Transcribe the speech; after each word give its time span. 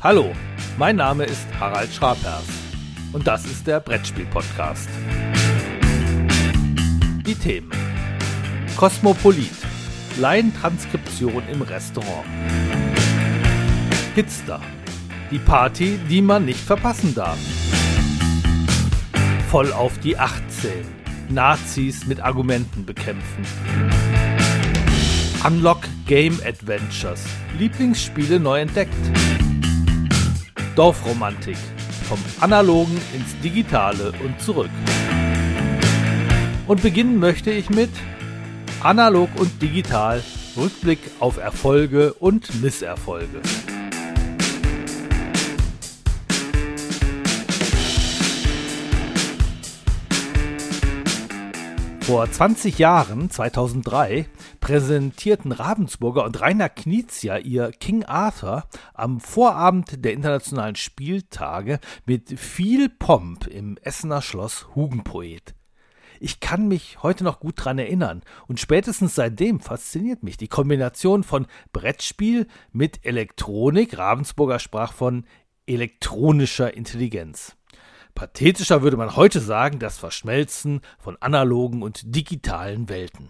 Hallo, 0.00 0.30
mein 0.76 0.94
Name 0.94 1.24
ist 1.24 1.48
Harald 1.58 1.92
Schrapers 1.92 2.44
und 3.12 3.26
das 3.26 3.44
ist 3.46 3.66
der 3.66 3.80
Brettspiel-Podcast. 3.80 4.88
Die 7.26 7.34
Themen: 7.34 7.72
Kosmopolit, 8.76 9.50
Laientranskription 10.20 11.42
im 11.52 11.62
Restaurant, 11.62 12.24
Hitster, 14.14 14.60
die 15.32 15.40
Party, 15.40 15.98
die 16.08 16.22
man 16.22 16.44
nicht 16.44 16.60
verpassen 16.60 17.16
darf, 17.16 17.38
voll 19.50 19.72
auf 19.72 19.98
die 19.98 20.16
18, 20.16 20.70
Nazis 21.28 22.06
mit 22.06 22.20
Argumenten 22.20 22.86
bekämpfen. 22.86 23.44
Unlock 25.44 25.80
Game 26.06 26.38
Adventures, 26.46 27.24
Lieblingsspiele 27.58 28.38
neu 28.38 28.60
entdeckt. 28.60 28.94
Dorfromantik, 30.78 31.56
vom 32.08 32.20
Analogen 32.38 32.96
ins 33.12 33.36
Digitale 33.42 34.12
und 34.24 34.40
zurück. 34.40 34.70
Und 36.68 36.82
beginnen 36.82 37.18
möchte 37.18 37.50
ich 37.50 37.68
mit 37.68 37.90
Analog 38.80 39.28
und 39.40 39.60
Digital, 39.60 40.22
Rückblick 40.56 41.00
auf 41.18 41.38
Erfolge 41.38 42.12
und 42.12 42.62
Misserfolge. 42.62 43.40
Vor 52.08 52.30
20 52.30 52.78
Jahren, 52.78 53.28
2003, 53.28 54.24
präsentierten 54.60 55.52
Ravensburger 55.52 56.24
und 56.24 56.40
Rainer 56.40 56.70
Knizia 56.70 57.36
ihr 57.36 57.70
King 57.70 58.02
Arthur 58.02 58.64
am 58.94 59.20
Vorabend 59.20 60.02
der 60.02 60.14
internationalen 60.14 60.74
Spieltage 60.74 61.80
mit 62.06 62.40
viel 62.40 62.88
Pomp 62.88 63.46
im 63.46 63.76
Essener 63.82 64.22
Schloss 64.22 64.68
Hugenpoet. 64.74 65.54
Ich 66.18 66.40
kann 66.40 66.66
mich 66.66 67.02
heute 67.02 67.24
noch 67.24 67.40
gut 67.40 67.56
dran 67.62 67.78
erinnern 67.78 68.22
und 68.46 68.58
spätestens 68.58 69.14
seitdem 69.14 69.60
fasziniert 69.60 70.22
mich 70.22 70.38
die 70.38 70.48
Kombination 70.48 71.24
von 71.24 71.46
Brettspiel 71.74 72.46
mit 72.72 73.04
Elektronik. 73.04 73.98
Ravensburger 73.98 74.60
sprach 74.60 74.94
von 74.94 75.26
elektronischer 75.66 76.72
Intelligenz. 76.72 77.57
Pathetischer 78.18 78.82
würde 78.82 78.96
man 78.96 79.14
heute 79.14 79.38
sagen, 79.38 79.78
das 79.78 79.96
Verschmelzen 79.96 80.80
von 80.98 81.16
analogen 81.20 81.84
und 81.84 82.16
digitalen 82.16 82.88
Welten. 82.88 83.28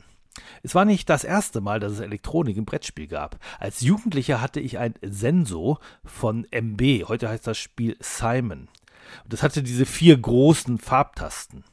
Es 0.62 0.75
war 0.75 0.86
nicht 0.86 1.11
das 1.11 1.25
erste 1.25 1.61
Mal, 1.61 1.78
dass 1.78 1.92
es 1.92 2.00
Elektronik 2.00 2.56
im 2.56 2.64
Brettspiel 2.64 3.06
gab. 3.06 3.39
Als 3.58 3.83
Jugendlicher 3.83 4.41
hatte 4.41 4.61
ich 4.61 4.78
ein 4.78 4.95
Senso 5.03 5.77
von 6.06 6.47
MB, 6.50 7.06
heute 7.06 7.28
heißt 7.28 7.47
das 7.47 7.58
Spiel 7.58 7.98
Simon. 8.00 8.69
Und 9.25 9.33
das 9.34 9.42
hatte 9.42 9.62
diese 9.62 9.84
vier 9.84 10.17
großen 10.17 10.78
Farbtasten. 10.78 11.64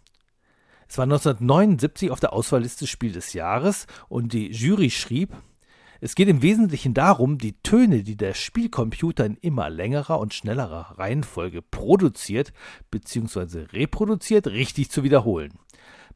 Es 0.89 0.97
war 0.97 1.03
1979 1.03 2.11
auf 2.11 2.19
der 2.19 2.33
Auswahlliste 2.33 2.85
Spiel 2.85 3.13
des 3.13 3.31
Jahres 3.31 3.88
und 4.09 4.33
die 4.33 4.52
Jury 4.52 4.89
schrieb, 4.89 5.31
es 6.06 6.14
geht 6.14 6.28
im 6.28 6.44
Wesentlichen 6.44 6.94
darum, 6.94 7.39
die 7.39 7.53
Töne, 7.64 8.03
die 8.03 8.16
der 8.16 8.36
Spielcomputer 8.36 9.25
in 9.25 9.38
immer 9.38 9.72
längerer 9.72 10.20
und 10.20 10.36
schnellerer 10.36 11.00
Reihenfolge 11.00 11.64
produziert 11.64 12.53
bzw. 12.92 13.62
reproduziert, 13.73 14.45
richtig 14.45 14.92
zu 14.92 15.02
wiederholen. 15.02 15.53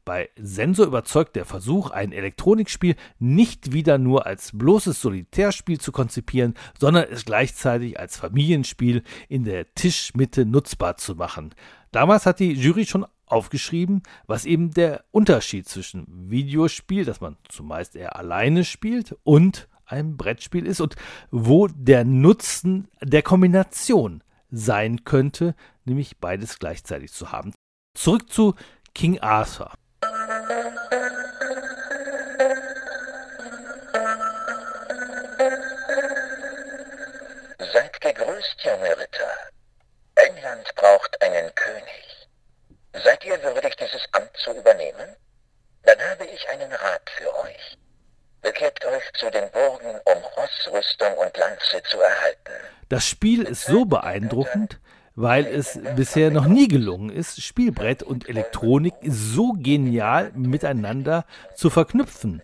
Bei 0.04 0.30
Sensor 0.36 0.86
überzeugt 0.86 1.34
der 1.34 1.44
Versuch, 1.44 1.90
ein 1.90 2.12
Elektronikspiel 2.12 2.94
nicht 3.18 3.72
wieder 3.72 3.98
nur 3.98 4.26
als 4.26 4.52
bloßes 4.56 5.00
Solitärspiel 5.00 5.80
zu 5.80 5.90
konzipieren, 5.90 6.54
sondern 6.78 7.06
es 7.10 7.24
gleichzeitig 7.24 7.98
als 7.98 8.16
Familienspiel 8.16 9.02
in 9.28 9.42
der 9.42 9.74
Tischmitte 9.74 10.46
nutzbar 10.46 10.98
zu 10.98 11.16
machen. 11.16 11.52
Damals 11.90 12.26
hat 12.26 12.38
die 12.38 12.52
Jury 12.52 12.86
schon 12.86 13.06
aufgeschrieben, 13.26 14.04
was 14.28 14.44
eben 14.44 14.70
der 14.70 15.02
Unterschied 15.10 15.68
zwischen 15.68 16.06
Videospiel, 16.30 17.04
das 17.04 17.20
man 17.20 17.36
zumeist 17.48 17.96
eher 17.96 18.14
alleine 18.14 18.64
spielt, 18.64 19.16
und 19.24 19.68
einem 19.90 20.16
Brettspiel 20.16 20.66
ist 20.66 20.80
und 20.80 20.96
wo 21.30 21.68
der 21.68 22.04
Nutzen 22.04 22.88
der 23.02 23.22
Kombination 23.22 24.22
sein 24.50 25.04
könnte, 25.04 25.54
nämlich 25.84 26.18
beides 26.18 26.58
gleichzeitig 26.58 27.12
zu 27.12 27.32
haben. 27.32 27.52
Zurück 27.94 28.32
zu 28.32 28.54
King 28.94 29.20
Arthur. 29.20 29.72
Seid 37.58 38.00
gegrüßt, 38.00 38.56
junge 38.64 38.98
Ritter. 38.98 39.30
England 40.16 40.74
braucht 40.74 41.22
einen 41.22 41.54
König. 41.54 42.28
Seid 42.92 43.24
ihr 43.24 43.42
würdig, 43.42 43.76
dieses 43.76 44.02
Amt 44.12 44.30
zu 44.36 44.52
übernehmen? 44.52 45.16
Dann 45.82 45.98
habe 46.10 46.26
ich 46.26 46.48
einen 46.48 46.72
Rat 46.72 47.10
für 47.16 47.34
euch. 47.44 47.78
Bekebt 48.42 48.84
euch 48.86 49.12
zu 49.18 49.30
den 49.30 49.50
Burgen, 49.50 50.00
um 50.04 50.22
Rossrüstung 50.36 51.12
und 51.14 51.36
Lanze 51.36 51.82
zu 51.82 51.98
erhalten. 51.98 52.52
Das 52.88 53.06
Spiel 53.06 53.42
ist 53.42 53.66
so 53.66 53.84
beeindruckend, 53.84 54.80
weil 55.14 55.46
es 55.46 55.78
bisher 55.96 56.30
noch 56.30 56.46
nie 56.46 56.68
gelungen 56.68 57.10
ist, 57.10 57.42
Spielbrett 57.42 58.02
und 58.02 58.28
Elektronik 58.28 58.94
so 59.02 59.52
genial 59.52 60.32
miteinander 60.34 61.24
zu 61.54 61.70
verknüpfen. 61.70 62.42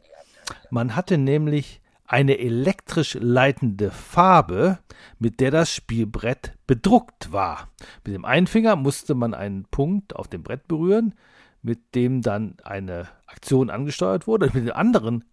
Man 0.71 0.95
hatte 0.95 1.19
nämlich 1.19 1.81
eine 2.07 2.39
elektrisch 2.39 3.17
leitende 3.21 3.91
Farbe, 3.91 4.79
mit 5.19 5.41
der 5.41 5.51
das 5.51 5.73
Spielbrett 5.73 6.53
bedruckt 6.67 7.33
war. 7.33 7.69
Mit 8.05 8.15
dem 8.15 8.25
einen 8.25 8.47
Finger 8.47 8.77
musste 8.77 9.15
man 9.15 9.35
einen 9.35 9.65
Punkt 9.65 10.15
auf 10.15 10.29
dem 10.29 10.43
Brett 10.43 10.69
berühren, 10.69 11.15
mit 11.63 11.95
dem 11.95 12.23
dann 12.23 12.57
eine 12.63 13.09
Aktion 13.27 13.71
angesteuert 13.71 14.27
wurde, 14.27 14.47
mit 14.53 14.67
dem 14.67 14.73
anderen 14.73 15.25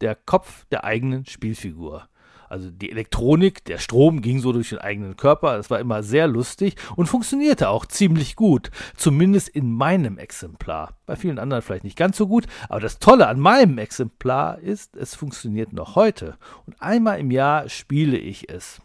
der 0.00 0.14
Kopf 0.14 0.64
der 0.66 0.84
eigenen 0.84 1.26
Spielfigur. 1.26 2.08
Also 2.50 2.68
die 2.68 2.90
Elektronik, 2.90 3.64
der 3.64 3.78
Strom 3.78 4.22
ging 4.22 4.40
so 4.40 4.52
durch 4.52 4.70
den 4.70 4.78
eigenen 4.78 5.16
Körper. 5.16 5.56
Das 5.56 5.70
war 5.70 5.78
immer 5.78 6.02
sehr 6.02 6.26
lustig 6.26 6.74
und 6.96 7.06
funktionierte 7.06 7.68
auch 7.68 7.86
ziemlich 7.86 8.34
gut. 8.34 8.72
Zumindest 8.96 9.48
in 9.48 9.72
meinem 9.72 10.18
Exemplar. 10.18 10.96
Bei 11.06 11.14
vielen 11.14 11.38
anderen 11.38 11.62
vielleicht 11.62 11.84
nicht 11.84 11.96
ganz 11.96 12.16
so 12.16 12.26
gut. 12.26 12.48
Aber 12.68 12.80
das 12.80 12.98
Tolle 12.98 13.28
an 13.28 13.38
meinem 13.38 13.78
Exemplar 13.78 14.58
ist, 14.58 14.96
es 14.96 15.14
funktioniert 15.14 15.72
noch 15.72 15.94
heute. 15.94 16.36
Und 16.66 16.82
einmal 16.82 17.20
im 17.20 17.30
Jahr 17.30 17.68
spiele 17.68 18.18
ich 18.18 18.50
es. 18.50 18.82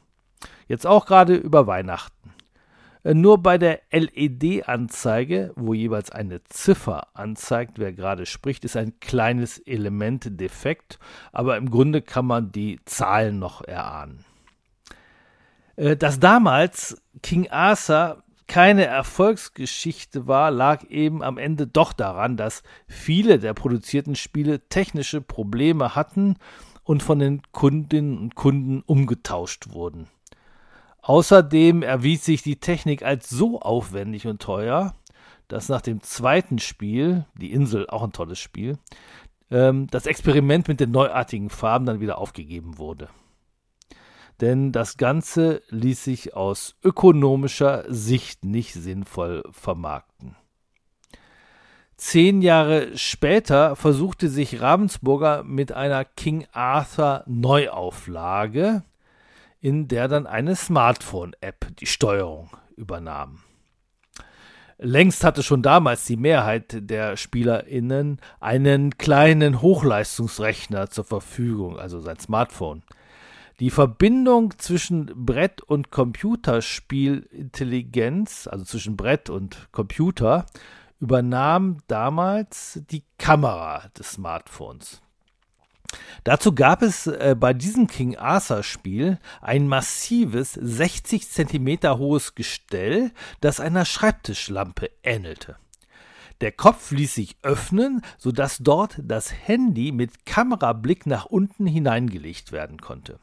Jetzt 0.68 0.86
auch 0.86 1.08
gerade 1.08 1.36
über 1.36 1.66
Weihnachten. 1.66 2.34
Äh, 3.06 3.14
nur 3.14 3.38
bei 3.38 3.58
der 3.58 3.82
LED-Anzeige, 3.92 5.54
wo 5.56 5.74
jeweils 5.74 6.12
eine 6.12 6.44
Ziffer 6.46 7.08
anzeigt, 7.14 7.78
wer 7.78 7.94
gerade 7.94 8.26
spricht, 8.26 8.66
ist 8.66 8.76
ein 8.76 9.00
kleines 9.00 9.60
Element 9.60 10.40
defekt, 10.40 11.00
aber 11.32 11.56
im 11.58 11.70
Grunde 11.70 12.02
kann 12.02 12.26
man 12.26 12.52
die 12.52 12.80
Zahlen 12.86 13.38
noch 13.38 13.62
erahnen. 13.62 14.26
Äh, 15.76 15.96
dass 15.96 16.20
damals 16.20 17.02
King 17.22 17.50
Arthur 17.52 18.24
keine 18.48 18.86
Erfolgsgeschichte 18.86 20.28
war, 20.28 20.50
lag 20.52 20.84
eben 20.86 21.24
am 21.24 21.38
Ende 21.38 21.68
doch 21.68 21.94
daran, 21.94 22.38
dass 22.38 22.64
viele 22.88 23.40
der 23.40 23.54
produzierten 23.54 24.16
Spiele 24.16 24.68
technische 24.68 25.22
Probleme 25.22 25.96
hatten 25.96 26.38
und 26.84 27.02
von 27.02 27.20
den 27.20 27.42
Kundinnen 27.52 28.18
und 28.18 28.36
Kunden 28.36 28.82
umgetauscht 28.86 29.70
wurden. 29.70 30.08
Außerdem 31.08 31.84
erwies 31.84 32.26
sich 32.26 32.42
die 32.42 32.56
Technik 32.60 33.04
als 33.04 33.30
so 33.30 33.62
aufwendig 33.62 34.26
und 34.26 34.42
teuer, 34.42 34.96
dass 35.48 35.70
nach 35.70 35.82
dem 35.82 36.02
zweiten 36.02 36.58
Spiel, 36.58 37.26
die 37.40 37.52
Insel, 37.52 37.88
auch 37.88 38.02
ein 38.02 38.12
tolles 38.12 38.40
Spiel, 38.40 38.80
ähm, 39.52 39.86
das 39.92 40.08
Experiment 40.08 40.68
mit 40.68 40.80
den 40.80 40.90
neuartigen 40.90 41.52
Farben 41.52 41.86
dann 41.86 42.00
wieder 42.00 42.18
aufgegeben 42.18 42.79
wurde. 42.79 43.09
Denn 44.41 44.72
das 44.72 44.97
Ganze 44.97 45.62
ließ 45.70 46.03
sich 46.03 46.35
aus 46.35 46.76
ökonomischer 46.84 47.85
Sicht 47.88 48.44
nicht 48.44 48.74
sinnvoll 48.74 49.44
vermarkten. 49.52 50.35
Zehn 51.97 52.41
Jahre 52.41 52.97
später 52.97 53.76
versuchte 53.76 54.28
sich 54.28 54.59
Ravensburger 54.59 55.44
mit 55.44 55.72
einer 55.72 56.03
King 56.03 56.47
Arthur 56.52 57.24
Neuauflage, 57.28 58.84
in 59.66 59.88
der 59.88 60.08
dann 60.08 60.28
eine 60.28 60.56
Smartphone-App 60.56 61.76
die 61.78 61.88
Steuerung 61.88 62.52
übernahm. 62.78 63.40
Längst 64.78 65.23
hatte 65.23 65.41
schon 65.41 65.64
damals 65.64 66.06
die 66.06 66.17
Mehrheit 66.17 66.88
der 66.88 67.17
SpielerInnen 67.17 68.22
einen 68.40 69.00
kleinen 69.00 69.64
Hochleistungsrechner 69.64 70.91
zur 70.91 71.06
Verfügung, 71.06 71.79
also 71.79 72.00
sein 72.00 72.20
Smartphone. 72.20 72.84
Die 73.59 73.72
Verbindung 73.72 74.53
zwischen 74.59 75.12
Brett- 75.26 75.64
und 75.64 75.90
Computerspielintelligenz, 75.90 78.46
also 78.46 78.66
zwischen 78.66 78.96
Brett 78.96 79.32
und 79.32 79.70
Computer, 79.72 80.46
übernahm 81.00 81.79
damals 81.88 82.82
die 82.91 83.02
Kamera 83.17 83.90
des 83.97 84.12
Smartphones. 84.12 85.02
Dazu 86.23 86.55
gab 86.55 86.82
es 86.82 87.08
äh, 87.08 87.35
bei 87.40 87.53
diesem 87.53 87.87
King 87.87 88.17
Arthur 88.17 88.64
Spiel 88.64 89.20
ein 89.41 89.67
massives 89.67 90.53
60 90.53 91.29
Zentimeter 91.29 91.97
hohes 91.97 92.34
Gestell, 92.34 93.11
das 93.41 93.59
einer 93.59 93.85
Schreibtischlampe 93.85 94.90
ähnelte. 95.03 95.58
Der 96.41 96.52
Kopf 96.52 96.91
ließ 96.91 97.14
sich 97.14 97.37
öffnen, 97.43 98.02
sodass 98.17 98.58
dort 98.58 98.99
das 99.03 99.32
Handy 99.32 99.91
mit 99.91 100.26
Kamerablick 100.26 101.05
nach 101.05 101.26
unten 101.26 101.66
hineingelegt 101.66 102.52
werden 102.52 102.81
konnte. 102.81 103.20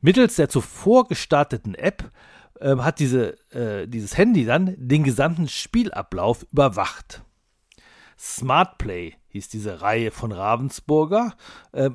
Mittels 0.00 0.36
der 0.36 0.48
zuvor 0.48 1.08
gestarteten 1.08 1.74
App 1.74 2.10
äh, 2.60 2.76
hat 2.76 2.98
diese, 2.98 3.36
äh, 3.50 3.86
dieses 3.86 4.16
Handy 4.16 4.44
dann 4.44 4.74
den 4.78 5.04
gesamten 5.04 5.48
Spielablauf 5.48 6.46
überwacht. 6.52 7.22
Smart 8.18 8.78
Play 8.78 9.14
hieß 9.28 9.48
diese 9.48 9.82
Reihe 9.82 10.10
von 10.10 10.32
Ravensburger. 10.32 11.34
Äh, 11.72 11.90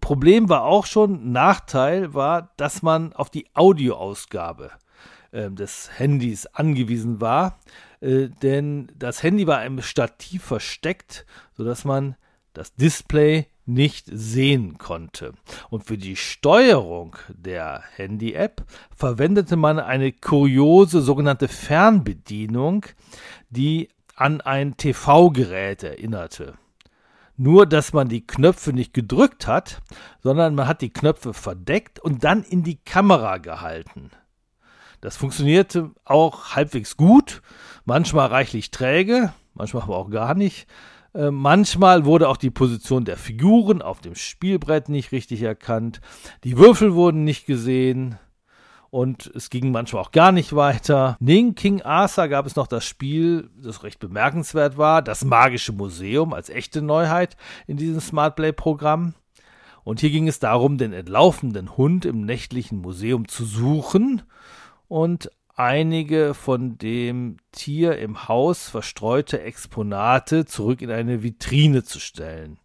Problem 0.00 0.48
war 0.48 0.64
auch 0.64 0.86
schon, 0.86 1.32
Nachteil 1.32 2.14
war, 2.14 2.52
dass 2.56 2.82
man 2.82 3.12
auf 3.12 3.30
die 3.30 3.46
Audioausgabe 3.54 4.70
äh, 5.32 5.50
des 5.50 5.90
Handys 5.98 6.46
angewiesen 6.46 7.20
war, 7.20 7.58
äh, 8.00 8.28
denn 8.42 8.90
das 8.98 9.22
Handy 9.22 9.46
war 9.46 9.64
im 9.64 9.82
Stativ 9.82 10.42
versteckt, 10.44 11.26
sodass 11.56 11.84
man 11.84 12.16
das 12.52 12.74
Display 12.74 13.46
nicht 13.66 14.06
sehen 14.10 14.78
konnte. 14.78 15.32
Und 15.68 15.84
für 15.84 15.96
die 15.96 16.16
Steuerung 16.16 17.16
der 17.28 17.82
Handy-App 17.94 18.64
verwendete 18.96 19.54
man 19.56 19.78
eine 19.78 20.12
kuriose 20.12 21.00
sogenannte 21.00 21.46
Fernbedienung, 21.46 22.86
die 23.50 23.88
an 24.20 24.40
ein 24.40 24.76
TV-Gerät 24.76 25.82
erinnerte. 25.82 26.54
Nur, 27.36 27.64
dass 27.64 27.94
man 27.94 28.08
die 28.08 28.26
Knöpfe 28.26 28.74
nicht 28.74 28.92
gedrückt 28.92 29.46
hat, 29.46 29.80
sondern 30.22 30.54
man 30.54 30.68
hat 30.68 30.82
die 30.82 30.92
Knöpfe 30.92 31.32
verdeckt 31.32 31.98
und 31.98 32.22
dann 32.22 32.42
in 32.42 32.62
die 32.62 32.76
Kamera 32.76 33.38
gehalten. 33.38 34.10
Das 35.00 35.16
funktionierte 35.16 35.92
auch 36.04 36.54
halbwegs 36.54 36.98
gut, 36.98 37.40
manchmal 37.86 38.26
reichlich 38.26 38.70
träge, 38.70 39.32
manchmal 39.54 39.84
aber 39.84 39.96
auch 39.96 40.10
gar 40.10 40.34
nicht. 40.34 40.66
Äh, 41.14 41.30
manchmal 41.30 42.04
wurde 42.04 42.28
auch 42.28 42.36
die 42.36 42.50
Position 42.50 43.06
der 43.06 43.16
Figuren 43.16 43.80
auf 43.80 44.02
dem 44.02 44.14
Spielbrett 44.14 44.90
nicht 44.90 45.12
richtig 45.12 45.40
erkannt. 45.40 46.02
Die 46.44 46.58
Würfel 46.58 46.94
wurden 46.94 47.24
nicht 47.24 47.46
gesehen 47.46 48.18
und 48.90 49.30
es 49.34 49.50
ging 49.50 49.70
manchmal 49.70 50.02
auch 50.02 50.12
gar 50.12 50.32
nicht 50.32 50.54
weiter. 50.54 51.16
Neben 51.20 51.54
King 51.54 51.82
Arthur 51.82 52.28
gab 52.28 52.46
es 52.46 52.56
noch 52.56 52.66
das 52.66 52.84
Spiel, 52.84 53.50
das 53.56 53.82
recht 53.84 54.00
bemerkenswert 54.00 54.76
war, 54.76 55.00
das 55.02 55.24
Magische 55.24 55.72
Museum 55.72 56.32
als 56.34 56.50
echte 56.50 56.82
Neuheit 56.82 57.36
in 57.66 57.76
diesem 57.76 58.00
Smart 58.00 58.36
Play 58.36 58.52
Programm. 58.52 59.14
Und 59.84 60.00
hier 60.00 60.10
ging 60.10 60.28
es 60.28 60.38
darum, 60.38 60.76
den 60.76 60.92
entlaufenden 60.92 61.76
Hund 61.76 62.04
im 62.04 62.24
nächtlichen 62.24 62.78
Museum 62.78 63.28
zu 63.28 63.44
suchen 63.44 64.22
und 64.88 65.30
einige 65.56 66.34
von 66.34 66.78
dem 66.78 67.36
Tier 67.52 67.98
im 67.98 68.28
Haus 68.28 68.68
verstreute 68.68 69.40
Exponate 69.40 70.44
zurück 70.46 70.82
in 70.82 70.90
eine 70.90 71.22
Vitrine 71.22 71.84
zu 71.84 72.00
stellen. 72.00 72.58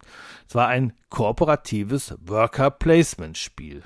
Es 0.48 0.54
war 0.54 0.68
ein 0.68 0.92
kooperatives 1.08 2.14
Worker 2.24 2.70
Placement 2.70 3.38
Spiel. 3.38 3.82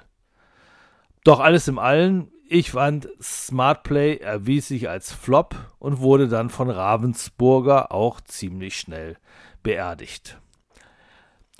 Doch 1.24 1.40
alles 1.40 1.68
im 1.68 1.78
Allen, 1.78 2.30
ich 2.48 2.72
fand 2.72 3.08
Smart 3.22 3.82
Play 3.82 4.16
erwies 4.16 4.68
sich 4.68 4.88
als 4.88 5.12
Flop 5.12 5.54
und 5.78 6.00
wurde 6.00 6.28
dann 6.28 6.50
von 6.50 6.70
Ravensburger 6.70 7.92
auch 7.92 8.20
ziemlich 8.22 8.76
schnell 8.76 9.16
beerdigt. 9.62 10.40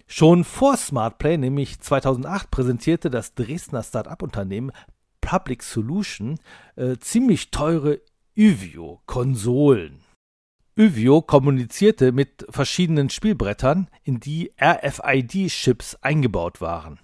Schon 0.07 0.43
vor 0.43 0.77
Smart 0.77 1.19
Play, 1.19 1.37
nämlich 1.37 1.79
2008, 1.79 2.51
präsentierte 2.51 3.11
das 3.11 3.35
Dresdner 3.35 3.85
Start-up-Unternehmen 3.85 4.73
Public 5.21 5.63
Solution 5.63 6.41
äh, 6.75 6.97
ziemlich 6.99 7.53
teure 7.53 8.01
Uvio-Konsolen. 8.37 10.01
Uvio 10.77 11.23
kommunizierte 11.23 12.11
mit 12.11 12.47
verschiedenen 12.49 13.11
Spielbrettern, 13.11 13.89
in 14.03 14.19
die 14.19 14.51
RFID-Chips 14.61 15.97
eingebaut 15.97 16.61
waren. 16.61 16.99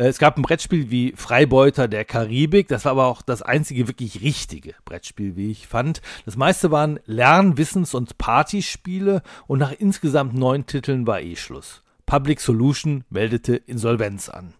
Äh, 0.00 0.08
es 0.08 0.18
gab 0.18 0.36
ein 0.36 0.42
Brettspiel 0.42 0.90
wie 0.90 1.12
Freibeuter 1.14 1.86
der 1.86 2.04
Karibik, 2.04 2.68
das 2.68 2.86
war 2.86 2.92
aber 2.92 3.06
auch 3.06 3.22
das 3.22 3.42
einzige 3.42 3.86
wirklich 3.86 4.22
richtige 4.22 4.74
Brettspiel, 4.86 5.36
wie 5.36 5.50
ich 5.50 5.68
fand. 5.68 6.00
Das 6.24 6.36
meiste 6.36 6.70
waren 6.70 6.98
Lern-, 7.04 7.58
Wissens- 7.58 7.94
und 7.94 8.16
Partyspiele 8.16 9.22
und 9.46 9.58
nach 9.58 9.72
insgesamt 9.72 10.34
neun 10.34 10.64
Titeln 10.64 11.06
war 11.06 11.20
eh 11.20 11.36
Schluss. 11.36 11.82
Public 12.06 12.40
Solution 12.40 13.04
meldete 13.10 13.54
Insolvenz 13.54 14.30
an. 14.30 14.54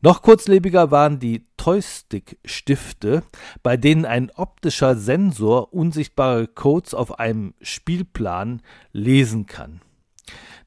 Noch 0.00 0.22
kurzlebiger 0.22 0.90
waren 0.90 1.18
die 1.18 1.46
Toystick-Stifte, 1.56 3.22
bei 3.62 3.76
denen 3.76 4.04
ein 4.04 4.30
optischer 4.34 4.96
Sensor 4.96 5.72
unsichtbare 5.72 6.46
Codes 6.46 6.92
auf 6.94 7.18
einem 7.18 7.54
Spielplan 7.62 8.60
lesen 8.92 9.46
kann. 9.46 9.80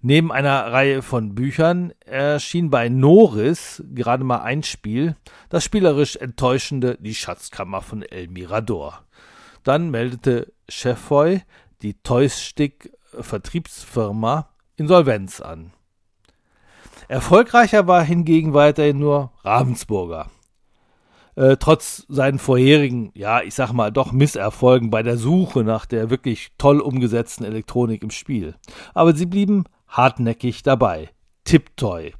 Neben 0.01 0.31
einer 0.31 0.71
Reihe 0.71 1.01
von 1.01 1.33
Büchern 1.33 1.91
erschien 2.05 2.69
bei 2.69 2.87
Noris 2.87 3.83
gerade 3.93 4.23
mal 4.23 4.41
ein 4.41 4.61
Spiel, 4.61 5.15
das 5.49 5.63
spielerisch 5.63 6.17
enttäuschende 6.17 6.99
Die 6.99 7.15
Schatzkammer 7.15 7.81
von 7.81 8.03
El 8.03 8.27
Mirador. 8.27 9.01
Dann 9.63 9.89
meldete 9.89 10.53
Chefoy, 10.69 11.41
die 11.81 11.95
Toystick-Vertriebsfirma, 11.95 14.49
Insolvenz 14.75 15.41
an. 15.41 15.73
Erfolgreicher 17.07 17.87
war 17.87 18.03
hingegen 18.03 18.53
weiterhin 18.53 18.99
nur 18.99 19.31
Ravensburger. 19.43 20.29
Äh, 21.35 21.57
trotz 21.57 22.05
seinen 22.07 22.39
vorherigen, 22.39 23.11
ja, 23.13 23.41
ich 23.41 23.55
sag 23.55 23.71
mal, 23.71 23.91
doch 23.91 24.11
Misserfolgen 24.11 24.89
bei 24.89 25.03
der 25.03 25.17
Suche 25.17 25.63
nach 25.63 25.85
der 25.85 26.09
wirklich 26.09 26.49
toll 26.57 26.79
umgesetzten 26.79 27.45
Elektronik 27.45 28.03
im 28.03 28.11
Spiel. 28.11 28.55
Aber 28.93 29.15
sie 29.15 29.25
blieben 29.25 29.65
hartnäckig 29.87 30.63
dabei. 30.63 31.09
Tiptoy 31.43 32.13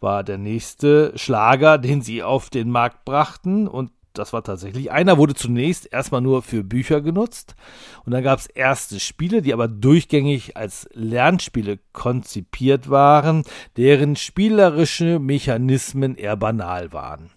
war 0.00 0.22
der 0.24 0.38
nächste 0.38 1.12
Schlager, 1.16 1.78
den 1.78 2.02
sie 2.02 2.22
auf 2.22 2.50
den 2.50 2.70
Markt 2.70 3.04
brachten 3.04 3.66
und 3.66 3.90
das 4.12 4.32
war 4.32 4.44
tatsächlich 4.44 4.92
einer, 4.92 5.18
wurde 5.18 5.34
zunächst 5.34 5.92
erstmal 5.92 6.20
nur 6.20 6.42
für 6.42 6.62
Bücher 6.62 7.00
genutzt 7.00 7.56
und 8.04 8.12
dann 8.12 8.22
gab 8.22 8.38
es 8.38 8.46
erste 8.46 9.00
Spiele, 9.00 9.42
die 9.42 9.52
aber 9.52 9.66
durchgängig 9.66 10.56
als 10.56 10.88
Lernspiele 10.92 11.80
konzipiert 11.92 12.88
waren, 12.88 13.42
deren 13.76 14.16
spielerische 14.16 15.18
Mechanismen 15.18 16.14
eher 16.14 16.36
banal 16.36 16.92
waren. 16.92 17.30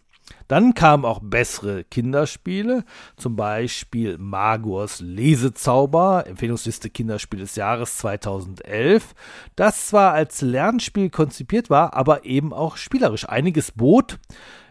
Dann 0.48 0.74
kamen 0.74 1.06
auch 1.06 1.20
bessere 1.22 1.84
Kinderspiele, 1.84 2.84
zum 3.18 3.36
Beispiel 3.36 4.18
Magors 4.18 5.02
Lesezauber, 5.02 6.26
Empfehlungsliste 6.28 6.90
Kinderspiel 6.90 7.40
des 7.40 7.56
Jahres 7.56 7.98
2011, 7.98 9.14
das 9.56 9.88
zwar 9.88 10.14
als 10.14 10.42
Lernspiel 10.42 11.10
konzipiert 11.10 11.70
war, 11.70 11.94
aber 11.94 12.26
eben 12.26 12.54
auch 12.54 12.78
spielerisch 12.78 13.28
einiges 13.28 13.72
bot, 13.72 14.20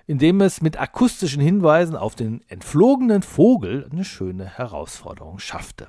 indem 0.06 0.40
es 0.40 0.62
mit 0.62 0.80
akustischen 0.80 1.42
Hinweisen 1.42 1.96
auf 1.96 2.14
den 2.14 2.42
entflogenen 2.48 3.22
Vogel 3.22 3.88
eine 3.90 4.04
schöne 4.04 4.44
Herausforderung 4.46 5.38
schaffte. 5.38 5.88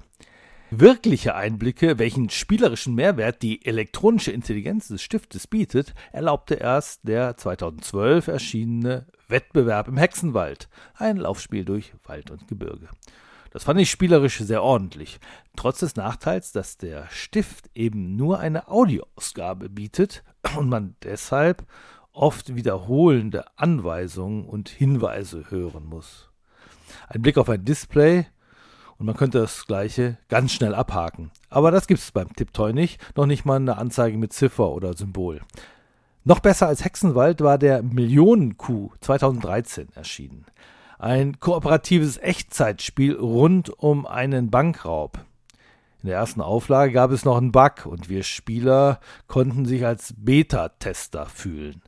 Wirkliche 0.70 1.34
Einblicke, 1.34 1.98
welchen 1.98 2.30
spielerischen 2.30 2.94
Mehrwert 2.94 3.42
die 3.42 3.66
elektronische 3.66 4.34
Intelligenz 4.34 4.90
des 4.90 5.02
Stiftes 5.02 5.48
bietet, 5.48 5.94
erlaubte 6.12 6.56
erst 6.56 7.08
der 7.08 7.38
2012 7.38 8.28
erschienene 8.28 9.06
Wettbewerb 9.30 9.88
im 9.88 9.96
Hexenwald, 9.96 10.68
ein 10.96 11.16
Laufspiel 11.16 11.64
durch 11.64 11.94
Wald 12.04 12.32
und 12.32 12.50
Gebirge. 12.50 12.90
Das 13.52 13.64
fand 13.64 13.80
ich 13.80 13.90
spielerisch 13.90 14.40
sehr 14.40 14.62
ordentlich, 14.62 15.22
trotz 15.56 15.80
des 15.80 15.96
Nachteils, 15.96 16.52
dass 16.52 16.78
der 16.78 17.08
Stift 17.10 17.70
eben 17.74 18.18
nur 18.18 18.40
eine 18.40 18.68
Audioausgabe 18.68 19.70
bietet 19.70 20.26
und 20.58 20.68
man 20.68 20.98
deshalb 21.02 21.66
oft 22.12 22.58
wiederholende 22.58 23.46
Anweisungen 23.56 24.44
und 24.44 24.68
Hinweise 24.68 25.50
hören 25.50 25.86
muss. 25.86 26.30
Ein 27.08 27.22
Blick 27.22 27.38
auf 27.38 27.48
ein 27.48 27.64
Display 27.64 28.26
und 29.00 29.06
man 29.06 29.16
könnte 29.16 29.40
das 29.40 29.68
gleiche 29.68 30.18
ganz 30.30 30.52
schnell 30.52 30.74
abhaken. 30.74 31.32
Aber 31.50 31.72
das 31.72 31.88
gibt 31.88 32.02
es 32.02 32.12
beim 32.12 32.34
Tiptoy 32.34 32.74
nicht, 32.74 33.00
noch 33.16 33.26
nicht 33.26 33.46
mal 33.46 33.56
eine 33.56 33.78
Anzeige 33.78 34.18
mit 34.18 34.34
Ziffer 34.34 34.72
oder 34.72 34.96
Symbol. 34.96 35.42
Noch 36.24 36.40
besser 36.40 36.68
als 36.68 36.84
Hexenwald 36.84 37.42
war 37.42 37.58
der 37.58 37.84
Millionen-Coup 37.84 38.92
2013 39.00 39.90
erschienen. 39.96 40.46
Ein 41.00 41.40
kooperatives 41.40 42.18
Echtzeitspiel 42.18 43.16
rund 43.16 43.70
um 43.70 44.06
einen 44.06 44.50
Bankraub. 44.50 45.20
In 46.02 46.10
der 46.10 46.18
ersten 46.18 46.42
Auflage 46.42 46.92
gab 46.92 47.12
es 47.12 47.24
noch 47.24 47.38
einen 47.38 47.52
Bug 47.52 47.86
und 47.86 48.10
wir 48.10 48.24
Spieler 48.24 49.00
konnten 49.28 49.66
sich 49.66 49.86
als 49.86 50.16
Beta-Tester 50.18 51.28
fühlen. 51.28 51.82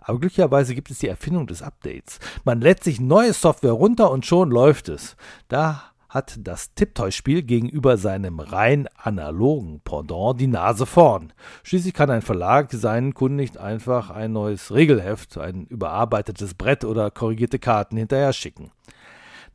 Aber 0.00 0.20
glücklicherweise 0.20 0.74
gibt 0.74 0.90
es 0.90 0.98
die 0.98 1.08
Erfindung 1.08 1.46
des 1.46 1.62
Updates. 1.62 2.20
Man 2.44 2.60
lädt 2.60 2.84
sich 2.84 3.00
neue 3.00 3.32
Software 3.32 3.72
runter 3.72 4.10
und 4.10 4.26
schon 4.26 4.50
läuft 4.50 4.88
es. 4.88 5.16
Da 5.48 5.93
hat 6.14 6.36
das 6.38 6.72
Tiptoy-Spiel 6.74 7.42
gegenüber 7.42 7.96
seinem 7.96 8.38
rein 8.38 8.88
analogen 8.96 9.80
Pendant 9.80 10.40
die 10.40 10.46
Nase 10.46 10.86
vorn. 10.86 11.32
Schließlich 11.64 11.92
kann 11.92 12.08
ein 12.08 12.22
Verlag 12.22 12.70
seinen 12.70 13.14
Kunden 13.14 13.36
nicht 13.36 13.58
einfach 13.58 14.10
ein 14.10 14.32
neues 14.32 14.72
Regelheft, 14.72 15.36
ein 15.36 15.66
überarbeitetes 15.66 16.54
Brett 16.54 16.84
oder 16.84 17.10
korrigierte 17.10 17.58
Karten 17.58 17.96
hinterher 17.96 18.32
schicken. 18.32 18.70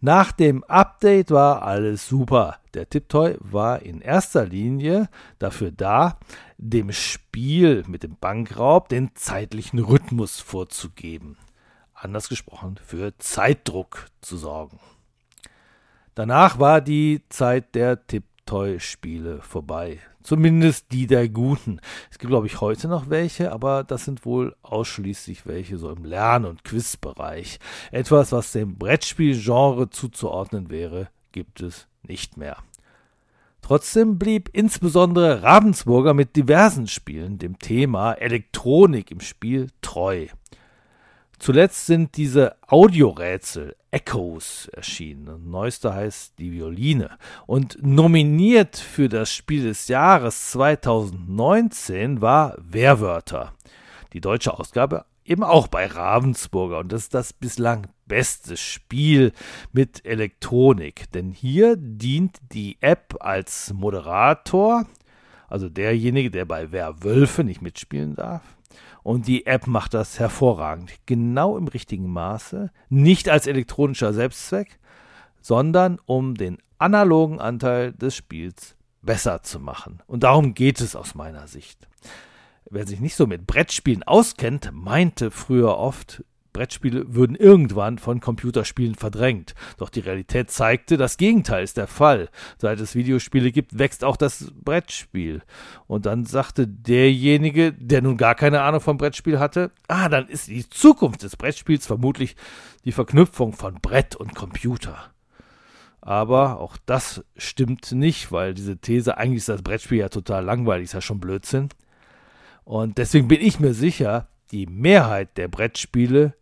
Nach 0.01 0.33
dem 0.33 0.63
Update 0.65 1.31
war 1.31 1.63
alles 1.63 2.07
super. 2.07 2.57
Der 2.73 2.89
Tiptoy 2.89 3.37
war 3.39 3.81
in 3.81 4.01
erster 4.01 4.45
Linie 4.45 5.09
dafür 5.39 5.71
da, 5.71 6.19
dem 6.57 6.91
Spiel 6.91 7.83
mit 7.87 8.03
dem 8.03 8.17
Bankraub 8.17 8.89
den 8.89 9.15
zeitlichen 9.15 9.79
Rhythmus 9.79 10.41
vorzugeben. 10.41 11.37
Anders 11.93 12.27
gesprochen, 12.29 12.79
für 12.85 13.17
Zeitdruck 13.17 14.07
zu 14.21 14.37
sorgen. 14.37 14.79
Danach 16.19 16.59
war 16.59 16.81
die 16.81 17.21
Zeit 17.29 17.75
der 17.75 18.05
Tiptoy-Spiele 18.05 19.39
vorbei. 19.41 19.99
Zumindest 20.21 20.91
die 20.91 21.07
der 21.07 21.29
Guten. 21.29 21.79
Es 22.11 22.19
gibt, 22.19 22.29
glaube 22.29 22.45
ich, 22.45 22.59
heute 22.59 22.89
noch 22.89 23.09
welche, 23.09 23.53
aber 23.53 23.85
das 23.85 24.03
sind 24.03 24.25
wohl 24.25 24.53
ausschließlich 24.61 25.45
welche 25.45 25.77
so 25.77 25.89
im 25.89 26.03
Lern- 26.03 26.43
und 26.43 26.65
Quizbereich. 26.65 27.59
Etwas, 27.93 28.33
was 28.33 28.51
dem 28.51 28.77
Brettspielgenre 28.77 29.91
zuzuordnen 29.91 30.69
wäre, 30.69 31.07
gibt 31.31 31.61
es 31.61 31.87
nicht 32.03 32.35
mehr. 32.35 32.57
Trotzdem 33.61 34.19
blieb 34.19 34.49
insbesondere 34.51 35.41
Ravensburger 35.41 36.13
mit 36.13 36.35
diversen 36.35 36.87
Spielen 36.87 37.37
dem 37.37 37.59
Thema 37.59 38.11
Elektronik 38.11 39.09
im 39.09 39.21
Spiel 39.21 39.67
treu. 39.81 40.27
Zuletzt 41.39 41.85
sind 41.85 42.17
diese 42.17 42.57
Audiorätsel 42.67 43.73
Echoes 43.91 44.69
erschienen. 44.73 45.49
Neueste 45.49 45.93
heißt 45.93 46.37
Die 46.37 46.51
Violine. 46.51 47.17
Und 47.47 47.81
nominiert 47.81 48.75
für 48.75 49.07
das 49.07 49.33
Spiel 49.33 49.63
des 49.63 49.87
Jahres 49.87 50.51
2019 50.51 52.21
war 52.21 52.57
Wehrwörter. 52.59 53.53
Die 54.11 54.19
deutsche 54.19 54.59
Ausgabe 54.59 55.05
eben 55.23 55.43
auch 55.43 55.69
bei 55.69 55.85
Ravensburger. 55.85 56.79
Und 56.79 56.91
das 56.91 57.03
ist 57.03 57.13
das 57.13 57.31
bislang 57.31 57.87
beste 58.05 58.57
Spiel 58.57 59.31
mit 59.71 60.05
Elektronik. 60.05 61.09
Denn 61.13 61.31
hier 61.31 61.77
dient 61.77 62.37
die 62.51 62.77
App 62.81 63.15
als 63.21 63.73
Moderator, 63.73 64.85
also 65.47 65.69
derjenige, 65.69 66.31
der 66.31 66.43
bei 66.43 66.73
Werwölfe 66.73 67.45
nicht 67.45 67.61
mitspielen 67.61 68.15
darf 68.15 68.43
und 69.09 69.25
die 69.25 69.47
App 69.47 69.65
macht 69.65 69.95
das 69.95 70.19
hervorragend. 70.19 70.93
Genau 71.07 71.57
im 71.57 71.67
richtigen 71.67 72.13
Maße. 72.13 72.69
Nicht 72.89 73.27
als 73.27 73.47
elektronischer 73.47 74.13
Selbstzweck, 74.13 74.77
sondern 75.41 75.97
um 76.05 76.35
den 76.35 76.59
analogen 76.77 77.41
Anteil 77.41 77.91
des 77.91 78.15
Spiels 78.15 78.75
besser 79.01 79.41
zu 79.41 79.59
machen. 79.59 80.03
Und 80.05 80.21
darum 80.21 80.53
geht 80.53 80.79
es 80.79 80.95
aus 80.95 81.15
meiner 81.15 81.47
Sicht. 81.47 81.87
Wer 82.69 82.85
sich 82.85 82.99
nicht 82.99 83.15
so 83.15 83.25
mit 83.25 83.47
Brettspielen 83.47 84.03
auskennt, 84.03 84.69
meinte 84.73 85.31
früher 85.31 85.75
oft, 85.75 86.23
Brettspiele 86.59 87.15
würden 87.15 87.37
irgendwann 87.37 87.99
von 87.99 88.19
Computerspielen 88.19 88.95
verdrängt. 88.95 89.55
Doch 89.77 89.89
die 89.89 90.01
Realität 90.01 90.51
zeigte, 90.51 90.97
das 90.97 91.15
Gegenteil 91.15 91.63
ist 91.63 91.77
der 91.77 91.87
Fall. 91.87 92.27
Seit 92.57 92.81
es 92.81 92.95
Videospiele 92.95 93.53
gibt, 93.53 93.79
wächst 93.79 94.03
auch 94.03 94.17
das 94.17 94.51
Brettspiel. 94.61 95.41
Und 95.87 96.05
dann 96.05 96.25
sagte 96.25 96.67
derjenige, 96.67 97.71
der 97.71 98.01
nun 98.01 98.17
gar 98.17 98.35
keine 98.35 98.61
Ahnung 98.63 98.81
vom 98.81 98.97
Brettspiel 98.97 99.39
hatte, 99.39 99.71
ah, 99.87 100.09
dann 100.09 100.27
ist 100.27 100.49
die 100.49 100.67
Zukunft 100.67 101.23
des 101.23 101.37
Brettspiels 101.37 101.87
vermutlich 101.87 102.35
die 102.83 102.91
Verknüpfung 102.91 103.53
von 103.53 103.75
Brett 103.75 104.17
und 104.17 104.35
Computer. 104.35 105.13
Aber 106.01 106.59
auch 106.59 106.75
das 106.85 107.23
stimmt 107.37 107.89
nicht, 107.93 108.33
weil 108.33 108.53
diese 108.53 108.79
These, 108.79 109.17
eigentlich 109.17 109.37
ist 109.37 109.49
das 109.49 109.61
Brettspiel 109.61 109.99
ja 109.99 110.09
total 110.09 110.43
langweilig, 110.43 110.85
ist 110.85 110.93
ja 110.93 110.99
schon 110.99 111.21
Blödsinn. 111.21 111.69
Und 112.65 112.97
deswegen 112.97 113.29
bin 113.29 113.39
ich 113.39 113.61
mir 113.61 113.73
sicher, 113.73 114.27
die 114.51 114.65
Mehrheit 114.65 115.37
der 115.37 115.47
Brettspiele 115.47 116.33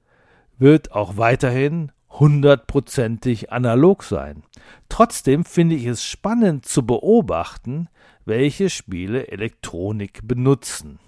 wird 0.57 0.91
auch 0.91 1.17
weiterhin 1.17 1.91
hundertprozentig 2.09 3.51
analog 3.51 4.03
sein. 4.03 4.43
Trotzdem 4.89 5.45
finde 5.45 5.75
ich 5.75 5.85
es 5.85 6.03
spannend 6.03 6.65
zu 6.65 6.85
beobachten, 6.85 7.89
welche 8.25 8.69
Spiele 8.69 9.27
Elektronik 9.27 10.21
benutzen. 10.23 10.99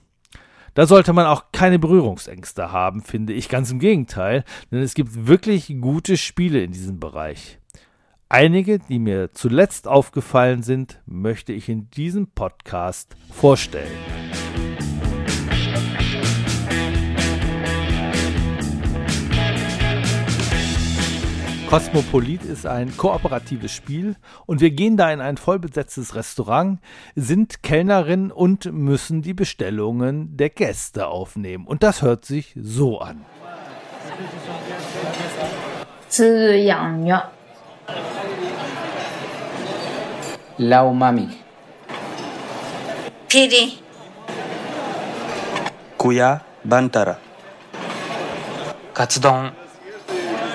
Da 0.75 0.85
sollte 0.85 1.13
man 1.13 1.25
auch 1.25 1.45
keine 1.51 1.79
Berührungsängste 1.79 2.71
haben, 2.71 3.01
finde 3.01 3.33
ich 3.33 3.49
ganz 3.49 3.71
im 3.71 3.79
Gegenteil, 3.79 4.45
denn 4.71 4.79
es 4.79 4.93
gibt 4.93 5.27
wirklich 5.27 5.75
gute 5.81 6.15
Spiele 6.15 6.63
in 6.63 6.71
diesem 6.71 6.99
Bereich. 6.99 7.59
Einige, 8.29 8.77
die 8.77 8.99
mir 8.99 9.33
zuletzt 9.33 9.87
aufgefallen 9.87 10.61
sind, 10.61 11.01
möchte 11.07 11.51
ich 11.51 11.67
in 11.67 11.89
diesem 11.89 12.27
Podcast 12.27 13.15
vorstellen. 13.31 13.89
Cosmopolit 21.69 22.43
ist 22.45 22.65
ein 22.65 22.97
kooperatives 22.97 23.71
Spiel 23.71 24.15
und 24.47 24.59
wir 24.59 24.71
gehen 24.71 24.97
da 24.97 25.11
in 25.13 25.21
ein 25.21 25.37
vollbesetztes 25.37 26.15
Restaurant, 26.15 26.79
sind 27.15 27.61
Kellnerin 27.61 28.31
und 28.31 28.73
müssen 28.73 29.21
die 29.21 29.35
Bestellungen 29.35 30.35
der 30.35 30.49
Gäste 30.49 31.05
aufnehmen. 31.05 31.67
Und 31.67 31.83
das 31.83 32.01
hört 32.01 32.25
sich 32.25 32.55
so 32.59 32.99
an. 32.99 33.23
Lau 40.57 40.91
Mami. 40.91 41.29
Piri. 43.27 43.73
Kuya 45.99 46.41
Bantara. 46.63 47.17
Katsudon. 48.95 49.51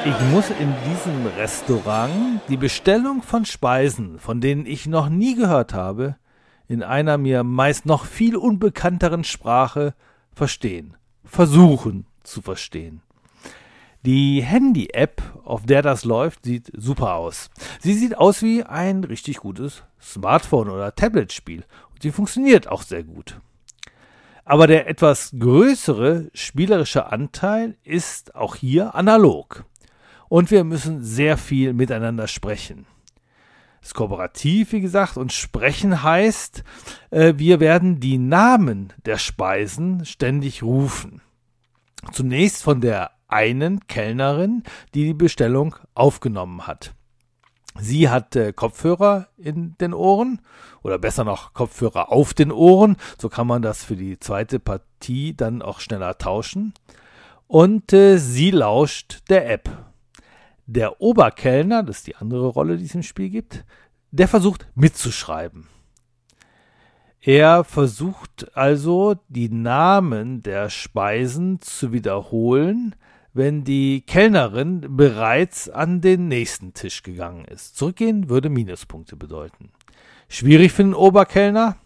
Ich 0.06 0.20
muss 0.32 0.50
in 0.50 0.70
diesem 0.86 1.26
Restaurant 1.38 2.42
die 2.50 2.58
Bestellung 2.58 3.22
von 3.22 3.46
Speisen, 3.46 4.18
von 4.18 4.42
denen 4.42 4.66
ich 4.66 4.86
noch 4.86 5.08
nie 5.08 5.34
gehört 5.34 5.72
habe, 5.72 6.16
in 6.68 6.82
einer 6.82 7.16
mir 7.16 7.42
meist 7.42 7.86
noch 7.86 8.04
viel 8.04 8.36
unbekannteren 8.36 9.24
Sprache 9.24 9.94
verstehen, 10.34 10.94
versuchen 11.24 12.04
zu 12.22 12.42
verstehen. 12.42 13.00
Die 14.04 14.42
Handy-App, 14.42 15.22
auf 15.42 15.64
der 15.64 15.80
das 15.80 16.04
läuft, 16.04 16.44
sieht 16.44 16.70
super 16.76 17.14
aus. 17.14 17.48
Sie 17.80 17.94
sieht 17.94 18.18
aus 18.18 18.42
wie 18.42 18.62
ein 18.62 19.04
richtig 19.04 19.38
gutes 19.38 19.84
Smartphone- 20.02 20.68
oder 20.68 20.94
Tablet-Spiel 20.94 21.64
und 21.92 22.02
sie 22.02 22.10
funktioniert 22.10 22.68
auch 22.68 22.82
sehr 22.82 23.04
gut. 23.04 23.40
Aber 24.44 24.66
der 24.66 24.86
etwas 24.86 25.32
größere 25.38 26.28
spielerische 26.34 27.10
Anteil 27.10 27.78
ist 27.84 28.34
auch 28.34 28.54
hier 28.54 28.94
analog 28.94 29.64
und 30.34 30.50
wir 30.50 30.64
müssen 30.64 31.04
sehr 31.04 31.36
viel 31.36 31.74
miteinander 31.74 32.26
sprechen. 32.26 32.86
Das 33.78 33.90
ist 33.90 33.94
kooperativ, 33.94 34.72
wie 34.72 34.80
gesagt, 34.80 35.16
und 35.16 35.32
sprechen 35.32 36.02
heißt, 36.02 36.64
äh, 37.12 37.34
wir 37.36 37.60
werden 37.60 38.00
die 38.00 38.18
Namen 38.18 38.92
der 39.06 39.18
Speisen 39.18 40.04
ständig 40.04 40.64
rufen. 40.64 41.20
Zunächst 42.10 42.64
von 42.64 42.80
der 42.80 43.12
einen 43.28 43.86
Kellnerin, 43.86 44.64
die 44.92 45.04
die 45.04 45.14
Bestellung 45.14 45.76
aufgenommen 45.94 46.66
hat. 46.66 46.94
Sie 47.78 48.08
hat 48.08 48.34
äh, 48.34 48.52
Kopfhörer 48.52 49.28
in 49.36 49.76
den 49.78 49.94
Ohren 49.94 50.40
oder 50.82 50.98
besser 50.98 51.22
noch 51.22 51.52
Kopfhörer 51.52 52.10
auf 52.10 52.34
den 52.34 52.50
Ohren. 52.50 52.96
So 53.22 53.28
kann 53.28 53.46
man 53.46 53.62
das 53.62 53.84
für 53.84 53.94
die 53.94 54.18
zweite 54.18 54.58
Partie 54.58 55.36
dann 55.36 55.62
auch 55.62 55.78
schneller 55.78 56.18
tauschen. 56.18 56.74
Und 57.46 57.92
äh, 57.92 58.18
sie 58.18 58.50
lauscht 58.50 59.22
der 59.28 59.48
App. 59.48 59.93
Der 60.66 61.00
Oberkellner, 61.00 61.82
das 61.82 61.98
ist 61.98 62.06
die 62.06 62.16
andere 62.16 62.48
Rolle, 62.48 62.76
die 62.78 62.84
es 62.84 62.94
im 62.94 63.02
Spiel 63.02 63.30
gibt, 63.30 63.64
der 64.10 64.28
versucht 64.28 64.66
mitzuschreiben. 64.74 65.66
Er 67.20 67.64
versucht 67.64 68.54
also 68.54 69.16
die 69.28 69.48
Namen 69.48 70.42
der 70.42 70.70
Speisen 70.70 71.60
zu 71.60 71.92
wiederholen, 71.92 72.94
wenn 73.32 73.64
die 73.64 74.02
Kellnerin 74.02 74.96
bereits 74.96 75.68
an 75.68 76.00
den 76.00 76.28
nächsten 76.28 76.74
Tisch 76.74 77.02
gegangen 77.02 77.44
ist. 77.46 77.76
Zurückgehen 77.76 78.28
würde 78.28 78.48
Minuspunkte 78.48 79.16
bedeuten. 79.16 79.70
Schwierig 80.28 80.72
für 80.72 80.84
den 80.84 80.94
Oberkellner, 80.94 81.76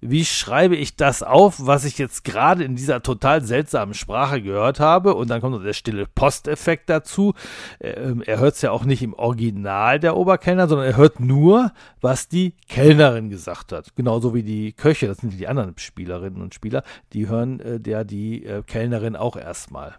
wie 0.00 0.24
schreibe 0.24 0.76
ich 0.76 0.96
das 0.96 1.22
auf, 1.22 1.66
was 1.66 1.84
ich 1.84 1.98
jetzt 1.98 2.24
gerade 2.24 2.64
in 2.64 2.76
dieser 2.76 3.02
total 3.02 3.44
seltsamen 3.44 3.94
Sprache 3.94 4.40
gehört 4.40 4.80
habe? 4.80 5.14
Und 5.14 5.28
dann 5.28 5.40
kommt 5.40 5.54
noch 5.54 5.62
der 5.62 5.72
stille 5.72 6.06
Posteffekt 6.06 6.88
dazu. 6.88 7.34
Ähm, 7.80 8.22
er 8.24 8.38
hört 8.38 8.54
es 8.54 8.62
ja 8.62 8.70
auch 8.70 8.84
nicht 8.84 9.02
im 9.02 9.14
Original 9.14 10.00
der 10.00 10.16
Oberkellner, 10.16 10.68
sondern 10.68 10.86
er 10.86 10.96
hört 10.96 11.20
nur, 11.20 11.72
was 12.00 12.28
die 12.28 12.54
Kellnerin 12.68 13.30
gesagt 13.30 13.72
hat. 13.72 13.94
Genauso 13.96 14.34
wie 14.34 14.42
die 14.42 14.72
Köche, 14.72 15.06
das 15.06 15.18
sind 15.18 15.38
die 15.38 15.48
anderen 15.48 15.74
Spielerinnen 15.76 16.40
und 16.40 16.54
Spieler, 16.54 16.82
die 17.12 17.28
hören 17.28 17.60
äh, 17.60 17.80
der 17.80 18.04
die 18.04 18.44
äh, 18.44 18.62
Kellnerin 18.62 19.16
auch 19.16 19.36
erstmal. 19.36 19.96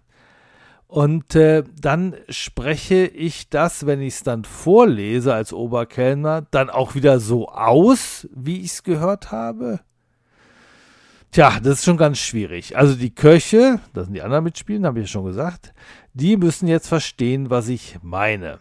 Und 0.88 1.36
äh, 1.36 1.64
dann 1.80 2.16
spreche 2.28 3.06
ich 3.06 3.50
das, 3.50 3.86
wenn 3.86 4.02
ich 4.02 4.16
es 4.16 4.24
dann 4.24 4.44
vorlese 4.44 5.34
als 5.34 5.54
Oberkellner, 5.54 6.46
dann 6.52 6.70
auch 6.70 6.96
wieder 6.96 7.22
so 7.22 7.48
aus, 7.48 8.28
wie 8.36 8.60
ich 8.60 8.72
es 8.72 8.84
gehört 8.84 9.32
habe. 9.32 9.80
Tja, 11.32 11.62
das 11.62 11.80
ist 11.80 11.86
schon 11.86 11.96
ganz 11.96 12.18
schwierig. 12.18 12.76
Also 12.76 12.94
die 12.96 13.16
Köche, 13.16 13.80
das 13.94 14.04
sind 14.04 14.16
die 14.16 14.22
anderen 14.22 14.44
mitspielen, 14.44 14.86
habe 14.86 15.00
ich 15.00 15.06
ja 15.06 15.14
schon 15.14 15.24
gesagt, 15.24 15.74
die 16.14 16.36
müssen 16.36 16.68
jetzt 16.68 16.90
verstehen, 16.90 17.50
was 17.50 17.70
ich 17.70 18.00
meine. 18.02 18.60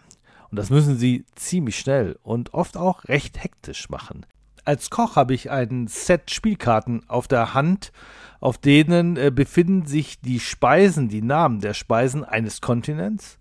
Und 0.52 0.56
das 0.56 0.70
müssen 0.70 0.96
sie 0.96 1.24
ziemlich 1.34 1.76
schnell 1.80 2.16
und 2.22 2.54
oft 2.54 2.76
auch 2.76 3.06
recht 3.06 3.42
hektisch 3.42 3.90
machen. 3.90 4.24
Als 4.64 4.88
Koch 4.88 5.16
habe 5.16 5.34
ich 5.34 5.50
ein 5.50 5.88
Set 5.88 6.30
Spielkarten 6.30 7.02
auf 7.08 7.26
der 7.26 7.54
Hand, 7.54 7.90
auf 8.38 8.56
denen 8.56 9.16
äh, 9.16 9.32
befinden 9.34 9.86
sich 9.86 10.20
die 10.20 10.38
Speisen, 10.38 11.08
die 11.08 11.22
Namen 11.22 11.60
der 11.60 11.74
Speisen 11.74 12.24
eines 12.24 12.60
Kontinents. 12.60 13.38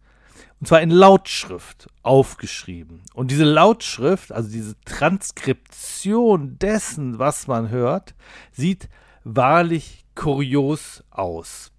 Und 0.59 0.65
zwar 0.65 0.81
in 0.81 0.89
Lautschrift 0.89 1.87
aufgeschrieben. 2.01 3.03
Und 3.13 3.29
diese 3.29 3.45
Lautschrift, 3.45 4.31
also 4.31 4.49
diese 4.49 4.73
Transkription 4.85 6.57
dessen, 6.57 7.19
was 7.19 7.45
man 7.45 7.69
hört, 7.69 8.15
sieht 8.51 8.89
wahrlich 9.23 10.05
kurios 10.15 11.03
aus. 11.09 11.71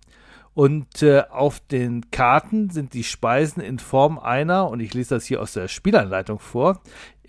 Und 0.54 1.02
äh, 1.02 1.22
auf 1.30 1.60
den 1.60 2.10
Karten 2.10 2.70
sind 2.70 2.92
die 2.92 3.04
Speisen 3.04 3.62
in 3.62 3.78
Form 3.78 4.18
einer, 4.18 4.68
und 4.68 4.80
ich 4.80 4.92
lese 4.94 5.14
das 5.14 5.24
hier 5.24 5.40
aus 5.40 5.52
der 5.52 5.68
Spielanleitung 5.68 6.38
vor, 6.38 6.80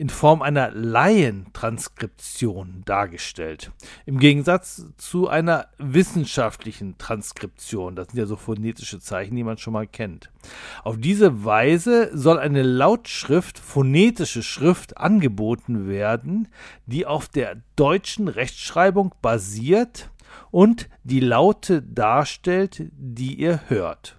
in 0.02 0.10
Form 0.10 0.42
einer 0.42 0.72
Laientranskription 0.72 2.82
dargestellt. 2.86 3.72
Im 4.08 4.18
Gegensatz 4.18 4.88
zu 4.98 5.28
einer 5.28 5.68
wissenschaftlichen 5.78 6.98
Transkription. 6.98 7.96
Das 7.96 8.08
sind 8.08 8.18
ja 8.18 8.26
so 8.26 8.36
phonetische 8.36 9.00
Zeichen, 9.00 9.36
die 9.36 9.44
man 9.44 9.60
schon 9.60 9.74
mal 9.74 9.86
kennt. 9.86 10.32
Auf 10.84 10.98
diese 10.98 11.46
Weise 11.46 12.10
soll 12.18 12.40
eine 12.40 12.64
Lautschrift, 12.64 13.60
phonetische 13.60 14.42
Schrift 14.42 14.98
angeboten 14.98 15.88
werden, 15.88 16.48
die 16.88 17.06
auf 17.06 17.28
der 17.28 17.58
deutschen 17.76 18.28
Rechtschreibung 18.28 19.14
basiert 19.22 20.10
und 20.50 20.90
die 21.04 21.20
Laute 21.20 21.84
darstellt, 21.84 22.90
die 22.98 23.36
ihr 23.36 23.62
hört. 23.68 24.18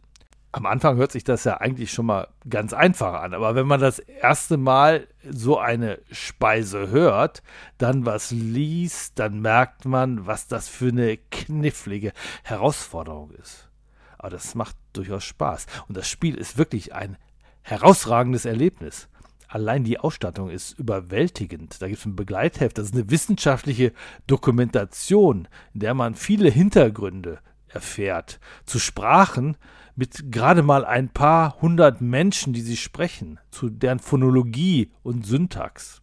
Am 0.54 0.66
Anfang 0.66 0.98
hört 0.98 1.12
sich 1.12 1.24
das 1.24 1.44
ja 1.44 1.56
eigentlich 1.62 1.92
schon 1.92 2.04
mal 2.04 2.28
ganz 2.48 2.74
einfach 2.74 3.22
an, 3.22 3.32
aber 3.32 3.54
wenn 3.54 3.66
man 3.66 3.80
das 3.80 3.98
erste 4.00 4.58
Mal 4.58 5.08
so 5.28 5.58
eine 5.58 5.98
Speise 6.10 6.90
hört, 6.90 7.42
dann 7.78 8.04
was 8.04 8.32
liest, 8.32 9.18
dann 9.18 9.40
merkt 9.40 9.86
man, 9.86 10.26
was 10.26 10.48
das 10.48 10.68
für 10.68 10.88
eine 10.88 11.16
knifflige 11.16 12.12
Herausforderung 12.42 13.30
ist. 13.30 13.70
Aber 14.18 14.28
das 14.28 14.54
macht 14.54 14.76
durchaus 14.92 15.24
Spaß 15.24 15.66
und 15.88 15.96
das 15.96 16.06
Spiel 16.06 16.36
ist 16.36 16.58
wirklich 16.58 16.94
ein 16.94 17.16
herausragendes 17.62 18.44
Erlebnis. 18.44 19.08
Allein 19.48 19.84
die 19.84 19.98
Ausstattung 19.98 20.50
ist 20.50 20.78
überwältigend. 20.78 21.80
Da 21.80 21.88
gibt 21.88 22.00
es 22.00 22.06
ein 22.06 22.16
Begleitheft, 22.16 22.76
das 22.76 22.86
ist 22.86 22.94
eine 22.94 23.10
wissenschaftliche 23.10 23.92
Dokumentation, 24.26 25.48
in 25.72 25.80
der 25.80 25.94
man 25.94 26.14
viele 26.14 26.50
Hintergründe 26.50 27.38
erfährt. 27.68 28.38
Zu 28.66 28.78
Sprachen 28.78 29.56
mit 29.94 30.32
gerade 30.32 30.62
mal 30.62 30.84
ein 30.84 31.08
paar 31.08 31.60
hundert 31.60 32.00
Menschen, 32.00 32.52
die 32.52 32.62
sie 32.62 32.76
sprechen, 32.76 33.38
zu 33.50 33.68
deren 33.68 33.98
Phonologie 33.98 34.90
und 35.02 35.26
Syntax. 35.26 36.00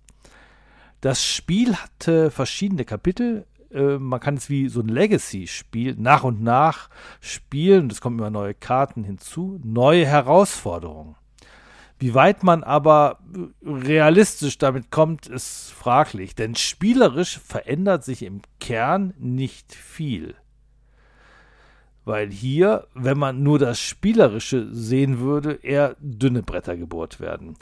Das 1.01 1.25
Spiel 1.25 1.75
hatte 1.75 2.29
verschiedene 2.29 2.85
Kapitel. 2.85 3.45
Äh, 3.71 3.97
man 3.97 4.19
kann 4.19 4.35
es 4.35 4.49
wie 4.49 4.69
so 4.69 4.81
ein 4.81 4.89
Legacy-Spiel 4.89 5.95
nach 5.97 6.23
und 6.23 6.41
nach 6.41 6.89
spielen. 7.21 7.89
Es 7.89 8.01
kommen 8.01 8.19
immer 8.19 8.29
neue 8.29 8.53
Karten 8.53 9.03
hinzu, 9.03 9.59
neue 9.63 10.05
Herausforderungen. 10.05 11.15
Wie 11.99 12.13
weit 12.13 12.43
man 12.43 12.63
aber 12.63 13.19
realistisch 13.61 14.57
damit 14.57 14.89
kommt, 14.89 15.27
ist 15.27 15.71
fraglich, 15.71 16.33
denn 16.33 16.55
spielerisch 16.55 17.37
verändert 17.37 18.05
sich 18.05 18.23
im 18.23 18.41
Kern 18.61 19.13
nicht 19.17 19.75
viel. 19.75 20.35
Weil 22.09 22.31
hier, 22.31 22.87
wenn 22.95 23.19
man 23.19 23.43
nur 23.43 23.59
das 23.59 23.79
Spielerische 23.79 24.67
sehen 24.73 25.19
würde, 25.19 25.59
eher 25.61 25.95
dünne 25.99 26.41
Bretter 26.41 26.75
gebohrt 26.75 27.19
werden. 27.19 27.55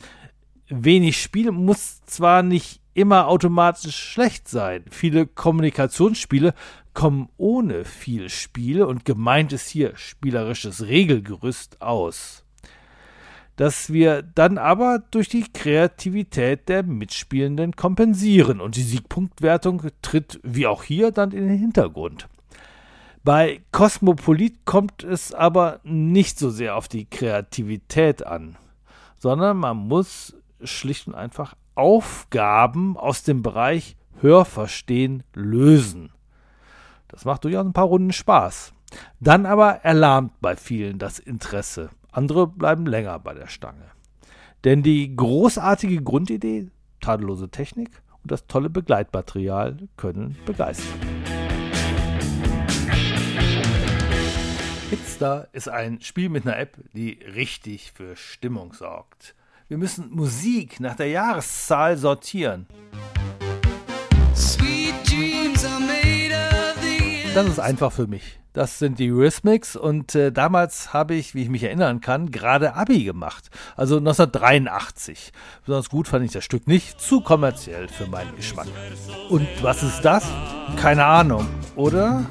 Wenig 0.69 1.21
Spiel 1.21 1.51
muss 1.51 2.01
zwar 2.05 2.43
nicht 2.43 2.79
immer 2.93 3.27
automatisch 3.27 3.97
schlecht 3.97 4.47
sein. 4.47 4.85
Viele 4.89 5.27
Kommunikationsspiele 5.27 6.53
kommen 6.93 7.27
ohne 7.35 7.83
viel 7.83 8.29
Spiel 8.29 8.83
und 8.83 9.03
gemeint 9.03 9.51
ist 9.51 9.67
hier 9.67 9.97
spielerisches 9.97 10.87
Regelgerüst 10.87 11.81
aus 11.81 12.45
das 13.57 13.91
wir 13.91 14.21
dann 14.21 14.59
aber 14.59 15.03
durch 15.09 15.29
die 15.29 15.43
Kreativität 15.51 16.69
der 16.69 16.83
Mitspielenden 16.83 17.75
kompensieren 17.75 18.61
und 18.61 18.75
die 18.75 18.83
Siegpunktwertung 18.83 19.81
tritt 20.03 20.39
wie 20.43 20.67
auch 20.67 20.83
hier 20.83 21.09
dann 21.09 21.31
in 21.31 21.47
den 21.47 21.57
Hintergrund. 21.57 22.27
Bei 23.27 23.59
Cosmopolit 23.73 24.63
kommt 24.63 25.03
es 25.03 25.33
aber 25.33 25.81
nicht 25.83 26.39
so 26.39 26.49
sehr 26.49 26.77
auf 26.77 26.87
die 26.87 27.03
Kreativität 27.03 28.25
an, 28.25 28.55
sondern 29.19 29.57
man 29.57 29.75
muss 29.75 30.33
schlicht 30.63 31.07
und 31.07 31.15
einfach 31.15 31.53
Aufgaben 31.75 32.95
aus 32.95 33.23
dem 33.23 33.43
Bereich 33.43 33.97
Hörverstehen 34.21 35.23
lösen. 35.33 36.13
Das 37.09 37.25
macht 37.25 37.43
durchaus 37.43 37.65
ein 37.65 37.73
paar 37.73 37.87
Runden 37.87 38.13
Spaß. 38.13 38.71
Dann 39.19 39.45
aber 39.45 39.83
erlahmt 39.83 40.31
bei 40.39 40.55
vielen 40.55 40.97
das 40.97 41.19
Interesse. 41.19 41.89
Andere 42.13 42.47
bleiben 42.47 42.85
länger 42.85 43.19
bei 43.19 43.33
der 43.33 43.47
Stange. 43.47 43.91
Denn 44.63 44.83
die 44.83 45.13
großartige 45.13 46.01
Grundidee, 46.01 46.69
tadellose 47.01 47.49
Technik 47.49 47.89
und 48.23 48.31
das 48.31 48.47
tolle 48.47 48.69
Begleitmaterial 48.69 49.79
können 49.97 50.37
begeistern. 50.45 51.16
Hitstar 54.89 55.49
ist 55.51 55.67
ein 55.67 55.99
Spiel 55.99 56.29
mit 56.29 56.47
einer 56.47 56.57
App, 56.57 56.77
die 56.93 57.19
richtig 57.35 57.91
für 57.93 58.15
Stimmung 58.15 58.71
sorgt. 58.71 59.35
Wir 59.67 59.77
müssen 59.77 60.09
Musik 60.11 60.79
nach 60.79 60.95
der 60.95 61.09
Jahreszahl 61.09 61.97
sortieren. 61.97 62.67
Das 67.35 67.47
ist 67.47 67.59
einfach 67.59 67.91
für 67.91 68.07
mich. 68.07 68.39
Das 68.53 68.79
sind 68.79 68.97
die 68.97 69.09
Rhythmics 69.09 69.75
und 69.75 70.15
äh, 70.15 70.31
damals 70.31 70.93
habe 70.93 71.15
ich, 71.15 71.35
wie 71.35 71.43
ich 71.43 71.49
mich 71.49 71.63
erinnern 71.63 71.99
kann, 71.99 72.31
gerade 72.31 72.73
Abi 72.73 73.03
gemacht. 73.03 73.49
Also 73.75 73.97
1983. 73.97 75.33
Besonders 75.65 75.89
gut 75.89 76.07
fand 76.07 76.25
ich 76.25 76.31
das 76.31 76.45
Stück 76.45 76.65
nicht, 76.65 76.99
zu 76.99 77.19
kommerziell 77.19 77.89
für 77.89 78.07
meinen 78.07 78.35
Geschmack. 78.37 78.67
Und 79.29 79.47
was 79.61 79.83
ist 79.83 80.01
das? 80.01 80.25
Keine 80.77 81.05
Ahnung, 81.05 81.45
oder? 81.75 82.25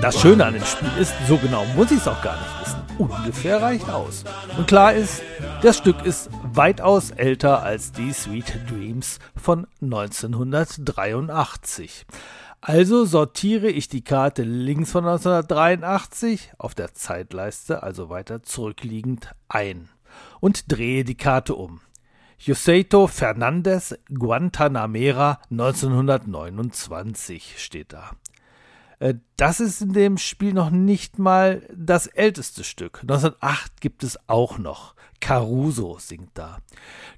Das 0.00 0.20
Schöne 0.20 0.46
an 0.46 0.54
dem 0.54 0.64
Spiel 0.64 0.88
ist, 0.98 1.12
so 1.28 1.36
genau 1.36 1.66
muss 1.76 1.90
ich 1.90 1.98
es 1.98 2.08
auch 2.08 2.22
gar 2.22 2.36
nicht 2.36 2.60
wissen. 2.60 2.80
Ungefähr 2.98 3.60
reicht 3.60 3.90
aus. 3.90 4.24
Und 4.56 4.66
klar 4.66 4.94
ist, 4.94 5.20
das 5.60 5.76
Stück 5.76 6.06
ist 6.06 6.30
weitaus 6.42 7.10
älter 7.10 7.62
als 7.62 7.92
die 7.92 8.10
Sweet 8.12 8.70
Dreams 8.70 9.18
von 9.36 9.66
1983. 9.82 12.06
Also 12.62 13.04
sortiere 13.04 13.68
ich 13.68 13.88
die 13.88 14.02
Karte 14.02 14.44
links 14.44 14.92
von 14.92 15.06
1983 15.06 16.52
auf 16.56 16.74
der 16.74 16.94
Zeitleiste, 16.94 17.82
also 17.82 18.08
weiter 18.08 18.42
zurückliegend, 18.42 19.32
ein 19.48 19.90
und 20.40 20.72
drehe 20.72 21.04
die 21.04 21.16
Karte 21.16 21.54
um. 21.54 21.80
Joseito 22.38 23.06
Fernandez 23.06 23.98
Guantanamera 24.12 25.40
1929 25.50 27.54
steht 27.56 27.92
da. 27.92 28.10
Äh, 28.98 29.14
das 29.36 29.60
ist 29.60 29.82
in 29.82 29.92
dem 29.92 30.18
Spiel 30.18 30.52
noch 30.52 30.70
nicht 30.70 31.18
mal 31.18 31.62
das 31.74 32.06
älteste 32.06 32.64
Stück. 32.64 33.00
1908 33.02 33.80
gibt 33.80 34.04
es 34.04 34.18
auch 34.28 34.58
noch. 34.58 34.94
Caruso 35.20 35.98
singt 35.98 36.30
da. 36.34 36.58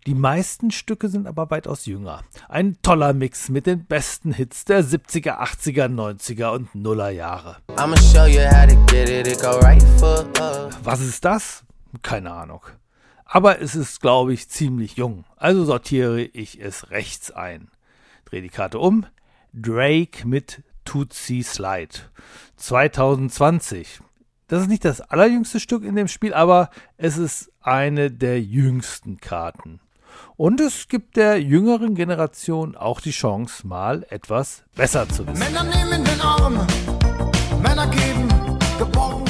Die 0.06 0.14
meisten 0.14 0.70
Stücke 0.70 1.08
sind 1.08 1.26
aber 1.26 1.50
weitaus 1.50 1.86
jünger. 1.86 2.22
Ein 2.48 2.78
toller 2.82 3.12
Mix 3.12 3.48
mit 3.48 3.66
den 3.66 3.86
besten 3.86 4.32
Hits 4.32 4.64
der 4.64 4.84
70er, 4.84 5.40
80er, 5.40 5.88
90er 5.88 6.54
und 6.54 6.74
Nuller 6.74 7.10
Jahre. 7.10 7.56
Was 10.84 11.00
ist 11.00 11.24
das? 11.24 11.64
Keine 12.02 12.32
Ahnung. 12.32 12.62
Aber 13.30 13.60
es 13.60 13.74
ist, 13.74 14.00
glaube 14.00 14.32
ich, 14.32 14.48
ziemlich 14.48 14.96
jung. 14.96 15.24
Also 15.36 15.64
sortiere 15.66 16.22
ich 16.22 16.60
es 16.60 16.90
rechts 16.90 17.30
ein. 17.30 17.70
Drehe 18.24 18.40
die 18.40 18.48
Karte 18.48 18.78
um. 18.78 19.04
Drake 19.52 20.26
mit 20.26 20.62
Tootsie 20.86 21.42
Slide 21.42 21.94
2020. 22.56 24.00
Das 24.48 24.62
ist 24.62 24.68
nicht 24.68 24.86
das 24.86 25.02
allerjüngste 25.02 25.60
Stück 25.60 25.84
in 25.84 25.94
dem 25.94 26.08
Spiel, 26.08 26.32
aber 26.32 26.70
es 26.96 27.18
ist 27.18 27.52
eine 27.60 28.10
der 28.10 28.40
jüngsten 28.40 29.18
Karten. 29.18 29.80
Und 30.36 30.58
es 30.62 30.88
gibt 30.88 31.18
der 31.18 31.38
jüngeren 31.38 31.94
Generation 31.94 32.76
auch 32.76 33.02
die 33.02 33.10
Chance, 33.10 33.66
mal 33.66 34.06
etwas 34.08 34.64
besser 34.74 35.06
zu 35.06 35.26
wissen. 35.26 35.38
Männer 35.38 35.64
nehmen 35.64 36.02
den 36.02 36.20
Arm, 36.22 36.66
Männer 37.60 37.88
geben 37.88 38.28
Geborgenheit. 38.78 39.27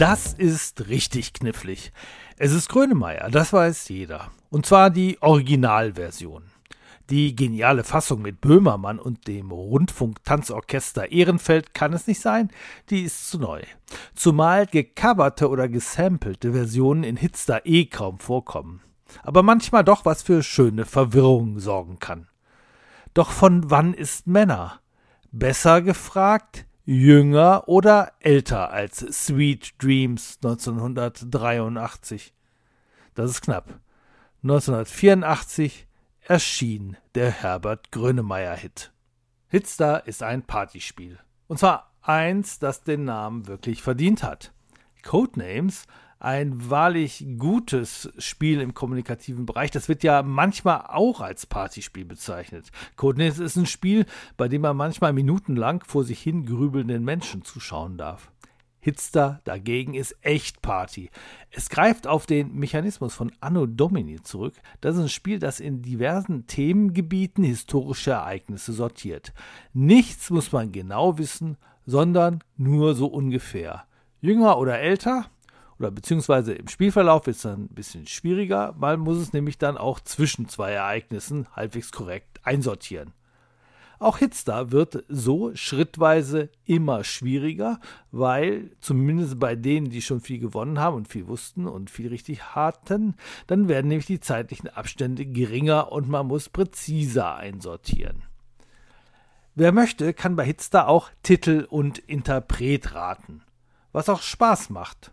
Das 0.00 0.32
ist 0.32 0.88
richtig 0.88 1.34
knifflig. 1.34 1.92
Es 2.38 2.52
ist 2.52 2.70
Grönemeyer, 2.70 3.28
das 3.28 3.52
weiß 3.52 3.90
jeder. 3.90 4.30
Und 4.48 4.64
zwar 4.64 4.88
die 4.88 5.20
Originalversion. 5.20 6.44
Die 7.10 7.36
geniale 7.36 7.84
Fassung 7.84 8.22
mit 8.22 8.40
Böhmermann 8.40 8.98
und 8.98 9.28
dem 9.28 9.50
Rundfunk-Tanzorchester 9.50 11.12
Ehrenfeld 11.12 11.74
kann 11.74 11.92
es 11.92 12.06
nicht 12.06 12.22
sein, 12.22 12.48
die 12.88 13.02
ist 13.02 13.28
zu 13.28 13.38
neu. 13.38 13.60
Zumal 14.14 14.64
gecoverte 14.64 15.50
oder 15.50 15.68
gesampelte 15.68 16.54
Versionen 16.54 17.04
in 17.04 17.18
Hits 17.18 17.44
da 17.44 17.60
eh 17.64 17.84
kaum 17.84 18.20
vorkommen. 18.20 18.80
Aber 19.22 19.42
manchmal 19.42 19.84
doch 19.84 20.06
was 20.06 20.22
für 20.22 20.42
schöne 20.42 20.86
Verwirrung 20.86 21.58
sorgen 21.58 21.98
kann. 21.98 22.26
Doch 23.12 23.30
von 23.30 23.70
wann 23.70 23.92
ist 23.92 24.26
Männer? 24.26 24.80
Besser 25.30 25.82
gefragt, 25.82 26.64
jünger 26.90 27.68
oder 27.68 28.14
älter 28.18 28.70
als 28.72 28.98
Sweet 28.98 29.74
Dreams 29.80 30.38
1983? 30.42 32.34
Das 33.14 33.30
ist 33.30 33.42
knapp. 33.42 33.78
1984 34.42 35.86
erschien 36.22 36.96
der 37.14 37.30
Herbert 37.30 37.92
Grönemeyer-Hit. 37.92 38.92
Hitstar 39.46 40.08
ist 40.08 40.24
ein 40.24 40.42
Partyspiel. 40.42 41.20
Und 41.46 41.60
zwar 41.60 41.92
eins, 42.02 42.58
das 42.58 42.82
den 42.82 43.04
Namen 43.04 43.46
wirklich 43.46 43.82
verdient 43.82 44.24
hat. 44.24 44.52
Codenames, 45.04 45.86
ein 46.20 46.70
wahrlich 46.70 47.26
gutes 47.38 48.12
Spiel 48.18 48.60
im 48.60 48.74
kommunikativen 48.74 49.46
Bereich. 49.46 49.70
Das 49.70 49.88
wird 49.88 50.02
ja 50.02 50.22
manchmal 50.22 50.84
auch 50.86 51.22
als 51.22 51.46
Partyspiel 51.46 52.04
bezeichnet. 52.04 52.70
Codenames 52.96 53.38
ist 53.38 53.56
ein 53.56 53.66
Spiel, 53.66 54.04
bei 54.36 54.46
dem 54.46 54.62
man 54.62 54.76
manchmal 54.76 55.14
minutenlang 55.14 55.82
vor 55.86 56.04
sich 56.04 56.20
hin 56.20 56.44
grübelnden 56.44 57.04
Menschen 57.04 57.42
zuschauen 57.42 57.96
darf. 57.96 58.30
Hitster 58.80 59.40
dagegen 59.44 59.94
ist 59.94 60.16
echt 60.22 60.62
Party. 60.62 61.10
Es 61.50 61.68
greift 61.68 62.06
auf 62.06 62.26
den 62.26 62.54
Mechanismus 62.54 63.14
von 63.14 63.32
Anno 63.40 63.66
Domini 63.66 64.22
zurück. 64.22 64.54
Das 64.80 64.96
ist 64.96 65.02
ein 65.02 65.08
Spiel, 65.08 65.38
das 65.38 65.60
in 65.60 65.82
diversen 65.82 66.46
Themengebieten 66.46 67.44
historische 67.44 68.12
Ereignisse 68.12 68.72
sortiert. 68.72 69.32
Nichts 69.72 70.30
muss 70.30 70.52
man 70.52 70.72
genau 70.72 71.18
wissen, 71.18 71.56
sondern 71.84 72.42
nur 72.56 72.94
so 72.94 73.06
ungefähr. 73.06 73.84
Jünger 74.22 74.58
oder 74.58 74.78
älter, 74.78 75.26
oder 75.80 75.90
beziehungsweise 75.90 76.52
im 76.52 76.68
Spielverlauf 76.68 77.26
ist 77.26 77.36
es 77.36 77.42
dann 77.42 77.64
ein 77.64 77.74
bisschen 77.74 78.06
schwieriger. 78.06 78.74
Man 78.78 79.00
muss 79.00 79.16
es 79.16 79.32
nämlich 79.32 79.56
dann 79.56 79.78
auch 79.78 79.98
zwischen 80.00 80.46
zwei 80.46 80.72
Ereignissen 80.72 81.46
halbwegs 81.56 81.90
korrekt 81.90 82.38
einsortieren. 82.44 83.14
Auch 83.98 84.18
Hitstar 84.18 84.72
wird 84.72 85.04
so 85.08 85.54
schrittweise 85.54 86.50
immer 86.64 87.04
schwieriger, 87.04 87.80
weil 88.12 88.70
zumindest 88.80 89.38
bei 89.38 89.56
denen, 89.56 89.90
die 89.90 90.00
schon 90.00 90.20
viel 90.20 90.38
gewonnen 90.38 90.78
haben 90.78 90.96
und 90.96 91.08
viel 91.08 91.26
wussten 91.28 91.66
und 91.66 91.90
viel 91.90 92.08
richtig 92.08 92.54
hatten, 92.54 93.14
dann 93.46 93.68
werden 93.68 93.88
nämlich 93.88 94.06
die 94.06 94.20
zeitlichen 94.20 94.68
Abstände 94.68 95.26
geringer 95.26 95.92
und 95.92 96.08
man 96.08 96.26
muss 96.26 96.48
präziser 96.48 97.36
einsortieren. 97.36 98.22
Wer 99.54 99.72
möchte, 99.72 100.14
kann 100.14 100.36
bei 100.36 100.44
Hitstar 100.44 100.88
auch 100.88 101.10
Titel 101.22 101.66
und 101.68 101.98
Interpret 101.98 102.94
raten, 102.94 103.42
was 103.92 104.08
auch 104.08 104.22
Spaß 104.22 104.70
macht. 104.70 105.12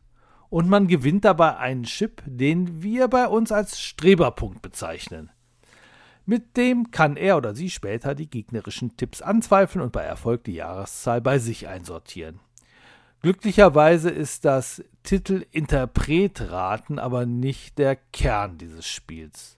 Und 0.49 0.69
man 0.69 0.87
gewinnt 0.87 1.25
dabei 1.25 1.57
einen 1.57 1.83
Chip, 1.83 2.21
den 2.25 2.81
wir 2.81 3.07
bei 3.07 3.27
uns 3.27 3.51
als 3.51 3.81
Streberpunkt 3.81 4.61
bezeichnen. 4.61 5.29
Mit 6.25 6.57
dem 6.57 6.91
kann 6.91 7.15
er 7.15 7.37
oder 7.37 7.55
sie 7.55 7.69
später 7.69 8.13
die 8.15 8.29
gegnerischen 8.29 8.97
Tipps 8.97 9.21
anzweifeln 9.21 9.81
und 9.81 9.91
bei 9.91 10.03
Erfolg 10.03 10.43
die 10.43 10.55
Jahreszahl 10.55 11.21
bei 11.21 11.39
sich 11.39 11.67
einsortieren. 11.67 12.39
Glücklicherweise 13.21 14.09
ist 14.09 14.45
das 14.45 14.83
Titel-Interpret-Raten 15.03 16.99
aber 16.99 17.25
nicht 17.25 17.77
der 17.77 17.95
Kern 17.95 18.57
dieses 18.57 18.85
Spiels. 18.85 19.57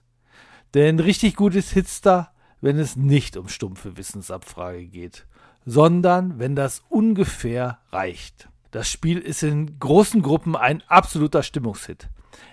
Denn 0.74 0.98
richtig 0.98 1.36
gut 1.36 1.54
ist 1.54 1.72
Hitster, 1.72 2.32
wenn 2.60 2.78
es 2.78 2.96
nicht 2.96 3.36
um 3.36 3.48
stumpfe 3.48 3.96
Wissensabfrage 3.96 4.86
geht, 4.86 5.26
sondern 5.66 6.38
wenn 6.38 6.56
das 6.56 6.82
ungefähr 6.88 7.78
reicht. 7.90 8.48
Das 8.70 8.88
Spiel 8.88 9.18
ist 9.18 9.42
in 9.42 9.80
großen 9.80 10.22
Gruppen 10.22 10.54
ein 10.54 10.82
absoluter 10.86 11.42
Stimmungshit. 11.42 12.08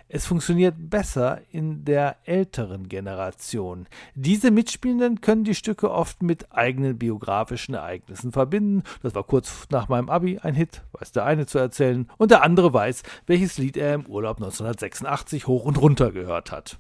Es 0.10 0.25
funktioniert 0.25 0.75
besser 0.77 1.41
in 1.51 1.86
der 1.86 2.17
älteren 2.23 2.88
Generation. 2.88 3.88
Diese 4.15 4.49
Mitspielenden 4.49 5.21
können 5.21 5.43
die 5.43 5.53
Stücke 5.53 5.91
oft 5.91 6.23
mit 6.23 6.51
eigenen 6.51 6.97
biografischen 6.97 7.75
Ereignissen 7.75 8.32
verbinden. 8.32 8.84
Das 9.03 9.13
war 9.13 9.23
kurz 9.23 9.67
nach 9.69 9.89
meinem 9.89 10.10
Abi 10.10 10.39
ein 10.39 10.56
Hit, 10.56 10.82
weiß 10.93 11.12
der 11.12 11.25
eine 11.25 11.45
zu 11.45 11.60
erzählen, 11.60 12.10
und 12.17 12.32
der 12.32 12.41
andere 12.41 12.73
weiß, 12.73 13.03
welches 13.27 13.58
Lied 13.58 13.77
er 13.77 13.93
im 13.93 14.06
Urlaub 14.08 14.38
1986 14.38 15.45
hoch 15.45 15.65
und 15.65 15.80
runter 15.80 16.12
gehört 16.12 16.51
hat. 16.51 16.80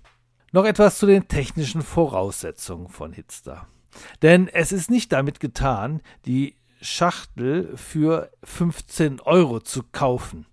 Noch 0.51 0.65
etwas 0.65 0.97
zu 0.97 1.05
den 1.05 1.27
technischen 1.27 1.81
Voraussetzungen 1.81 2.87
von 2.87 3.13
Hitster. 3.13 3.67
Denn 4.21 4.47
es 4.47 4.71
ist 4.71 4.89
nicht 4.89 5.11
damit 5.11 5.39
getan, 5.39 6.01
die 6.25 6.55
Schachtel 6.87 7.75
für 7.75 8.31
15 8.43 9.19
Euro 9.19 9.59
zu 9.59 9.83
kaufen. 9.91 10.45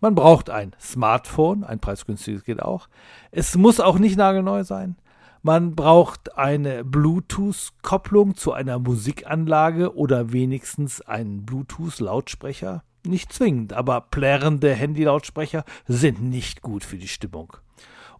Man 0.00 0.14
braucht 0.14 0.48
ein 0.48 0.74
Smartphone, 0.80 1.64
ein 1.64 1.80
preisgünstiges 1.80 2.44
geht 2.44 2.62
auch. 2.62 2.88
Es 3.30 3.56
muss 3.56 3.80
auch 3.80 3.98
nicht 3.98 4.16
nagelneu 4.16 4.64
sein. 4.64 4.96
Man 5.42 5.74
braucht 5.74 6.38
eine 6.38 6.84
Bluetooth-Kopplung 6.84 8.36
zu 8.36 8.52
einer 8.52 8.78
Musikanlage 8.78 9.96
oder 9.96 10.32
wenigstens 10.32 11.00
einen 11.00 11.44
Bluetooth-Lautsprecher. 11.44 12.84
Nicht 13.04 13.32
zwingend, 13.32 13.72
aber 13.72 14.02
plärrende 14.02 14.72
Handy-Lautsprecher 14.72 15.64
sind 15.88 16.22
nicht 16.22 16.62
gut 16.62 16.84
für 16.84 16.96
die 16.96 17.08
Stimmung. 17.08 17.56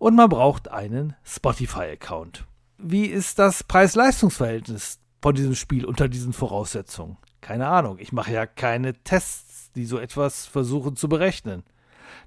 Und 0.00 0.16
man 0.16 0.28
braucht 0.28 0.68
einen 0.68 1.14
Spotify-Account. 1.22 2.44
Wie 2.78 3.06
ist 3.06 3.38
das 3.38 3.62
Preis-Leistungs-Verhältnis 3.62 4.98
von 5.22 5.36
diesem 5.36 5.54
Spiel 5.54 5.84
unter 5.84 6.08
diesen 6.08 6.32
Voraussetzungen? 6.32 7.18
Keine 7.42 7.66
Ahnung, 7.66 7.98
ich 7.98 8.12
mache 8.12 8.32
ja 8.32 8.46
keine 8.46 8.94
Tests, 8.94 9.72
die 9.72 9.84
so 9.84 9.98
etwas 9.98 10.46
versuchen 10.46 10.94
zu 10.94 11.08
berechnen. 11.08 11.64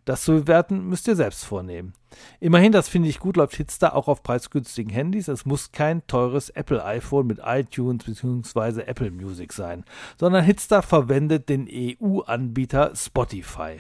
Das 0.03 0.23
zu 0.23 0.33
bewerten 0.33 0.87
müsst 0.87 1.07
ihr 1.07 1.15
selbst 1.15 1.45
vornehmen. 1.45 1.93
Immerhin, 2.41 2.73
das 2.73 2.89
finde 2.89 3.07
ich 3.07 3.19
gut, 3.19 3.37
läuft 3.37 3.55
Hitstar 3.55 3.95
auch 3.95 4.09
auf 4.09 4.23
preisgünstigen 4.23 4.91
Handys. 4.91 5.29
Es 5.29 5.45
muss 5.45 5.71
kein 5.71 6.05
teures 6.07 6.49
Apple 6.49 6.83
iPhone 6.83 7.27
mit 7.27 7.39
iTunes 7.43 8.03
bzw. 8.03 8.81
Apple 8.81 9.09
Music 9.09 9.53
sein, 9.53 9.85
sondern 10.19 10.43
Hitstar 10.43 10.81
verwendet 10.83 11.47
den 11.47 11.67
EU-Anbieter 11.71 12.91
Spotify. 12.93 13.77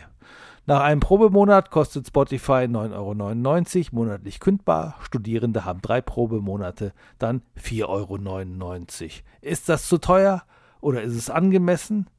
Nach 0.67 0.81
einem 0.81 1.01
Probemonat 1.01 1.69
kostet 1.69 2.07
Spotify 2.07 2.65
9,99 2.65 3.77
Euro, 3.77 3.89
monatlich 3.91 4.39
kündbar. 4.39 4.95
Studierende 5.01 5.65
haben 5.65 5.81
drei 5.81 6.01
Probemonate, 6.01 6.93
dann 7.19 7.41
4,99 7.61 7.85
Euro. 7.87 9.11
Ist 9.41 9.69
das 9.69 9.87
zu 9.87 9.97
teuer 9.97 10.43
oder 10.81 11.01
ist 11.01 11.15
es 11.15 11.29
angemessen? 11.29 12.09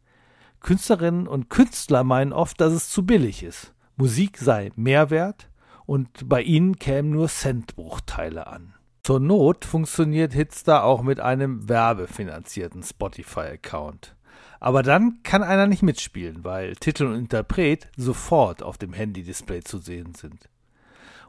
Künstlerinnen 0.60 1.28
und 1.28 1.50
Künstler 1.50 2.04
meinen 2.04 2.32
oft, 2.32 2.60
dass 2.60 2.72
es 2.72 2.90
zu 2.90 3.06
billig 3.06 3.42
ist. 3.42 3.74
Musik 3.96 4.38
sei 4.38 4.72
Mehrwert 4.76 5.50
und 5.86 6.28
bei 6.28 6.42
ihnen 6.42 6.76
kämen 6.76 7.10
nur 7.10 7.28
Centbruchteile 7.28 8.46
an. 8.46 8.74
Zur 9.02 9.20
Not 9.20 9.64
funktioniert 9.64 10.32
Hitstar 10.32 10.84
auch 10.84 11.02
mit 11.02 11.20
einem 11.20 11.68
werbefinanzierten 11.68 12.82
Spotify-Account. 12.82 14.16
Aber 14.58 14.82
dann 14.82 15.22
kann 15.22 15.42
einer 15.42 15.66
nicht 15.66 15.82
mitspielen, 15.82 16.42
weil 16.42 16.74
Titel 16.76 17.06
und 17.06 17.14
Interpret 17.14 17.88
sofort 17.96 18.62
auf 18.62 18.78
dem 18.78 18.92
Handy-Display 18.92 19.62
zu 19.62 19.78
sehen 19.78 20.14
sind 20.14 20.48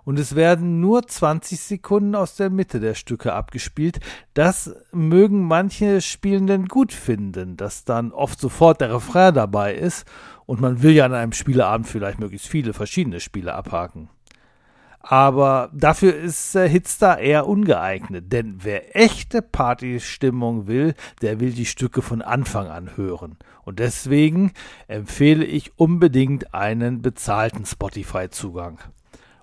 und 0.08 0.18
es 0.20 0.36
werden 0.36 0.80
nur 0.80 1.06
20 1.06 1.60
Sekunden 1.60 2.16
aus 2.16 2.38
der 2.38 2.50
Mitte 2.50 2.80
der 2.80 2.94
Stücke 2.94 3.34
abgespielt. 3.34 4.00
Das 4.34 4.74
mögen 4.94 5.46
manche 5.46 6.00
Spielenden 6.00 6.68
gut 6.68 6.94
finden, 6.94 7.58
dass 7.58 7.84
dann 7.84 8.14
oft 8.14 8.40
sofort 8.40 8.80
der 8.80 8.94
Refrain 8.94 9.34
dabei 9.34 9.76
ist 9.76 10.06
und 10.46 10.62
man 10.62 10.82
will 10.82 10.94
ja 10.94 11.04
an 11.04 11.14
einem 11.14 11.34
Spieleabend 11.34 11.88
vielleicht 11.90 12.20
möglichst 12.20 12.48
viele 12.48 12.72
verschiedene 12.72 13.20
Spiele 13.20 13.54
abhaken. 13.54 14.08
Aber 15.02 15.72
dafür 15.74 16.16
ist 16.16 16.56
äh, 16.56 16.70
Hitstar 16.70 17.20
eher 17.20 17.46
ungeeignet, 17.46 18.32
denn 18.32 18.60
wer 18.64 18.96
echte 18.96 19.42
Partystimmung 19.42 20.68
will, 20.68 20.94
der 21.22 21.42
will 21.42 21.52
die 21.52 21.66
Stücke 21.66 22.02
von 22.02 22.22
Anfang 22.22 22.68
an 22.68 22.96
hören. 22.96 23.36
Und 23.66 23.80
deswegen 23.80 24.54
empfehle 24.88 25.44
ich 25.44 25.78
unbedingt 25.78 26.54
einen 26.54 27.02
bezahlten 27.02 27.66
Spotify-Zugang. 27.66 28.80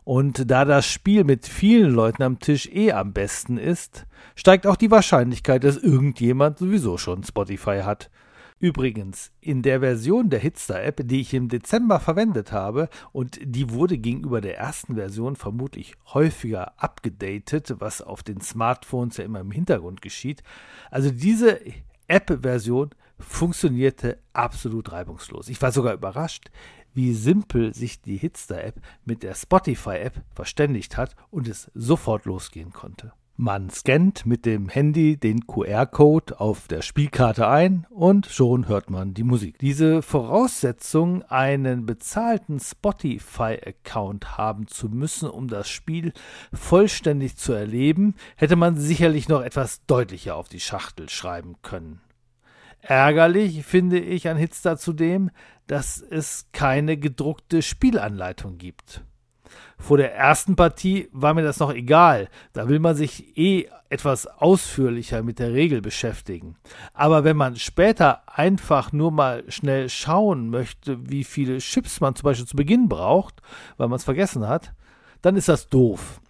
Und 0.04 0.50
da 0.50 0.66
das 0.66 0.86
Spiel 0.86 1.24
mit 1.24 1.46
vielen 1.46 1.90
Leuten 1.90 2.22
am 2.22 2.38
Tisch 2.38 2.68
eh 2.70 2.92
am 2.92 3.12
besten 3.12 3.56
ist, 3.56 4.06
steigt 4.36 4.66
auch 4.66 4.76
die 4.76 4.90
Wahrscheinlichkeit, 4.90 5.64
dass 5.64 5.78
irgendjemand 5.78 6.58
sowieso 6.58 6.98
schon 6.98 7.24
Spotify 7.24 7.80
hat. 7.84 8.10
Übrigens, 8.60 9.32
in 9.40 9.62
der 9.62 9.80
Version 9.80 10.30
der 10.30 10.38
Hitster-App, 10.38 11.00
die 11.04 11.20
ich 11.20 11.34
im 11.34 11.48
Dezember 11.48 12.00
verwendet 12.00 12.52
habe, 12.52 12.88
und 13.12 13.38
die 13.42 13.70
wurde 13.70 13.98
gegenüber 13.98 14.40
der 14.40 14.58
ersten 14.58 14.94
Version 14.94 15.36
vermutlich 15.36 15.94
häufiger 16.12 16.72
abgedatet, 16.76 17.74
was 17.78 18.00
auf 18.00 18.22
den 18.22 18.40
Smartphones 18.40 19.16
ja 19.16 19.24
immer 19.24 19.40
im 19.40 19.50
Hintergrund 19.50 20.02
geschieht. 20.02 20.42
Also 20.90 21.10
diese 21.10 21.60
App-Version 22.06 22.90
funktionierte 23.18 24.18
absolut 24.32 24.92
reibungslos. 24.92 25.48
Ich 25.48 25.60
war 25.60 25.72
sogar 25.72 25.94
überrascht, 25.94 26.50
wie 26.94 27.12
simpel 27.12 27.74
sich 27.74 28.00
die 28.00 28.16
Hitster-App 28.16 28.80
mit 29.04 29.22
der 29.22 29.34
Spotify-App 29.34 30.22
verständigt 30.34 30.96
hat 30.96 31.14
und 31.30 31.48
es 31.48 31.70
sofort 31.74 32.24
losgehen 32.24 32.72
konnte. 32.72 33.12
Man 33.36 33.68
scannt 33.68 34.26
mit 34.26 34.46
dem 34.46 34.68
Handy 34.68 35.16
den 35.16 35.48
QR-Code 35.48 36.38
auf 36.38 36.68
der 36.68 36.82
Spielkarte 36.82 37.48
ein 37.48 37.84
und 37.90 38.26
schon 38.26 38.68
hört 38.68 38.90
man 38.90 39.12
die 39.12 39.24
Musik. 39.24 39.58
Diese 39.58 40.02
Voraussetzung, 40.02 41.24
einen 41.24 41.84
bezahlten 41.84 42.60
Spotify-Account 42.60 44.38
haben 44.38 44.68
zu 44.68 44.88
müssen, 44.88 45.28
um 45.28 45.48
das 45.48 45.68
Spiel 45.68 46.12
vollständig 46.52 47.36
zu 47.36 47.52
erleben, 47.52 48.14
hätte 48.36 48.54
man 48.54 48.76
sicherlich 48.76 49.28
noch 49.28 49.42
etwas 49.42 49.84
deutlicher 49.86 50.36
auf 50.36 50.48
die 50.48 50.60
Schachtel 50.60 51.08
schreiben 51.08 51.56
können. 51.60 52.03
Ärgerlich 52.86 53.64
finde 53.64 53.98
ich 53.98 54.28
an 54.28 54.36
Hitster 54.36 54.76
zudem, 54.76 55.30
dass 55.66 56.02
es 56.02 56.48
keine 56.52 56.98
gedruckte 56.98 57.62
Spielanleitung 57.62 58.58
gibt. 58.58 59.02
Vor 59.78 59.96
der 59.96 60.14
ersten 60.14 60.54
Partie 60.54 61.08
war 61.12 61.32
mir 61.34 61.42
das 61.42 61.60
noch 61.60 61.72
egal. 61.72 62.28
Da 62.52 62.68
will 62.68 62.78
man 62.78 62.94
sich 62.94 63.38
eh 63.38 63.68
etwas 63.88 64.26
ausführlicher 64.26 65.22
mit 65.22 65.38
der 65.38 65.52
Regel 65.52 65.80
beschäftigen. 65.80 66.56
Aber 66.92 67.24
wenn 67.24 67.36
man 67.36 67.56
später 67.56 68.22
einfach 68.26 68.92
nur 68.92 69.10
mal 69.10 69.44
schnell 69.48 69.88
schauen 69.88 70.50
möchte, 70.50 71.08
wie 71.08 71.24
viele 71.24 71.58
Chips 71.58 72.00
man 72.00 72.14
zum 72.14 72.24
Beispiel 72.24 72.46
zu 72.46 72.56
Beginn 72.56 72.88
braucht, 72.88 73.40
weil 73.76 73.88
man 73.88 73.96
es 73.96 74.04
vergessen 74.04 74.46
hat, 74.46 74.74
dann 75.22 75.36
ist 75.36 75.48
das 75.48 75.68
doof. 75.68 76.20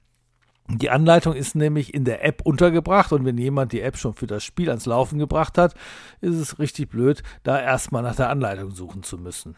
Die 0.68 0.88
Anleitung 0.88 1.34
ist 1.34 1.54
nämlich 1.54 1.92
in 1.92 2.04
der 2.04 2.24
App 2.24 2.40
untergebracht 2.42 3.12
und 3.12 3.24
wenn 3.26 3.36
jemand 3.36 3.72
die 3.72 3.82
App 3.82 3.98
schon 3.98 4.14
für 4.14 4.26
das 4.26 4.42
Spiel 4.42 4.70
ans 4.70 4.86
Laufen 4.86 5.18
gebracht 5.18 5.58
hat, 5.58 5.74
ist 6.22 6.36
es 6.36 6.58
richtig 6.58 6.88
blöd, 6.88 7.22
da 7.42 7.60
erstmal 7.60 8.02
nach 8.02 8.16
der 8.16 8.30
Anleitung 8.30 8.70
suchen 8.70 9.02
zu 9.02 9.18
müssen. 9.18 9.56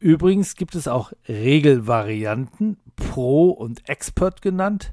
Übrigens 0.00 0.56
gibt 0.56 0.74
es 0.74 0.88
auch 0.88 1.12
Regelvarianten, 1.28 2.78
Pro 2.96 3.50
und 3.50 3.88
Expert 3.88 4.42
genannt. 4.42 4.92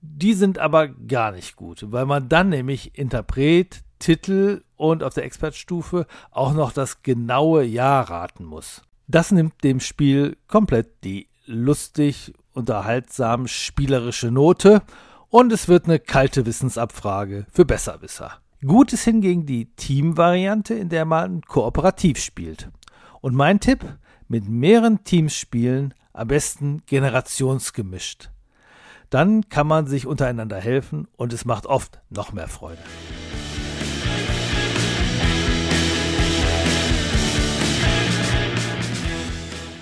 Die 0.00 0.34
sind 0.34 0.58
aber 0.58 0.88
gar 0.88 1.30
nicht 1.30 1.54
gut, 1.54 1.86
weil 1.92 2.06
man 2.06 2.28
dann 2.28 2.48
nämlich 2.48 2.98
Interpret, 2.98 3.84
Titel 4.00 4.64
und 4.76 5.04
auf 5.04 5.14
der 5.14 5.24
Expertstufe 5.24 6.06
auch 6.32 6.54
noch 6.54 6.72
das 6.72 7.02
genaue 7.02 7.62
Jahr 7.62 8.10
raten 8.10 8.44
muss. 8.44 8.82
Das 9.06 9.30
nimmt 9.30 9.62
dem 9.62 9.78
Spiel 9.78 10.36
komplett 10.48 11.04
die 11.04 11.28
lustig, 11.52 12.32
unterhaltsam 12.52 13.46
spielerische 13.46 14.30
Note 14.30 14.82
und 15.28 15.52
es 15.52 15.68
wird 15.68 15.84
eine 15.84 15.98
kalte 15.98 16.46
Wissensabfrage 16.46 17.46
für 17.50 17.64
Besserwisser. 17.64 18.38
Gut 18.64 18.92
ist 18.92 19.04
hingegen 19.04 19.46
die 19.46 19.66
Team-Variante, 19.74 20.74
in 20.74 20.88
der 20.88 21.04
man 21.04 21.42
kooperativ 21.42 22.18
spielt. 22.18 22.70
Und 23.20 23.34
mein 23.34 23.60
Tipp, 23.60 23.84
mit 24.28 24.48
mehreren 24.48 25.04
Teams 25.04 25.34
spielen, 25.34 25.94
am 26.12 26.28
besten 26.28 26.82
generationsgemischt. 26.86 28.30
Dann 29.10 29.48
kann 29.48 29.66
man 29.66 29.86
sich 29.86 30.06
untereinander 30.06 30.58
helfen 30.58 31.08
und 31.16 31.32
es 31.32 31.44
macht 31.44 31.66
oft 31.66 32.00
noch 32.08 32.32
mehr 32.32 32.48
Freude. 32.48 32.82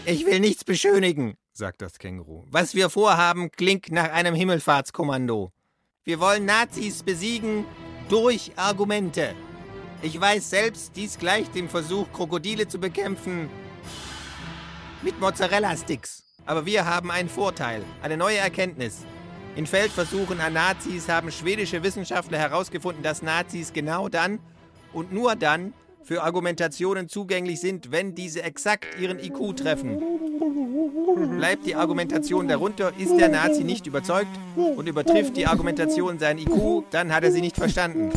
Ich 0.07 0.27
will 0.27 0.41
nichts 0.41 0.65
beschönigen, 0.65 1.35
sagt 1.61 1.83
das 1.83 1.99
Känguru. 1.99 2.45
Was 2.51 2.75
wir 2.75 2.91
vorhaben, 2.91 3.53
klingt 3.53 3.93
nach 3.93 4.11
einem 4.11 4.35
Himmelfahrtskommando. 4.35 5.53
Wir 6.03 6.19
wollen 6.19 6.45
Nazis 6.45 7.05
besiegen 7.05 7.65
durch 8.09 8.53
Argumente. 8.57 9.35
Ich 10.03 10.19
weiß 10.21 10.51
selbst, 10.51 10.97
dies 10.97 11.19
gleicht 11.19 11.55
dem 11.55 11.69
Versuch, 11.69 12.11
Krokodile 12.13 12.67
zu 12.67 12.81
bekämpfen 12.81 13.49
mit 15.03 15.21
Mozzarella-Sticks. 15.21 16.25
Aber 16.47 16.65
wir 16.67 16.87
haben 16.87 17.11
einen 17.11 17.29
Vorteil, 17.29 17.85
eine 18.03 18.17
neue 18.17 18.39
Erkenntnis. 18.39 19.05
In 19.55 19.67
Feldversuchen 19.67 20.41
an 20.41 20.55
Nazis 20.55 21.09
haben 21.09 21.31
schwedische 21.31 21.83
Wissenschaftler 21.83 22.39
herausgefunden, 22.39 23.03
dass 23.03 23.21
Nazis 23.21 23.73
genau 23.73 24.09
dann 24.09 24.41
und 24.93 25.13
nur 25.13 25.37
dann 25.37 25.75
für 26.11 26.25
Argumentationen 26.25 27.09
zugänglich 27.09 27.61
sind, 27.61 27.93
wenn 27.93 28.17
diese 28.17 28.43
exakt 28.43 29.01
ihren 29.01 29.21
IQ 29.21 29.57
treffen. 29.57 29.97
Bleibt 31.39 31.67
die 31.67 31.77
Argumentation 31.77 32.49
darunter, 32.49 32.93
ist 32.99 33.17
der 33.17 33.29
Nazi 33.29 33.63
nicht 33.63 33.87
überzeugt 33.87 34.27
und 34.57 34.89
übertrifft 34.89 35.37
die 35.37 35.47
Argumentation 35.47 36.19
sein 36.19 36.39
IQ, 36.39 36.83
dann 36.91 37.15
hat 37.15 37.23
er 37.23 37.31
sie 37.31 37.41
nicht 37.41 37.55
verstanden. 37.55 38.11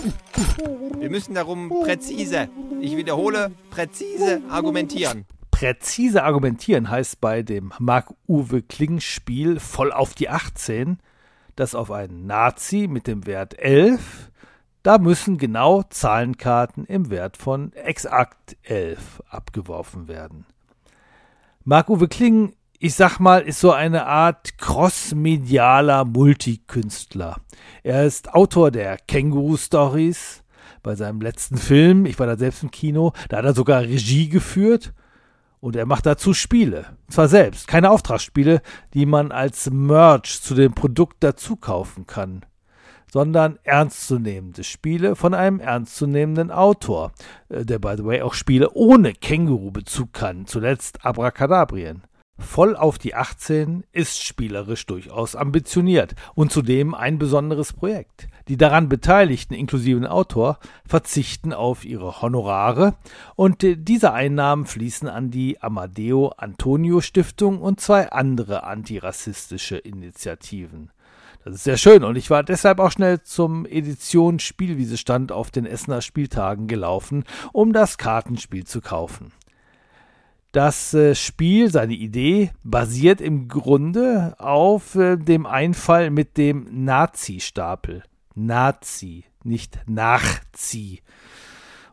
Wir 0.97 1.11
müssen 1.11 1.35
darum 1.35 1.69
präzise, 1.69 2.49
ich 2.81 2.97
wiederhole, 2.97 3.51
präzise 3.69 4.41
argumentieren. 4.49 5.25
Präzise 5.51 6.23
argumentieren 6.23 6.89
heißt 6.89 7.21
bei 7.21 7.43
dem 7.43 7.73
Marc-Uwe 7.77 8.63
Kling-Spiel 8.63 9.59
voll 9.59 9.91
auf 9.91 10.15
die 10.15 10.29
18, 10.29 10.97
dass 11.55 11.75
auf 11.75 11.91
einen 11.91 12.25
Nazi 12.25 12.87
mit 12.89 13.05
dem 13.05 13.27
Wert 13.27 13.59
11, 13.59 14.31
da 14.83 14.97
müssen 14.97 15.37
genau 15.37 15.83
Zahlenkarten 15.83 16.85
im 16.85 17.09
Wert 17.09 17.37
von 17.37 17.71
exakt 17.73 18.57
11 18.63 19.23
abgeworfen 19.29 20.07
werden. 20.07 20.45
Marc-Uwe 21.63 22.09
Kling, 22.09 22.53
ich 22.79 22.95
sag 22.95 23.19
mal, 23.19 23.41
ist 23.41 23.61
so 23.61 23.71
eine 23.71 24.05
Art 24.05 24.57
crossmedialer 24.57 26.03
Multikünstler. 26.03 27.37
Er 27.81 28.05
ist 28.05 28.33
Autor 28.33 28.71
der 28.71 28.97
Känguru-Stories. 28.97 30.43
Bei 30.83 30.95
seinem 30.95 31.21
letzten 31.21 31.55
Film, 31.55 32.05
ich 32.05 32.19
war 32.19 32.27
da 32.27 32.35
selbst 32.35 32.61
im 32.61 32.71
Kino, 32.71 33.13
da 33.29 33.37
hat 33.37 33.45
er 33.45 33.53
sogar 33.53 33.83
Regie 33.83 34.27
geführt 34.27 34.93
und 35.61 35.77
er 35.77 35.85
macht 35.85 36.05
dazu 36.05 36.33
Spiele. 36.33 36.97
Zwar 37.07 37.29
selbst, 37.29 37.69
keine 37.69 37.89
Auftragsspiele, 37.89 38.61
die 38.93 39.05
man 39.05 39.31
als 39.31 39.69
Merch 39.71 40.41
zu 40.41 40.55
dem 40.55 40.73
Produkt 40.73 41.23
dazu 41.23 41.55
kaufen 41.55 42.05
kann, 42.05 42.45
sondern 43.13 43.59
ernstzunehmende 43.61 44.63
Spiele 44.63 45.15
von 45.15 45.35
einem 45.35 45.59
ernstzunehmenden 45.59 46.49
Autor, 46.49 47.11
äh, 47.49 47.63
der 47.63 47.77
by 47.77 47.93
the 47.95 48.03
way 48.03 48.23
auch 48.23 48.33
Spiele 48.33 48.71
ohne 48.73 49.13
Känguru-Bezug 49.13 50.13
kann, 50.13 50.47
zuletzt 50.47 51.05
Abracadabrien. 51.05 52.01
Voll 52.39 52.75
auf 52.75 52.97
die 52.97 53.13
18 53.13 53.83
ist 53.91 54.23
spielerisch 54.23 54.87
durchaus 54.87 55.35
ambitioniert 55.35 56.15
und 56.33 56.51
zudem 56.51 56.95
ein 56.95 57.19
besonderes 57.19 57.71
Projekt. 57.73 58.27
Die 58.47 58.57
daran 58.57 58.89
Beteiligten, 58.89 59.53
inklusive 59.53 60.09
Autor, 60.09 60.57
verzichten 60.83 61.53
auf 61.53 61.85
ihre 61.85 62.23
Honorare 62.23 62.95
und 63.35 63.57
diese 63.61 64.11
Einnahmen 64.11 64.65
fließen 64.65 65.07
an 65.07 65.29
die 65.29 65.61
Amadeo 65.61 66.33
Antonio 66.35 66.99
Stiftung 66.99 67.61
und 67.61 67.79
zwei 67.79 68.11
andere 68.11 68.63
antirassistische 68.63 69.77
Initiativen. 69.77 70.89
Das 71.43 71.55
ist 71.55 71.63
sehr 71.65 71.77
schön 71.77 72.05
und 72.05 72.15
ich 72.15 72.29
war 72.29 72.41
deshalb 72.41 72.79
auch 72.79 72.91
schnell 72.91 73.21
zum 73.21 73.65
Edition 73.65 74.39
Spielwiesestand 74.39 75.33
auf 75.33 75.51
den 75.51 75.65
Essener 75.65 76.01
Spieltagen 76.01 76.67
gelaufen, 76.67 77.25
um 77.51 77.73
das 77.73 77.97
Kartenspiel 77.97 78.65
zu 78.65 78.79
kaufen. 78.79 79.33
Das 80.53 80.93
äh, 80.93 81.15
Spiel, 81.15 81.69
seine 81.69 81.95
Idee, 81.95 82.51
basiert 82.63 83.19
im 83.19 83.47
Grunde 83.47 84.35
auf 84.37 84.95
äh, 84.95 85.17
dem 85.17 85.45
Einfall 85.45 86.11
mit 86.11 86.37
dem 86.37 86.85
Nazi-Stapel. 86.85 88.03
Nazi, 88.35 89.25
nicht 89.43 89.79
Nachzieh. 89.87 91.01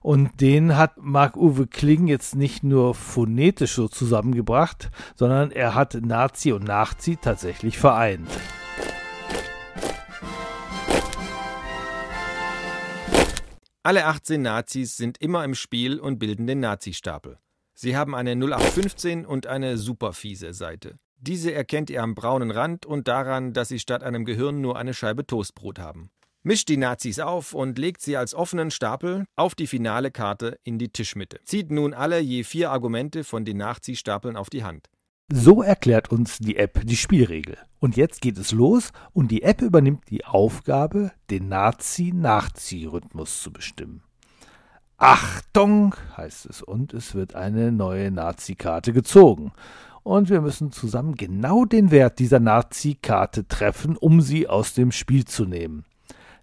Und 0.02 0.40
den 0.40 0.76
hat 0.76 0.98
Marc-Uwe 0.98 1.66
Kling 1.66 2.06
jetzt 2.06 2.36
nicht 2.36 2.62
nur 2.62 2.94
phonetisch 2.94 3.72
so 3.72 3.88
zusammengebracht, 3.88 4.90
sondern 5.14 5.50
er 5.50 5.74
hat 5.74 5.94
Nazi 5.94 6.52
und 6.52 6.64
Nachzieh 6.64 7.16
tatsächlich 7.16 7.78
vereint. 7.78 8.28
Alle 13.82 14.04
18 14.04 14.42
Nazis 14.42 14.98
sind 14.98 15.16
immer 15.22 15.42
im 15.42 15.54
Spiel 15.54 15.98
und 15.98 16.18
bilden 16.18 16.46
den 16.46 16.60
Nazi-Stapel. 16.60 17.38
Sie 17.72 17.96
haben 17.96 18.14
eine 18.14 18.32
0815 18.32 19.24
und 19.24 19.46
eine 19.46 19.78
superfiese 19.78 20.52
Seite. 20.52 20.96
Diese 21.16 21.54
erkennt 21.54 21.88
ihr 21.88 22.02
am 22.02 22.14
braunen 22.14 22.50
Rand 22.50 22.84
und 22.84 23.08
daran, 23.08 23.54
dass 23.54 23.68
sie 23.68 23.78
statt 23.78 24.02
einem 24.02 24.26
Gehirn 24.26 24.60
nur 24.60 24.78
eine 24.78 24.92
Scheibe 24.92 25.26
Toastbrot 25.26 25.78
haben. 25.78 26.10
Mischt 26.42 26.68
die 26.68 26.76
Nazis 26.76 27.20
auf 27.20 27.54
und 27.54 27.78
legt 27.78 28.02
sie 28.02 28.18
als 28.18 28.34
offenen 28.34 28.70
Stapel 28.70 29.24
auf 29.34 29.54
die 29.54 29.66
finale 29.66 30.10
Karte 30.10 30.58
in 30.62 30.78
die 30.78 30.90
Tischmitte. 30.90 31.40
Zieht 31.44 31.70
nun 31.70 31.94
alle 31.94 32.20
je 32.20 32.44
vier 32.44 32.70
Argumente 32.70 33.24
von 33.24 33.46
den 33.46 33.56
Nachziehstapeln 33.56 34.36
auf 34.36 34.50
die 34.50 34.62
Hand. 34.62 34.90
So 35.32 35.62
erklärt 35.62 36.10
uns 36.10 36.36
die 36.36 36.56
App 36.56 36.82
die 36.84 36.96
Spielregel. 36.96 37.56
Und 37.80 37.96
jetzt 37.96 38.20
geht 38.20 38.38
es 38.38 38.52
los 38.52 38.92
und 39.12 39.30
die 39.30 39.42
App 39.42 39.62
übernimmt 39.62 40.10
die 40.10 40.24
Aufgabe, 40.24 41.12
den 41.30 41.48
Nazi-Nachzieh-Rhythmus 41.48 43.42
zu 43.42 43.52
bestimmen. 43.52 44.02
Achtung, 44.98 45.94
heißt 46.14 46.44
es, 46.44 46.60
und 46.60 46.92
es 46.92 47.14
wird 47.14 47.34
eine 47.34 47.72
neue 47.72 48.10
Nazi-Karte 48.10 48.92
gezogen. 48.92 49.52
Und 50.02 50.28
wir 50.28 50.42
müssen 50.42 50.72
zusammen 50.72 51.14
genau 51.14 51.64
den 51.64 51.90
Wert 51.90 52.18
dieser 52.18 52.38
Nazi-Karte 52.38 53.48
treffen, 53.48 53.96
um 53.96 54.20
sie 54.20 54.46
aus 54.46 54.74
dem 54.74 54.92
Spiel 54.92 55.24
zu 55.24 55.46
nehmen. 55.46 55.86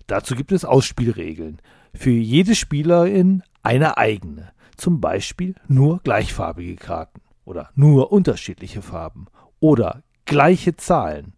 Dazu 0.07 0.35
gibt 0.35 0.51
es 0.51 0.65
Ausspielregeln. 0.65 1.61
Für 1.93 2.09
jede 2.09 2.55
Spielerin 2.55 3.43
eine 3.61 3.97
eigene. 3.97 4.51
Zum 4.75 5.01
Beispiel 5.01 5.53
nur 5.67 5.99
gleichfarbige 5.99 6.75
Karten 6.77 7.21
oder 7.45 7.69
nur 7.75 8.11
unterschiedliche 8.11 8.81
Farben 8.81 9.27
oder 9.59 10.03
gleiche 10.27 10.75
Zahlen. 10.75 11.33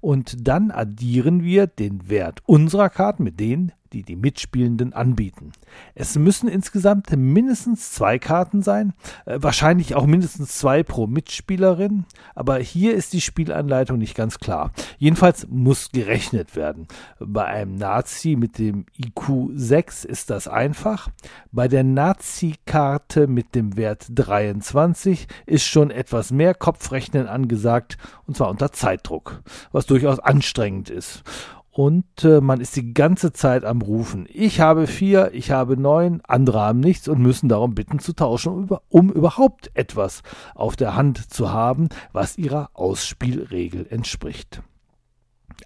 Und 0.00 0.46
dann 0.46 0.70
addieren 0.70 1.42
wir 1.42 1.66
den 1.66 2.08
Wert 2.08 2.40
unserer 2.46 2.90
Karten 2.90 3.24
mit 3.24 3.40
denen 3.40 3.72
die 3.92 4.02
die 4.02 4.16
Mitspielenden 4.16 4.92
anbieten. 4.92 5.52
Es 5.94 6.16
müssen 6.16 6.48
insgesamt 6.48 7.10
mindestens 7.16 7.92
zwei 7.92 8.18
Karten 8.18 8.62
sein, 8.62 8.92
äh, 9.26 9.38
wahrscheinlich 9.40 9.94
auch 9.94 10.06
mindestens 10.06 10.58
zwei 10.58 10.82
pro 10.82 11.06
Mitspielerin, 11.06 12.04
aber 12.34 12.58
hier 12.58 12.94
ist 12.94 13.12
die 13.12 13.20
Spielanleitung 13.20 13.98
nicht 13.98 14.14
ganz 14.14 14.38
klar. 14.38 14.72
Jedenfalls 14.98 15.46
muss 15.48 15.90
gerechnet 15.90 16.56
werden. 16.56 16.86
Bei 17.18 17.44
einem 17.44 17.76
Nazi 17.76 18.36
mit 18.36 18.58
dem 18.58 18.86
IQ 18.96 19.50
6 19.54 20.04
ist 20.04 20.30
das 20.30 20.48
einfach. 20.48 21.08
Bei 21.52 21.68
der 21.68 21.84
Nazi-Karte 21.84 23.26
mit 23.26 23.54
dem 23.54 23.76
Wert 23.76 24.06
23 24.10 25.26
ist 25.46 25.64
schon 25.64 25.90
etwas 25.90 26.30
mehr 26.30 26.54
Kopfrechnen 26.54 27.26
angesagt, 27.26 27.98
und 28.26 28.36
zwar 28.36 28.50
unter 28.50 28.72
Zeitdruck, 28.72 29.42
was 29.72 29.86
durchaus 29.86 30.18
anstrengend 30.18 30.90
ist 30.90 31.22
und 31.78 32.24
äh, 32.24 32.40
man 32.40 32.60
ist 32.60 32.74
die 32.74 32.92
ganze 32.92 33.32
Zeit 33.32 33.64
am 33.64 33.82
Rufen. 33.82 34.26
Ich 34.32 34.58
habe 34.58 34.88
vier, 34.88 35.30
ich 35.32 35.52
habe 35.52 35.76
neun, 35.76 36.20
andere 36.26 36.58
haben 36.58 36.80
nichts 36.80 37.06
und 37.06 37.20
müssen 37.20 37.48
darum 37.48 37.76
bitten 37.76 38.00
zu 38.00 38.14
tauschen, 38.14 38.52
um, 38.52 38.78
um 38.88 39.12
überhaupt 39.12 39.70
etwas 39.74 40.24
auf 40.56 40.74
der 40.74 40.96
Hand 40.96 41.32
zu 41.32 41.52
haben, 41.52 41.88
was 42.12 42.36
ihrer 42.36 42.70
Ausspielregel 42.74 43.86
entspricht. 43.90 44.60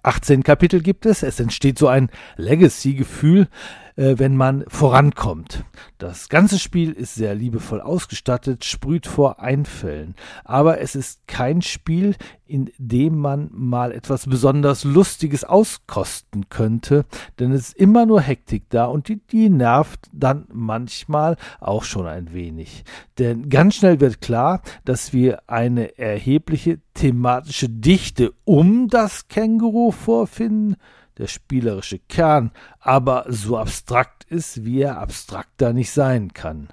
18 0.03 0.43
Kapitel 0.43 0.81
gibt 0.81 1.07
es. 1.07 1.23
Es 1.23 1.39
entsteht 1.39 1.79
so 1.79 1.87
ein 1.87 2.11
Legacy-Gefühl, 2.37 3.47
äh, 3.95 4.15
wenn 4.17 4.35
man 4.35 4.63
vorankommt. 4.67 5.65
Das 5.97 6.29
ganze 6.29 6.59
Spiel 6.59 6.91
ist 6.91 7.15
sehr 7.15 7.35
liebevoll 7.35 7.81
ausgestattet, 7.81 8.65
sprüht 8.65 9.07
vor 9.07 9.39
Einfällen. 9.39 10.15
Aber 10.43 10.79
es 10.79 10.95
ist 10.95 11.27
kein 11.27 11.61
Spiel, 11.61 12.15
in 12.45 12.71
dem 12.77 13.17
man 13.17 13.49
mal 13.51 13.91
etwas 13.91 14.27
besonders 14.27 14.83
Lustiges 14.83 15.43
auskosten 15.43 16.49
könnte, 16.49 17.05
denn 17.39 17.51
es 17.51 17.69
ist 17.69 17.77
immer 17.77 18.05
nur 18.05 18.21
Hektik 18.21 18.69
da 18.69 18.85
und 18.85 19.07
die, 19.07 19.21
die 19.31 19.49
nervt 19.49 20.09
dann 20.11 20.45
manchmal 20.51 21.37
auch 21.59 21.83
schon 21.83 22.05
ein 22.05 22.33
wenig. 22.33 22.83
Denn 23.17 23.49
ganz 23.49 23.75
schnell 23.75 23.99
wird 23.99 24.21
klar, 24.21 24.61
dass 24.85 25.13
wir 25.13 25.49
eine 25.49 25.97
erhebliche 25.97 26.79
thematische 26.93 27.69
Dichte 27.69 28.33
um 28.43 28.87
das 28.87 29.27
Känguru 29.27 29.91
vorfinden, 29.91 30.75
der 31.17 31.27
spielerische 31.27 31.99
Kern 31.99 32.51
aber 32.79 33.25
so 33.27 33.57
abstrakt 33.57 34.23
ist, 34.25 34.65
wie 34.65 34.81
er 34.81 34.99
abstrakter 34.99 35.73
nicht 35.73 35.91
sein 35.91 36.33
kann. 36.33 36.69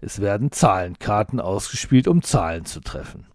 Es 0.00 0.20
werden 0.20 0.52
Zahlenkarten 0.52 1.40
ausgespielt, 1.40 2.08
um 2.08 2.22
Zahlen 2.22 2.66
zu 2.66 2.80
treffen. 2.80 3.26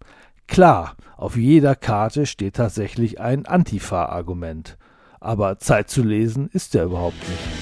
Klar, 0.46 0.96
auf 1.16 1.36
jeder 1.36 1.74
Karte 1.74 2.26
steht 2.26 2.56
tatsächlich 2.56 3.20
ein 3.20 3.46
Antifa-Argument. 3.46 4.78
Aber 5.20 5.58
Zeit 5.58 5.90
zu 5.90 6.02
lesen 6.02 6.48
ist 6.52 6.74
er 6.74 6.84
überhaupt 6.84 7.18
nicht. 7.28 7.60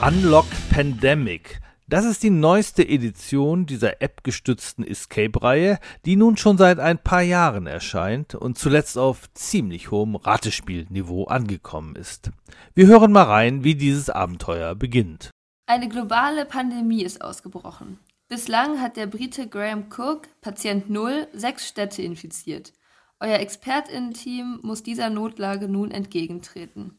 Unlock 0.00 0.46
Pandemic 0.70 1.60
das 1.86 2.06
ist 2.06 2.22
die 2.22 2.30
neueste 2.30 2.86
Edition 2.88 3.66
dieser 3.66 4.00
App-gestützten 4.00 4.86
Escape-Reihe, 4.86 5.78
die 6.06 6.16
nun 6.16 6.38
schon 6.38 6.56
seit 6.56 6.78
ein 6.78 6.98
paar 6.98 7.20
Jahren 7.20 7.66
erscheint 7.66 8.34
und 8.34 8.58
zuletzt 8.58 8.96
auf 8.96 9.32
ziemlich 9.34 9.90
hohem 9.90 10.16
Ratespielniveau 10.16 11.24
angekommen 11.24 11.94
ist. 11.96 12.30
Wir 12.74 12.86
hören 12.86 13.12
mal 13.12 13.24
rein, 13.24 13.64
wie 13.64 13.74
dieses 13.74 14.08
Abenteuer 14.08 14.74
beginnt. 14.74 15.30
Eine 15.66 15.88
globale 15.88 16.46
Pandemie 16.46 17.02
ist 17.02 17.20
ausgebrochen. 17.20 17.98
Bislang 18.28 18.80
hat 18.80 18.96
der 18.96 19.06
Brite 19.06 19.46
Graham 19.46 19.86
Cook, 19.94 20.28
Patient 20.40 20.88
Null, 20.88 21.28
sechs 21.34 21.68
Städte 21.68 22.00
infiziert. 22.00 22.72
Euer 23.20 23.38
ExpertInnen-Team 23.38 24.60
muss 24.62 24.82
dieser 24.82 25.10
Notlage 25.10 25.68
nun 25.68 25.90
entgegentreten. 25.90 26.98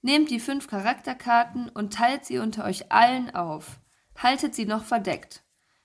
Nehmt 0.00 0.30
die 0.30 0.40
fünf 0.40 0.68
Charakterkarten 0.68 1.68
und 1.68 1.92
teilt 1.92 2.24
sie 2.24 2.38
unter 2.38 2.64
euch 2.64 2.90
allen 2.90 3.34
auf 3.34 3.78
haltet 4.22 4.54
sie 4.54 4.66
noch 4.66 4.84
verdeckt. 4.84 5.42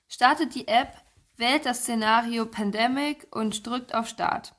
Startet 0.07 0.55
die 0.55 0.67
App, 0.67 0.93
wählt 1.37 1.65
das 1.65 1.81
Szenario 1.81 2.45
Pandemic 2.45 3.27
und 3.31 3.65
drückt 3.65 3.93
auf 3.93 4.07
Start. 4.07 4.55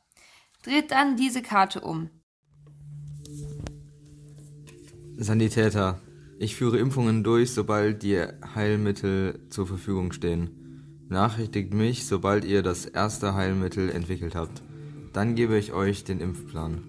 Dreht 0.63 0.91
dann 0.91 1.17
diese 1.17 1.43
Karte 1.43 1.81
um. 1.81 2.11
Sanitäter. 5.17 6.01
Ich 6.39 6.55
führe 6.55 6.79
Impfungen 6.79 7.25
durch, 7.25 7.53
sobald 7.53 8.03
die 8.03 8.21
Heilmittel 8.55 9.49
zur 9.51 9.67
Verfügung 9.67 10.13
stehen. 10.13 11.07
Nachrichtigt 11.09 11.75
mich, 11.75 12.07
sobald 12.07 12.45
ihr 12.45 12.63
das 12.63 12.87
erste 12.87 13.35
Heilmittel 13.35 13.91
entwickelt 13.91 14.35
habt. 14.35 14.63
Dann 15.13 15.35
gebe 15.35 15.59
ich 15.59 15.73
euch 15.73 16.05
den 16.05 16.21
Impfplan. 16.21 16.83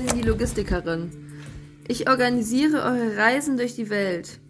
Bin 0.00 0.18
die 0.18 0.26
Logistikerin. 0.26 1.10
Ich 1.86 2.08
organisiere 2.08 2.84
eure 2.84 3.18
Reisen 3.18 3.58
durch 3.58 3.74
die 3.74 3.90
Welt. 3.90 4.40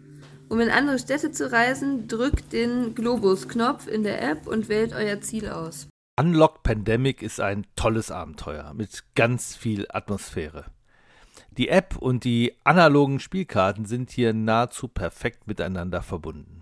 Um 0.47 0.61
in 0.61 0.69
andere 0.69 0.97
Städte 0.97 1.31
zu 1.33 1.51
reisen, 1.51 2.07
drückt 2.07 2.53
den 2.53 2.95
Globus-Knopf 2.95 3.85
in 3.85 4.03
der 4.03 4.21
App 4.21 4.47
und 4.47 4.69
wählt 4.69 4.93
euer 4.93 5.19
Ziel 5.19 5.49
aus. 5.49 5.89
Unlock 6.17 6.63
Pandemic 6.63 7.21
ist 7.21 7.41
ein 7.41 7.67
tolles 7.75 8.11
Abenteuer 8.11 8.73
mit 8.73 9.03
ganz 9.13 9.53
viel 9.53 9.87
Atmosphäre. 9.89 10.67
Die 11.57 11.67
App 11.67 11.97
und 11.97 12.23
die 12.23 12.53
analogen 12.63 13.19
Spielkarten 13.19 13.83
sind 13.83 14.09
hier 14.09 14.33
nahezu 14.33 14.87
perfekt 14.87 15.47
miteinander 15.47 16.01
verbunden. 16.01 16.60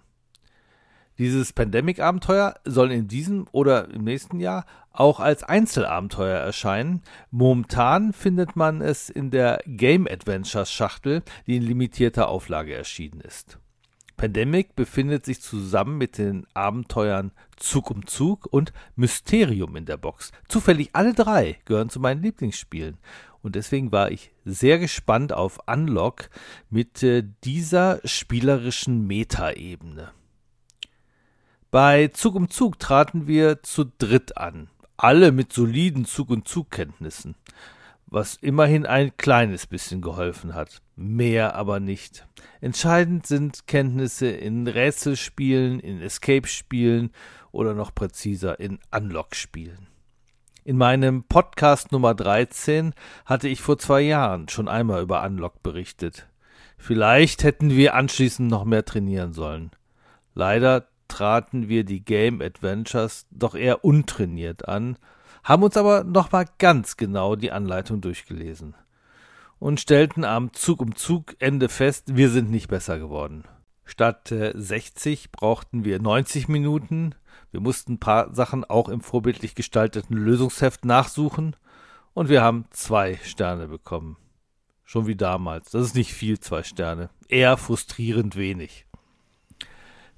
Dieses 1.20 1.52
Pandemic-Abenteuer 1.52 2.56
soll 2.64 2.94
in 2.94 3.10
diesem 3.10 3.46
oder 3.52 3.90
im 3.90 4.06
nächsten 4.06 4.40
Jahr 4.40 4.66
auch 4.94 5.20
als 5.20 5.44
Einzelabenteuer 5.44 6.40
erscheinen. 6.40 7.02
Momentan 7.30 8.14
findet 8.14 8.56
man 8.56 8.80
es 8.82 9.10
in 9.10 9.30
der 9.30 9.60
Game 9.66 10.08
Adventures 10.10 10.72
Schachtel, 10.72 11.22
die 11.46 11.58
in 11.58 11.64
limitierter 11.64 12.30
Auflage 12.30 12.74
erschienen 12.74 13.20
ist. 13.20 13.60
Pandemic 14.16 14.78
befindet 14.78 15.26
sich 15.26 15.42
zusammen 15.42 15.98
mit 15.98 16.18
den 16.18 16.48
Abenteuern 16.54 17.32
Zug 17.58 17.92
um 17.92 18.08
Zug 18.08 18.48
und 18.50 18.72
Mysterium 18.96 19.76
in 19.76 19.86
der 19.86 19.98
Box. 19.98 20.32
Zufällig 20.48 20.92
alle 20.94 21.14
drei 21.14 21.58
gehören 21.66 21.90
zu 21.90 22.00
meinen 22.00 22.24
Lieblingsspielen. 22.24 22.98
Und 23.42 23.56
deswegen 23.56 23.92
war 23.92 24.10
ich 24.10 24.32
sehr 24.46 24.80
gespannt 24.80 25.34
auf 25.34 25.60
Unlock 25.68 26.30
mit 26.70 27.04
äh, 27.04 27.24
dieser 27.44 28.00
spielerischen 28.06 29.06
Metaebene. 29.06 30.12
Bei 31.72 32.08
Zug 32.08 32.34
um 32.34 32.50
Zug 32.50 32.80
traten 32.80 33.28
wir 33.28 33.62
zu 33.62 33.86
dritt 34.00 34.38
an, 34.38 34.70
alle 34.98 35.32
mit 35.32 35.54
soliden 35.54 36.04
Zug- 36.06 36.32
und 36.32 36.48
Zugkenntnissen, 36.48 37.36
was 38.08 38.38
immerhin 38.38 38.88
ein 38.88 39.16
kleines 39.18 39.68
bisschen 39.68 40.02
geholfen 40.02 40.56
hat, 40.56 40.82
mehr 40.96 41.54
aber 41.54 41.80
nicht. 41.80 42.28
Entscheidend 42.60 43.28
sind 43.28 43.68
Kenntnisse 43.68 44.30
in 44.30 44.68
Rätselspielen, 44.68 45.80
in 45.80 46.02
Escape-Spielen 46.02 47.12
oder 47.52 47.76
noch 47.76 47.94
präziser 47.94 48.60
in 48.60 48.80
Unlock-Spielen. 48.90 49.90
In 50.64 50.76
meinem 50.76 51.24
Podcast 51.24 51.92
Nummer 51.92 52.16
13 52.16 52.96
hatte 53.26 53.48
ich 53.48 53.62
vor 53.62 53.78
zwei 53.78 54.02
Jahren 54.02 54.50
schon 54.50 54.68
einmal 54.68 55.04
über 55.04 55.22
Unlock 55.22 55.62
berichtet. 55.62 56.28
Vielleicht 56.80 57.44
hätten 57.44 57.70
wir 57.70 57.94
anschließend 57.94 58.50
noch 58.50 58.66
mehr 58.66 58.86
trainieren 58.86 59.34
sollen. 59.34 59.70
Leider 60.34 60.88
traten 61.10 61.68
wir 61.68 61.84
die 61.84 62.04
Game 62.06 62.42
Adventures 62.42 63.26
doch 63.32 63.56
eher 63.56 63.84
untrainiert 63.84 64.70
an, 64.70 64.98
haben 65.44 65.64
uns 65.64 65.76
aber 65.76 66.06
nochmal 66.06 66.46
ganz 66.58 66.96
genau 66.96 67.36
die 67.36 67.52
Anleitung 67.52 68.00
durchgelesen 68.00 68.76
und 69.60 69.80
stellten 69.80 70.24
am 70.24 70.54
Zug 70.54 70.82
um 70.82 70.96
Zug 70.96 71.36
Ende 71.40 71.70
fest, 71.70 72.16
wir 72.16 72.30
sind 72.30 72.50
nicht 72.50 72.70
besser 72.70 72.98
geworden. 72.98 73.44
Statt 73.86 74.32
äh, 74.32 74.54
60 74.56 75.32
brauchten 75.32 75.84
wir 75.84 76.00
90 76.00 76.48
Minuten. 76.48 77.16
Wir 77.52 77.60
mussten 77.60 77.94
ein 77.94 78.00
paar 78.00 78.34
Sachen 78.34 78.64
auch 78.64 78.88
im 78.88 79.02
vorbildlich 79.02 79.56
gestalteten 79.56 80.16
Lösungsheft 80.16 80.86
nachsuchen 80.86 81.56
und 82.14 82.30
wir 82.30 82.42
haben 82.42 82.66
zwei 82.70 83.20
Sterne 83.24 83.68
bekommen. 83.68 84.18
Schon 84.86 85.08
wie 85.08 85.16
damals. 85.16 85.72
Das 85.72 85.84
ist 85.84 85.96
nicht 85.96 86.14
viel, 86.14 86.40
zwei 86.40 86.64
Sterne. 86.64 87.10
Eher 87.28 87.58
frustrierend 87.58 88.36
wenig. 88.36 88.86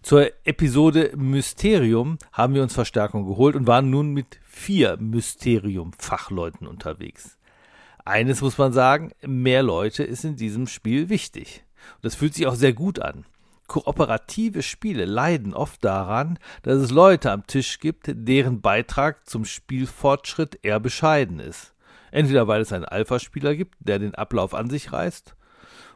Zur 0.03 0.31
Episode 0.45 1.11
Mysterium 1.15 2.17
haben 2.31 2.55
wir 2.55 2.63
uns 2.63 2.73
Verstärkung 2.73 3.27
geholt 3.27 3.55
und 3.55 3.67
waren 3.67 3.91
nun 3.91 4.09
mit 4.09 4.39
vier 4.43 4.97
Mysterium-Fachleuten 4.97 6.65
unterwegs. 6.65 7.37
Eines 8.03 8.41
muss 8.41 8.57
man 8.57 8.73
sagen, 8.73 9.11
mehr 9.21 9.61
Leute 9.61 10.03
ist 10.03 10.25
in 10.25 10.35
diesem 10.35 10.65
Spiel 10.65 11.09
wichtig. 11.09 11.63
Das 12.01 12.15
fühlt 12.15 12.33
sich 12.33 12.47
auch 12.47 12.55
sehr 12.55 12.73
gut 12.73 12.99
an. 12.99 13.25
Kooperative 13.67 14.63
Spiele 14.63 15.05
leiden 15.05 15.53
oft 15.53 15.85
daran, 15.85 16.39
dass 16.63 16.77
es 16.77 16.89
Leute 16.89 17.31
am 17.31 17.45
Tisch 17.45 17.79
gibt, 17.79 18.11
deren 18.11 18.59
Beitrag 18.59 19.29
zum 19.29 19.45
Spielfortschritt 19.45 20.59
eher 20.63 20.79
bescheiden 20.79 21.39
ist. 21.39 21.75
Entweder 22.09 22.47
weil 22.47 22.61
es 22.61 22.73
einen 22.73 22.85
Alpha-Spieler 22.85 23.55
gibt, 23.55 23.75
der 23.79 23.99
den 23.99 24.15
Ablauf 24.15 24.55
an 24.55 24.69
sich 24.69 24.91
reißt, 24.91 25.35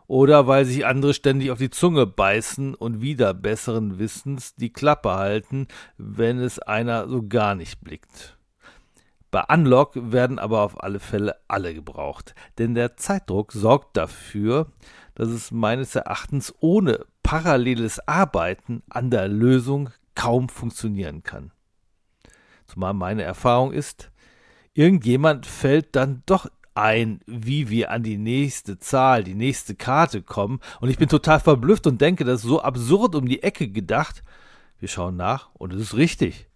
oder 0.08 0.48
weil 0.48 0.66
sich 0.66 0.86
andere 0.86 1.14
ständig 1.14 1.52
auf 1.52 1.58
die 1.58 1.70
Zunge 1.70 2.06
beißen 2.06 2.76
und 2.76 3.02
wieder 3.02 3.34
besseren 3.34 4.00
Wissens 4.00 4.56
die 4.56 4.72
Klappe 4.72 5.12
halten, 5.12 5.68
wenn 5.98 6.40
es 6.40 6.60
einer 6.60 7.08
so 7.08 7.28
gar 7.28 7.56
nicht 7.56 7.82
blickt. 7.82 8.38
Bei 9.32 9.44
Unlock 9.54 9.94
werden 9.96 10.40
aber 10.40 10.62
auf 10.62 10.82
alle 10.82 11.00
Fälle 11.00 11.36
alle 11.48 11.74
gebraucht, 11.74 12.36
denn 12.58 12.74
der 12.74 12.96
Zeitdruck 12.96 13.52
sorgt 13.52 13.98
dafür, 13.98 14.68
dass 15.16 15.28
es 15.30 15.52
meines 15.52 15.96
Erachtens 15.96 16.54
ohne 16.60 17.06
paralleles 17.24 18.08
Arbeiten 18.08 18.84
an 18.90 19.10
der 19.10 19.28
Lösung 19.28 19.90
kaum 20.14 20.48
funktionieren 20.48 21.24
kann. 21.24 21.52
Zumal 22.66 22.94
meine 22.94 23.24
Erfahrung 23.24 23.74
ist, 23.74 24.10
irgendjemand 24.74 25.46
fällt 25.46 25.96
dann 25.96 26.24
doch 26.26 26.48
ein, 26.76 27.22
wie 27.26 27.70
wir 27.70 27.92
an 27.92 28.04
die 28.04 28.18
nächste 28.18 28.78
Zahl, 28.78 29.24
die 29.24 29.34
nächste 29.34 29.76
Karte 29.76 30.22
kommen. 30.22 30.60
Und 30.82 30.90
ich 30.90 30.98
bin 30.98 31.10
total 31.10 31.40
verblüfft 31.40 31.88
und 31.88 32.02
denke, 32.02 32.24
das 32.24 32.44
ist 32.44 32.50
so 32.50 32.62
absurd 32.62 33.16
um 33.16 33.28
die 33.28 33.44
Ecke 33.44 33.68
gedacht. 33.70 34.24
Wir 34.80 34.90
schauen 34.90 35.16
nach 35.16 35.50
und 35.54 35.74
es 35.74 35.82
ist 35.82 35.96
richtig. 35.96 36.48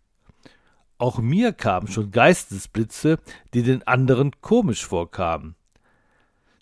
Auch 0.97 1.20
mir 1.20 1.53
kamen 1.53 1.88
schon 1.88 2.11
Geistesblitze, 2.11 3.20
die 3.53 3.63
den 3.63 3.88
anderen 3.88 4.41
komisch 4.41 4.86
vorkamen. 4.86 5.55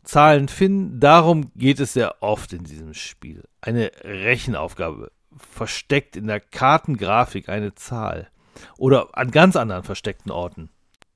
Zahlen 0.04 0.48
finden, 0.48 1.00
darum 1.00 1.52
geht 1.56 1.80
es 1.80 1.94
sehr 1.94 2.22
oft 2.22 2.54
in 2.54 2.64
diesem 2.64 2.94
Spiel. 2.94 3.44
Eine 3.60 3.92
Rechenaufgabe, 4.04 5.12
versteckt 5.38 6.16
in 6.16 6.28
der 6.28 6.40
Kartengrafik 6.40 7.50
eine 7.50 7.76
Zahl 7.76 8.30
oder 8.78 9.10
an 9.18 9.32
ganz 9.32 9.56
anderen 9.56 9.84
versteckten 9.84 10.32
Orten. 10.32 10.70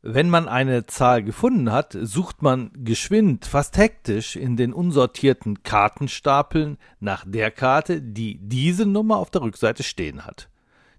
Wenn 0.04 0.32
man 0.32 0.47
eine 0.47 0.88
Zahl 0.88 1.22
gefunden 1.22 1.72
hat, 1.72 1.95
sucht 2.02 2.41
man 2.41 2.72
geschwind, 2.74 3.45
fast 3.45 3.78
hektisch 3.78 4.36
in 4.36 4.58
den 4.58 4.74
unsortierten 4.74 5.62
Kartenstapeln 5.62 6.78
nach 6.99 7.24
der 7.28 7.52
Karte, 7.52 8.02
die 8.02 8.39
diese 8.41 8.88
Nummer 8.88 9.18
auf 9.18 9.30
der 9.30 9.43
Rückseite 9.43 9.84
stehen 9.84 10.26
hat. 10.26 10.49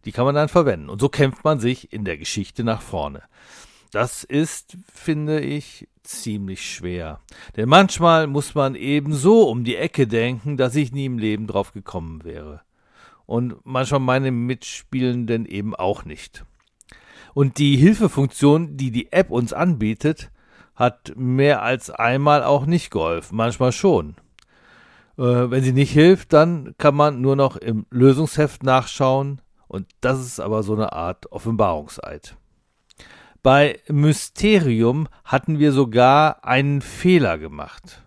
Die 0.04 0.12
kann 0.12 0.24
man 0.24 0.36
dann 0.36 0.48
verwenden 0.48 0.88
und 0.88 1.00
so 1.00 1.08
kämpft 1.08 1.42
man 1.42 1.58
sich 1.58 1.92
in 1.92 2.04
der 2.04 2.16
Geschichte 2.16 2.62
nach 2.62 2.80
vorne. 2.80 3.22
Das 3.90 4.22
ist, 4.22 4.76
finde 4.92 5.40
ich, 5.40 5.88
ziemlich 6.04 6.72
schwer. 6.72 7.20
Denn 7.56 7.68
manchmal 7.68 8.28
muss 8.28 8.54
man 8.54 8.76
eben 8.76 9.14
so 9.14 9.48
um 9.48 9.64
die 9.64 9.76
Ecke 9.76 10.06
denken, 10.06 10.56
dass 10.56 10.76
ich 10.76 10.92
nie 10.92 11.06
im 11.06 11.18
Leben 11.18 11.48
drauf 11.48 11.72
gekommen 11.72 12.22
wäre. 12.22 12.62
Und 13.26 13.56
manchmal 13.64 14.00
meine 14.00 14.30
Mitspielenden 14.30 15.44
eben 15.44 15.74
auch 15.74 16.04
nicht. 16.04 16.44
Und 17.34 17.58
die 17.58 17.76
Hilfefunktion, 17.76 18.76
die 18.76 18.90
die 18.90 19.12
App 19.12 19.30
uns 19.30 19.52
anbietet, 19.52 20.30
hat 20.74 21.12
mehr 21.16 21.62
als 21.62 21.90
einmal 21.90 22.42
auch 22.42 22.66
nicht 22.66 22.90
geholfen, 22.90 23.36
manchmal 23.36 23.72
schon. 23.72 24.16
Äh, 25.18 25.50
wenn 25.50 25.62
sie 25.62 25.72
nicht 25.72 25.92
hilft, 25.92 26.32
dann 26.32 26.74
kann 26.78 26.94
man 26.94 27.20
nur 27.20 27.36
noch 27.36 27.56
im 27.56 27.86
Lösungsheft 27.90 28.62
nachschauen 28.62 29.40
und 29.68 29.86
das 30.00 30.20
ist 30.20 30.40
aber 30.40 30.62
so 30.62 30.74
eine 30.74 30.92
Art 30.92 31.30
Offenbarungseid. 31.32 32.36
Bei 33.42 33.80
Mysterium 33.88 35.08
hatten 35.24 35.58
wir 35.58 35.72
sogar 35.72 36.44
einen 36.44 36.80
Fehler 36.80 37.38
gemacht. 37.38 38.02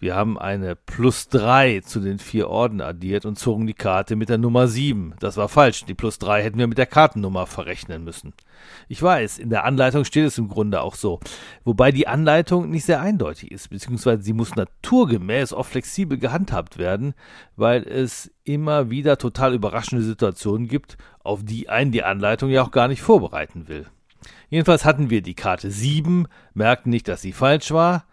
Wir 0.00 0.14
haben 0.14 0.38
eine 0.38 0.76
plus 0.76 1.26
drei 1.26 1.80
zu 1.80 1.98
den 1.98 2.20
vier 2.20 2.48
Orden 2.48 2.80
addiert 2.80 3.26
und 3.26 3.36
zogen 3.36 3.66
die 3.66 3.74
Karte 3.74 4.14
mit 4.14 4.28
der 4.28 4.38
Nummer 4.38 4.68
sieben. 4.68 5.14
Das 5.18 5.36
war 5.36 5.48
falsch. 5.48 5.86
Die 5.86 5.94
plus 5.94 6.20
drei 6.20 6.40
hätten 6.40 6.58
wir 6.58 6.68
mit 6.68 6.78
der 6.78 6.86
Kartennummer 6.86 7.46
verrechnen 7.46 8.04
müssen. 8.04 8.32
Ich 8.86 9.02
weiß, 9.02 9.40
in 9.40 9.50
der 9.50 9.64
Anleitung 9.64 10.04
steht 10.04 10.24
es 10.24 10.38
im 10.38 10.46
Grunde 10.46 10.82
auch 10.82 10.94
so. 10.94 11.18
Wobei 11.64 11.90
die 11.90 12.06
Anleitung 12.06 12.70
nicht 12.70 12.84
sehr 12.84 13.00
eindeutig 13.00 13.50
ist, 13.50 13.70
beziehungsweise 13.70 14.22
sie 14.22 14.34
muss 14.34 14.54
naturgemäß 14.54 15.52
auch 15.52 15.66
flexibel 15.66 16.16
gehandhabt 16.16 16.78
werden, 16.78 17.14
weil 17.56 17.82
es 17.82 18.30
immer 18.44 18.90
wieder 18.90 19.18
total 19.18 19.52
überraschende 19.52 20.04
Situationen 20.04 20.68
gibt, 20.68 20.96
auf 21.24 21.44
die 21.44 21.68
einen 21.68 21.90
die 21.90 22.04
Anleitung 22.04 22.50
ja 22.50 22.62
auch 22.62 22.70
gar 22.70 22.86
nicht 22.86 23.02
vorbereiten 23.02 23.66
will. 23.66 23.86
Jedenfalls 24.48 24.84
hatten 24.84 25.10
wir 25.10 25.22
die 25.22 25.34
Karte 25.34 25.72
sieben, 25.72 26.28
merkten 26.54 26.90
nicht, 26.90 27.08
dass 27.08 27.20
sie 27.20 27.32
falsch 27.32 27.72
war, 27.72 28.04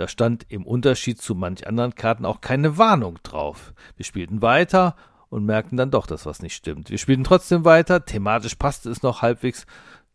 da 0.00 0.08
stand 0.08 0.46
im 0.48 0.64
Unterschied 0.64 1.20
zu 1.20 1.34
manch 1.34 1.66
anderen 1.66 1.94
Karten 1.94 2.24
auch 2.24 2.40
keine 2.40 2.78
Warnung 2.78 3.18
drauf. 3.22 3.74
Wir 3.96 4.06
spielten 4.06 4.40
weiter 4.40 4.96
und 5.28 5.44
merkten 5.44 5.76
dann 5.76 5.90
doch, 5.90 6.06
dass 6.06 6.24
was 6.24 6.40
nicht 6.40 6.54
stimmt. 6.54 6.88
Wir 6.88 6.96
spielten 6.96 7.22
trotzdem 7.22 7.66
weiter, 7.66 8.06
thematisch 8.06 8.54
passte 8.54 8.88
es 8.88 9.02
noch 9.02 9.20
halbwegs, 9.20 9.66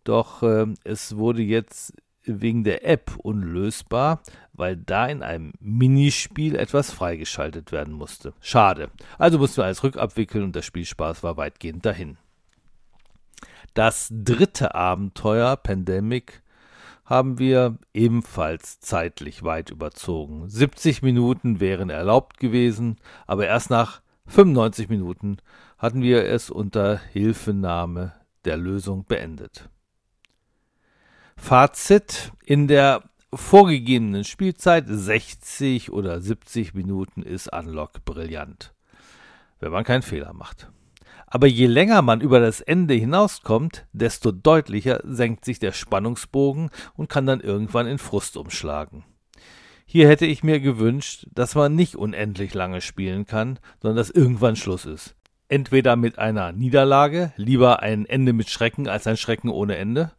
doch 0.04 0.42
äh, 0.42 0.66
es 0.84 1.18
wurde 1.18 1.44
jetzt 1.44 1.94
wegen 2.24 2.64
der 2.64 2.84
App 2.84 3.16
unlösbar, 3.18 4.24
weil 4.54 4.76
da 4.76 5.06
in 5.06 5.22
einem 5.22 5.54
Minispiel 5.60 6.56
etwas 6.56 6.90
freigeschaltet 6.90 7.72
werden 7.72 7.94
musste. 7.94 8.34
Schade. 8.42 8.90
Also 9.20 9.38
mussten 9.38 9.58
wir 9.58 9.66
alles 9.66 9.84
rückabwickeln 9.84 10.46
und 10.46 10.56
der 10.56 10.64
Spielspaß 10.64 11.22
war 11.22 11.38
weitgehend 11.38 11.86
dahin. 11.86 12.18
Das 13.76 14.10
dritte 14.12 14.74
Abenteuer, 14.74 15.56
Pandemic, 15.58 16.42
haben 17.06 17.38
wir 17.38 17.78
ebenfalls 17.94 18.80
zeitlich 18.80 19.44
weit 19.44 19.70
überzogen. 19.70 20.50
70 20.50 21.04
Minuten 21.04 21.60
wären 21.60 21.90
erlaubt 21.90 22.40
gewesen, 22.40 22.98
aber 23.28 23.46
erst 23.46 23.70
nach 23.70 24.02
95 24.28 24.90
Minuten 24.90 25.38
hatten 25.78 26.02
wir 26.02 26.26
es 26.26 26.50
unter 26.50 26.98
Hilfenahme 26.98 28.14
der 28.44 28.58
Lösung 28.58 29.06
beendet. 29.06 29.70
Fazit 31.38 32.32
in 32.44 32.68
der 32.68 33.04
vorgegebenen 33.34 34.24
Spielzeit 34.24 34.86
60 34.88 35.92
oder 35.92 36.22
70 36.22 36.74
Minuten 36.74 37.22
ist 37.22 37.52
Unlock 37.54 38.04
brillant, 38.06 38.74
wenn 39.60 39.72
man 39.72 39.84
keinen 39.84 40.02
Fehler 40.02 40.34
macht. 40.34 40.72
Aber 41.36 41.48
je 41.48 41.66
länger 41.66 42.02
man 42.02 42.22
über 42.22 42.40
das 42.40 42.62
Ende 42.62 42.94
hinauskommt, 42.94 43.88
desto 43.92 44.32
deutlicher 44.32 45.02
senkt 45.04 45.44
sich 45.44 45.60
der 45.60 45.74
Spannungsbogen 45.74 46.70
und 46.96 47.10
kann 47.10 47.26
dann 47.26 47.42
irgendwann 47.42 47.88
in 47.88 47.98
Frust 47.98 48.38
umschlagen. 48.38 49.04
Hier 49.86 50.08
hätte 50.08 50.26
ich 50.26 50.46
mir 50.46 50.62
gewünscht, 50.62 51.28
dass 51.34 51.54
man 51.54 51.76
nicht 51.76 51.98
unendlich 51.98 52.54
lange 52.54 52.80
spielen 52.80 53.26
kann, 53.26 53.60
sondern 53.82 53.98
dass 53.98 54.12
irgendwann 54.12 54.56
Schluss 54.56 54.86
ist. 54.86 55.18
Entweder 55.50 55.98
mit 55.98 56.20
einer 56.20 56.54
Niederlage, 56.54 57.34
lieber 57.36 57.82
ein 57.82 58.06
Ende 58.06 58.32
mit 58.32 58.50
Schrecken 58.50 58.88
als 58.88 59.06
ein 59.06 59.18
Schrecken 59.18 59.50
ohne 59.50 59.76
Ende, 59.76 60.14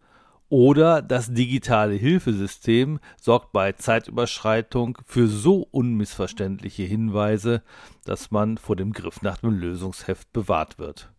oder 0.49 1.03
das 1.03 1.33
digitale 1.33 1.95
Hilfesystem 1.95 3.01
sorgt 3.21 3.53
bei 3.53 3.73
Zeitüberschreitung 3.73 4.99
für 5.05 5.27
so 5.27 5.67
unmissverständliche 5.71 6.85
Hinweise, 6.85 7.63
dass 8.05 8.31
man 8.31 8.59
vor 8.59 8.77
dem 8.77 8.93
Griff 8.93 9.23
nach 9.23 9.39
dem 9.39 9.51
Lösungsheft 9.51 10.33
bewahrt 10.33 10.79
wird. 10.79 11.13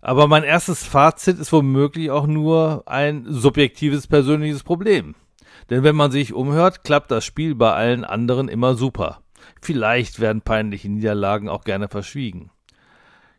Aber 0.00 0.26
mein 0.28 0.44
erstes 0.44 0.84
Fazit 0.84 1.38
ist 1.38 1.52
womöglich 1.52 2.10
auch 2.10 2.26
nur 2.26 2.82
ein 2.86 3.24
subjektives 3.26 4.06
persönliches 4.06 4.62
Problem. 4.62 5.14
Denn 5.70 5.82
wenn 5.82 5.96
man 5.96 6.10
sich 6.10 6.34
umhört, 6.34 6.84
klappt 6.84 7.10
das 7.10 7.24
Spiel 7.24 7.54
bei 7.54 7.72
allen 7.72 8.04
anderen 8.04 8.48
immer 8.48 8.74
super. 8.74 9.22
Vielleicht 9.62 10.20
werden 10.20 10.42
peinliche 10.42 10.90
Niederlagen 10.90 11.48
auch 11.48 11.64
gerne 11.64 11.88
verschwiegen. 11.88 12.50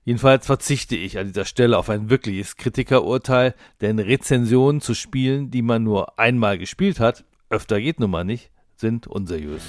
Jedenfalls 0.07 0.45
verzichte 0.45 0.95
ich 0.95 1.17
an 1.17 1.25
dieser 1.25 1.45
Stelle 1.45 1.79
auf 1.79 1.89
ein 1.89 2.11
wirkliches 2.11 2.57
Kritikerurteil, 2.57 3.55
denn 3.81 3.97
Rezensionen 3.97 4.79
zu 4.79 4.93
Spielen, 4.93 5.49
die 5.49 5.63
man 5.63 5.81
nur 5.81 6.19
einmal 6.19 6.59
gespielt 6.59 6.99
hat, 6.99 7.25
öfter 7.49 7.81
geht 7.81 7.99
nun 7.99 8.11
mal 8.11 8.23
nicht, 8.23 8.51
sind 8.75 9.07
unseriös. 9.07 9.63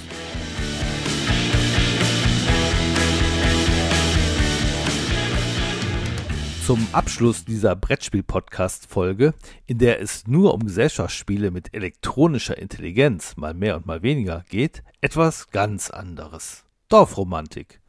Zum 6.67 6.85
Abschluss 6.91 7.43
dieser 7.43 7.75
Brettspiel-Podcast-Folge, 7.75 9.33
in 9.65 9.79
der 9.79 10.01
es 10.01 10.27
nur 10.27 10.53
um 10.53 10.65
Gesellschaftsspiele 10.65 11.49
mit 11.49 11.73
elektronischer 11.73 12.59
Intelligenz, 12.59 13.37
mal 13.37 13.55
mehr 13.55 13.75
und 13.75 13.87
mal 13.87 14.03
weniger, 14.03 14.45
geht, 14.49 14.83
etwas 15.01 15.49
ganz 15.49 15.89
anderes. 15.89 16.63
Dorfromantik. 16.89 17.81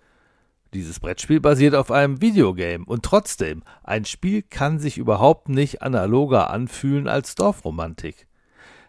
Dieses 0.74 1.00
Brettspiel 1.00 1.40
basiert 1.40 1.74
auf 1.74 1.90
einem 1.90 2.20
Videogame 2.20 2.84
und 2.84 3.02
trotzdem, 3.02 3.62
ein 3.82 4.04
Spiel 4.04 4.42
kann 4.42 4.78
sich 4.78 4.98
überhaupt 4.98 5.48
nicht 5.48 5.80
analoger 5.80 6.50
anfühlen 6.50 7.08
als 7.08 7.34
Dorfromantik. 7.34 8.26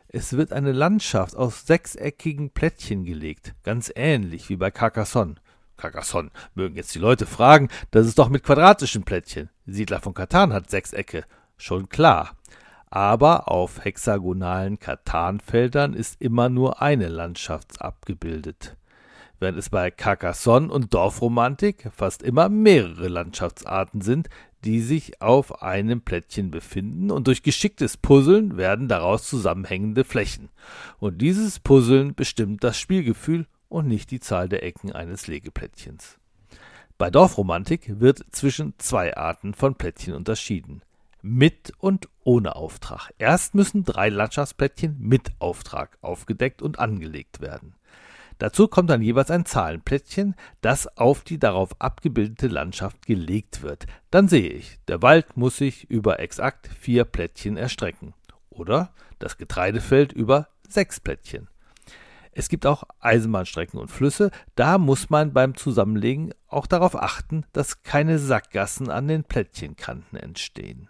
Es 0.09 0.33
wird 0.33 0.51
eine 0.51 0.71
Landschaft 0.73 1.35
aus 1.35 1.65
sechseckigen 1.65 2.49
Plättchen 2.49 3.05
gelegt, 3.05 3.53
ganz 3.63 3.91
ähnlich 3.95 4.49
wie 4.49 4.57
bei 4.57 4.71
Carcassonne. 4.71 5.35
Carcassonne. 5.77 6.31
Mögen 6.55 6.75
jetzt 6.75 6.93
die 6.95 6.99
Leute 6.99 7.25
fragen, 7.25 7.69
das 7.91 8.05
ist 8.07 8.19
doch 8.19 8.27
mit 8.27 8.43
quadratischen 8.43 9.03
Plättchen. 9.03 9.49
Siedler 9.65 10.01
von 10.01 10.13
Katan 10.13 10.51
hat 10.51 10.69
Sechsecke. 10.69 11.23
Schon 11.57 11.87
klar. 11.87 12.35
Aber 12.89 13.49
auf 13.49 13.85
hexagonalen 13.85 14.79
Katanfeldern 14.79 15.93
ist 15.93 16.19
immer 16.19 16.49
nur 16.49 16.81
eine 16.81 17.07
Landschaft 17.07 17.81
abgebildet. 17.81 18.75
Während 19.39 19.57
es 19.57 19.69
bei 19.69 19.89
Carcassonne 19.89 20.71
und 20.71 20.93
Dorfromantik 20.93 21.89
fast 21.95 22.23
immer 22.23 22.49
mehrere 22.49 23.07
Landschaftsarten 23.07 24.01
sind, 24.01 24.29
die 24.65 24.81
sich 24.81 25.21
auf 25.21 25.61
einem 25.61 26.01
Plättchen 26.01 26.51
befinden 26.51 27.09
und 27.09 27.27
durch 27.27 27.41
geschicktes 27.43 27.95
Puzzeln 27.95 28.57
werden 28.57 28.89
daraus 28.89 29.27
zusammenhängende 29.29 30.03
Flächen. 30.03 30.49
Und 30.99 31.21
dieses 31.21 31.59
Puzzeln 31.59 32.13
bestimmt 32.13 32.63
das 32.63 32.77
Spielgefühl 32.77 33.47
und 33.69 33.87
nicht 33.87 34.11
die 34.11 34.19
Zahl 34.19 34.49
der 34.49 34.63
Ecken 34.63 34.91
eines 34.91 35.27
Legeplättchens. 35.27 36.17
Bei 36.97 37.09
Dorfromantik 37.09 38.01
wird 38.01 38.25
zwischen 38.31 38.73
zwei 38.77 39.15
Arten 39.15 39.53
von 39.53 39.75
Plättchen 39.75 40.13
unterschieden. 40.13 40.81
Mit 41.21 41.71
und 41.77 42.09
ohne 42.23 42.57
Auftrag. 42.57 43.13
Erst 43.17 43.55
müssen 43.55 43.85
drei 43.85 44.09
Landschaftsplättchen 44.09 44.97
mit 44.99 45.31
Auftrag 45.39 45.97
aufgedeckt 46.01 46.61
und 46.61 46.79
angelegt 46.79 47.39
werden. 47.39 47.75
Dazu 48.39 48.69
kommt 48.69 48.89
dann 48.89 49.01
jeweils 49.01 49.31
ein 49.31 49.45
Zahlenplättchen, 49.45 50.33
das 50.61 50.97
auf 50.97 51.23
die 51.23 51.39
darauf 51.39 51.79
abgebildete 51.79 52.47
Landschaft 52.47 53.05
gelegt 53.05 53.61
wird. 53.61 53.85
Dann 54.11 54.29
sehe 54.29 54.49
ich, 54.49 54.79
der 54.87 55.01
Wald 55.01 55.35
muss 55.35 55.57
sich 55.57 55.89
über 55.89 56.19
exakt 56.19 56.69
vier 56.79 57.03
Plättchen 57.03 57.57
erstrecken. 57.57 58.13
Oder 58.49 58.93
das 59.19 59.37
Getreidefeld 59.37 60.13
über 60.13 60.47
sechs 60.67 61.01
Plättchen. 61.01 61.49
Es 62.31 62.47
gibt 62.47 62.65
auch 62.65 62.83
Eisenbahnstrecken 63.01 63.77
und 63.77 63.91
Flüsse, 63.91 64.31
da 64.55 64.77
muss 64.77 65.09
man 65.09 65.33
beim 65.33 65.55
Zusammenlegen 65.55 66.33
auch 66.47 66.65
darauf 66.65 66.95
achten, 66.95 67.43
dass 67.51 67.83
keine 67.83 68.19
Sackgassen 68.19 68.89
an 68.89 69.09
den 69.09 69.25
Plättchenkanten 69.25 70.17
entstehen. 70.17 70.87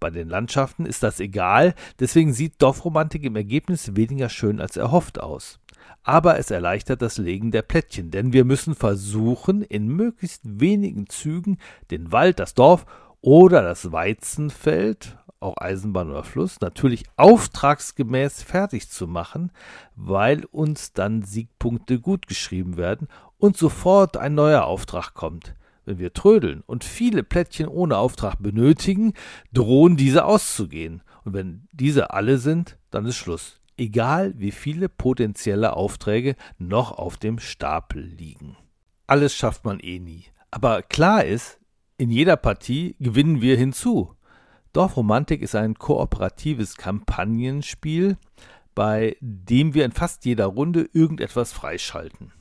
Bei 0.00 0.08
den 0.08 0.28
Landschaften 0.28 0.86
ist 0.86 1.02
das 1.02 1.20
egal, 1.20 1.74
deswegen 2.00 2.32
sieht 2.32 2.62
Dorfromantik 2.62 3.24
im 3.24 3.36
Ergebnis 3.36 3.96
weniger 3.96 4.30
schön 4.30 4.60
als 4.60 4.78
erhofft 4.78 5.20
aus 5.20 5.60
aber 6.02 6.38
es 6.38 6.50
erleichtert 6.50 7.02
das 7.02 7.18
Legen 7.18 7.50
der 7.50 7.62
Plättchen, 7.62 8.10
denn 8.10 8.32
wir 8.32 8.44
müssen 8.44 8.74
versuchen, 8.74 9.62
in 9.62 9.88
möglichst 9.88 10.42
wenigen 10.44 11.08
Zügen 11.08 11.58
den 11.90 12.12
Wald, 12.12 12.38
das 12.38 12.54
Dorf 12.54 12.86
oder 13.20 13.62
das 13.62 13.92
Weizenfeld, 13.92 15.18
auch 15.40 15.56
Eisenbahn 15.58 16.10
oder 16.10 16.24
Fluss, 16.24 16.60
natürlich 16.60 17.04
auftragsgemäß 17.16 18.42
fertig 18.42 18.88
zu 18.90 19.06
machen, 19.06 19.52
weil 19.94 20.44
uns 20.46 20.92
dann 20.92 21.22
Siegpunkte 21.22 22.00
gut 22.00 22.26
geschrieben 22.26 22.76
werden 22.76 23.08
und 23.38 23.56
sofort 23.56 24.16
ein 24.16 24.34
neuer 24.34 24.64
Auftrag 24.64 25.14
kommt. 25.14 25.54
Wenn 25.84 25.98
wir 25.98 26.12
trödeln 26.12 26.62
und 26.66 26.84
viele 26.84 27.22
Plättchen 27.22 27.68
ohne 27.68 27.96
Auftrag 27.96 28.36
benötigen, 28.40 29.14
drohen 29.52 29.96
diese 29.96 30.24
auszugehen. 30.24 31.02
Und 31.24 31.32
wenn 31.32 31.68
diese 31.72 32.10
alle 32.10 32.38
sind, 32.38 32.76
dann 32.90 33.06
ist 33.06 33.16
Schluss 33.16 33.57
egal 33.78 34.34
wie 34.36 34.50
viele 34.50 34.88
potenzielle 34.88 35.74
Aufträge 35.74 36.36
noch 36.58 36.92
auf 36.92 37.16
dem 37.16 37.38
Stapel 37.38 38.02
liegen. 38.02 38.56
Alles 39.06 39.34
schafft 39.34 39.64
man 39.64 39.80
eh 39.80 39.98
nie. 39.98 40.24
Aber 40.50 40.82
klar 40.82 41.24
ist, 41.24 41.58
in 41.96 42.10
jeder 42.10 42.36
Partie 42.36 42.96
gewinnen 43.00 43.40
wir 43.40 43.56
hinzu. 43.56 44.14
Dorfromantik 44.72 45.42
ist 45.42 45.54
ein 45.54 45.74
kooperatives 45.74 46.76
Kampagnenspiel, 46.76 48.16
bei 48.74 49.16
dem 49.20 49.74
wir 49.74 49.84
in 49.84 49.92
fast 49.92 50.24
jeder 50.24 50.46
Runde 50.46 50.88
irgendetwas 50.92 51.52
freischalten. 51.52 52.32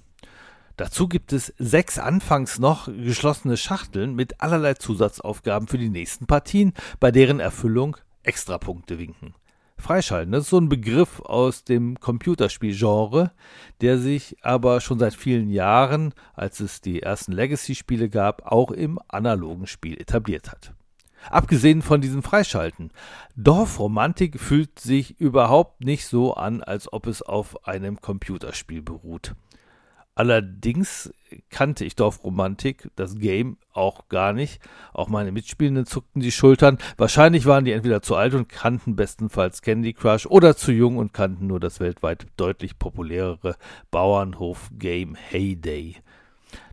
Dazu 0.76 1.08
gibt 1.08 1.34
es 1.34 1.54
sechs 1.58 1.98
anfangs 1.98 2.60
noch 2.60 2.86
geschlossene 2.86 3.58
Schachteln 3.58 4.14
mit 4.14 4.42
allerlei 4.42 4.76
Zusatzaufgaben 4.76 5.68
für 5.68 5.80
die 5.80 5.90
nächsten 5.90 6.28
Partien, 6.28 6.74
bei 7.00 7.10
deren 7.10 7.40
Erfüllung 7.40 7.98
Extrapunkte 8.22 9.00
winken. 9.00 9.34
Freischalten. 9.80 10.32
Das 10.32 10.46
ist 10.46 10.50
so 10.50 10.60
ein 10.60 10.70
Begriff 10.70 11.22
aus 11.22 11.64
dem 11.64 12.00
Computerspielgenre, 12.00 13.32
der 13.82 14.00
sich 14.00 14.38
aber 14.42 14.82
schon 14.82 15.00
seit 15.00 15.14
vielen 15.14 15.50
Jahren, 15.50 16.14
als 16.34 16.60
es 16.60 16.82
die 16.82 17.02
ersten 17.02 17.32
Legacy-Spiele 17.32 18.10
gab, 18.10 18.52
auch 18.52 18.72
im 18.72 19.00
analogen 19.08 19.68
Spiel 19.68 20.00
etabliert 20.00 20.52
hat. 20.52 20.74
Abgesehen 21.30 21.82
von 21.82 22.02
diesem 22.02 22.24
Freischalten. 22.24 22.92
Dorfromantik 23.36 24.40
fühlt 24.40 24.80
sich 24.80 25.20
überhaupt 25.20 25.84
nicht 25.84 26.08
so 26.08 26.34
an, 26.34 26.64
als 26.64 26.92
ob 26.92 27.08
es 27.08 27.22
auf 27.22 27.68
einem 27.68 28.00
Computerspiel 28.00 28.82
beruht. 28.82 29.36
Allerdings 30.18 31.14
kannte 31.52 31.86
ich 31.86 31.96
Dorfromantik, 31.96 32.90
das 32.96 33.20
Game, 33.20 33.58
auch 33.72 34.10
gar 34.10 34.34
nicht. 34.34 34.60
Auch 34.92 35.10
meine 35.10 35.32
Mitspielenden 35.32 35.86
zuckten 35.86 36.24
die 36.24 36.32
Schultern. 36.32 36.80
Wahrscheinlich 36.98 37.46
waren 37.46 37.66
die 37.66 37.72
entweder 37.72 38.02
zu 38.02 38.16
alt 38.16 38.34
und 38.34 38.50
kannten 38.50 38.96
bestenfalls 38.96 39.62
Candy 39.62 39.94
Crush 39.94 40.26
oder 40.26 40.58
zu 40.58 40.72
jung 40.72 40.98
und 40.98 41.14
kannten 41.14 41.46
nur 41.46 41.60
das 41.60 41.80
weltweit 41.80 42.26
deutlich 42.36 42.80
populärere 42.80 43.58
Bauernhof-Game 43.92 45.14
Heyday. 45.14 45.98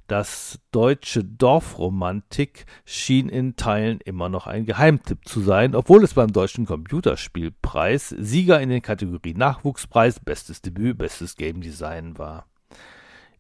Das 0.07 0.59
deutsche 0.71 1.23
Dorfromantik 1.23 2.65
schien 2.87 3.29
in 3.29 3.57
Teilen 3.57 4.01
immer 4.01 4.31
noch 4.31 4.47
ein 4.47 4.65
Geheimtipp 4.65 5.29
zu 5.29 5.43
sein, 5.43 5.75
obwohl 5.75 6.03
es 6.03 6.15
beim 6.15 6.33
deutschen 6.33 6.65
Computerspielpreis 6.65 8.09
Sieger 8.09 8.63
in 8.63 8.71
den 8.71 8.81
Kategorien 8.81 9.37
Nachwuchspreis, 9.37 10.19
bestes 10.19 10.63
Debüt, 10.63 10.97
bestes 10.97 11.37
Game 11.37 11.61
Design 11.61 12.17
war. 12.17 12.47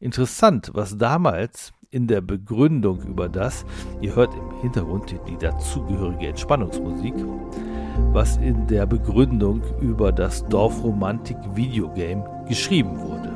Interessant, 0.05 0.71
was 0.75 0.99
damals 0.99 1.73
in 1.91 2.07
der 2.07 2.21
Begründung 2.21 3.01
über 3.05 3.27
das, 3.27 3.65
ihr 4.03 4.15
hört 4.15 4.35
im 4.35 4.61
Hintergrund 4.61 5.19
die 5.27 5.39
dazugehörige 5.39 6.27
Entspannungsmusik, 6.27 7.15
was 8.13 8.37
in 8.37 8.67
der 8.67 8.85
Begründung 8.85 9.63
über 9.81 10.13
das 10.13 10.47
Dorfromantik 10.49 11.39
Videogame 11.55 12.23
geschrieben 12.47 13.01
wurde. 13.01 13.31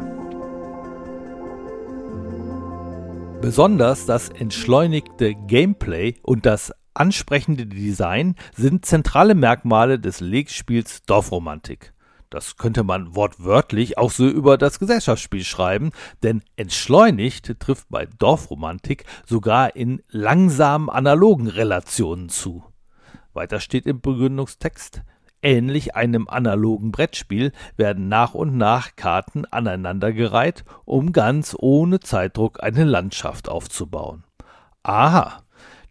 Besonders 3.41 4.05
das 4.05 4.29
entschleunigte 4.29 5.35
Gameplay 5.35 6.17
und 6.21 6.45
das 6.45 6.75
ansprechende 6.93 7.65
Design 7.65 8.35
sind 8.55 8.85
zentrale 8.85 9.35
Merkmale 9.35 9.99
des 9.99 10.21
Legspiels 10.21 11.01
Dorfromantik. 11.07 11.95
Das 12.31 12.59
könnte 12.59 12.85
man 12.85 13.17
wortwörtlich 13.17 13.97
auch 13.97 14.11
so 14.11 14.29
über 14.29 14.59
das 14.59 14.79
Gesellschaftsspiel 14.79 15.45
schreiben, 15.45 15.93
denn 16.23 16.43
entschleunigt 16.57 17.59
trifft 17.59 17.89
bei 17.89 18.07
Dorfromantik 18.19 19.05
sogar 19.27 19.75
in 19.77 20.03
langsamen 20.09 20.91
analogen 20.91 21.49
Relationen 21.49 22.29
zu. 22.29 22.65
Weiter 23.33 23.61
steht 23.61 23.87
im 23.87 24.03
Begründungstext, 24.03 25.03
ähnlich 25.41 25.95
einem 25.95 26.29
analogen 26.29 26.93
Brettspiel 26.93 27.53
werden 27.77 28.09
nach 28.09 28.35
und 28.35 28.59
nach 28.59 28.95
Karten 28.97 29.47
aneinandergereiht, 29.47 30.65
um 30.85 31.13
ganz 31.13 31.57
ohne 31.59 32.01
Zeitdruck 32.01 32.63
eine 32.63 32.85
Landschaft 32.85 33.49
aufzubauen. 33.49 34.25
Aha, 34.83 35.45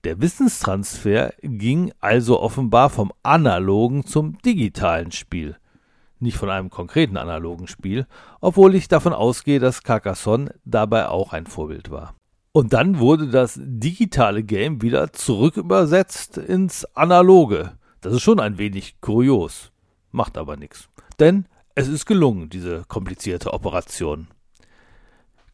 der 0.04 0.22
Wissenstransfer 0.22 1.34
ging 1.42 1.94
also 2.00 2.40
offenbar 2.40 2.92
vom 2.92 3.12
analogen 3.24 4.06
zum 4.06 4.38
digitalen 4.44 5.12
Spiel 5.12 5.56
nicht 6.20 6.38
von 6.38 6.50
einem 6.50 6.70
konkreten 6.70 7.18
analogen 7.18 7.68
Spiel, 7.68 8.08
obwohl 8.42 8.76
ich 8.76 8.88
davon 8.88 9.14
ausgehe, 9.14 9.60
dass 9.60 9.84
Carcassonne 9.84 10.54
dabei 10.66 11.10
auch 11.10 11.34
ein 11.34 11.46
Vorbild 11.46 11.92
war. 11.92 12.16
Und 12.52 12.74
dann 12.74 13.00
wurde 13.00 13.28
das 13.28 13.60
digitale 13.62 14.44
Game 14.44 14.82
wieder 14.82 15.14
zurückübersetzt 15.14 16.38
ins 16.38 16.86
analoge. 16.96 17.78
Das 18.02 18.14
ist 18.14 18.24
schon 18.24 18.40
ein 18.40 18.58
wenig 18.58 19.00
kurios, 19.00 19.72
macht 20.12 20.38
aber 20.38 20.58
nichts. 20.58 20.90
Denn 21.20 21.46
es 21.76 21.88
ist 21.88 22.06
gelungen, 22.06 22.50
diese 22.50 22.84
komplizierte 22.88 23.54
Operation. 23.54 24.28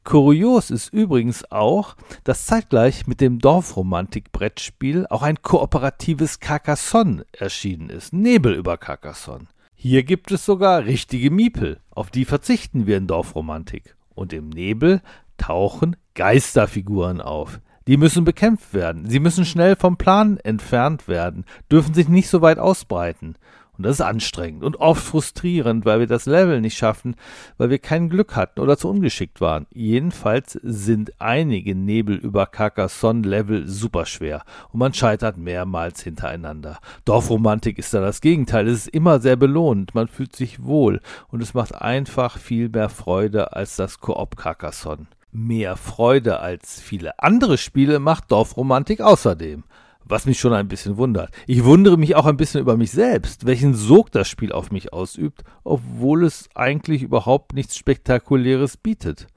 Kurios 0.04 0.70
ist 0.70 0.92
übrigens 0.94 1.50
auch, 1.50 1.96
dass 2.26 2.46
zeitgleich 2.46 3.08
mit 3.08 3.22
dem 3.22 3.40
Dorfromantik-Brettspiel 3.40 5.08
auch 5.10 5.22
ein 5.22 5.42
kooperatives 5.42 6.40
Carcassonne 6.40 7.26
erschienen 7.32 7.90
ist. 7.90 8.12
Nebel 8.12 8.54
über 8.54 8.78
Carcassonne. 8.78 9.48
Hier 9.86 10.04
gibt 10.04 10.32
es 10.32 10.46
sogar 10.46 10.86
richtige 10.86 11.30
Miepel, 11.30 11.78
auf 11.92 12.10
die 12.10 12.24
verzichten 12.24 12.88
wir 12.88 12.96
in 12.96 13.06
Dorfromantik. 13.06 13.98
Und 14.16 14.32
im 14.32 14.48
Nebel 14.48 15.02
tauchen 15.36 15.98
Geisterfiguren 16.14 17.20
auf. 17.20 17.60
Die 17.86 17.98
müssen 17.98 18.24
bekämpft 18.24 18.74
werden. 18.74 19.10
Sie 19.10 19.20
müssen 19.20 19.44
schnell 19.44 19.76
vom 19.76 19.98
Plan 19.98 20.38
entfernt 20.38 21.10
werden, 21.10 21.44
dürfen 21.70 21.94
sich 21.94 22.08
nicht 22.08 22.30
so 22.30 22.42
weit 22.42 22.60
ausbreiten. 22.60 23.36
Und 23.76 23.86
das 23.86 23.96
ist 23.96 24.02
anstrengend 24.02 24.64
und 24.64 24.78
oft 24.78 25.04
frustrierend, 25.04 25.84
weil 25.84 26.00
wir 26.00 26.08
das 26.08 26.28
Level 26.28 26.62
nicht 26.62 26.78
schaffen, 26.78 27.16
weil 27.58 27.72
wir 27.72 27.80
kein 27.80 28.08
Glück 28.08 28.36
hatten 28.36 28.60
oder 28.60 28.78
zu 28.78 28.88
ungeschickt 28.88 29.42
waren. 29.42 29.66
Jedenfalls 29.72 30.54
sind 30.62 31.14
einige 31.20 31.74
Nebel 31.74 32.16
über 32.16 32.46
Carcassonne-Level 32.46 33.68
super 33.68 34.06
schwer 34.06 34.44
und 34.72 34.80
man 34.80 34.94
scheitert 34.94 35.38
mehrmals 35.38 36.04
hintereinander. 36.04 36.78
Dorfromantik 37.06 37.80
ist 37.80 37.96
da 37.96 38.02
das 38.02 38.22
Gegenteil. 38.22 38.68
Es 38.68 38.86
ist 38.86 38.90
immer 38.90 39.20
sehr 39.20 39.38
belohnt, 39.38 39.96
man 39.96 40.08
fühlt 40.08 40.36
sich 40.36 40.64
wohl 40.64 41.02
und 41.30 41.42
es 41.42 41.56
macht 41.56 41.74
einfach 41.74 42.38
viel 42.38 42.70
mehr 42.70 42.90
Freude 42.90 43.54
als 43.54 43.76
das 43.76 44.00
Koop 44.00 44.38
Carcassonne. 44.38 45.08
Mehr 45.32 45.78
Freude 45.78 46.42
als 46.42 46.80
viele 46.80 47.18
andere 47.18 47.58
Spiele 47.58 47.98
macht 47.98 48.32
Dorfromantik 48.32 49.02
außerdem. 49.02 49.64
Was 50.06 50.26
mich 50.26 50.40
schon 50.40 50.54
ein 50.54 50.68
bisschen 50.68 50.98
wundert. 50.98 51.32
Ich 51.48 51.64
wundere 51.64 51.98
mich 51.98 52.16
auch 52.16 52.26
ein 52.26 52.38
bisschen 52.38 52.62
über 52.62 52.78
mich 52.78 52.92
selbst, 52.92 53.46
welchen 53.46 53.74
Sog 53.74 54.12
das 54.12 54.28
Spiel 54.28 54.52
auf 54.52 54.72
mich 54.72 54.92
ausübt, 54.92 55.44
obwohl 55.64 56.26
es 56.26 56.50
eigentlich 56.56 57.02
überhaupt 57.02 57.54
nichts 57.54 57.78
Spektakuläres 57.78 58.78
bietet. 58.78 59.28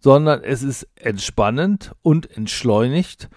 Sondern 0.00 0.42
es 0.42 0.62
ist 0.62 0.88
entspannend 0.96 1.92
und 2.02 2.36
entschleunigt, 2.36 3.28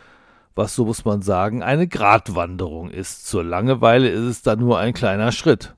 was, 0.56 0.74
so 0.74 0.86
muss 0.86 1.06
man 1.06 1.22
sagen, 1.22 1.62
eine 1.62 1.88
Gratwanderung 1.88 2.90
ist. 2.90 3.28
Zur 3.28 3.44
Langeweile 3.44 4.10
ist 4.10 4.24
es 4.24 4.42
da 4.42 4.56
nur 4.56 4.80
ein 4.80 4.94
kleiner 4.94 5.32
Schritt. 5.32 5.76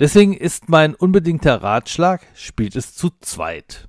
Deswegen 0.00 0.34
ist 0.34 0.68
mein 0.68 0.94
unbedingter 0.94 1.62
Ratschlag, 1.62 2.22
spielt 2.34 2.74
es 2.76 2.94
zu 2.94 3.10
zweit. 3.20 3.88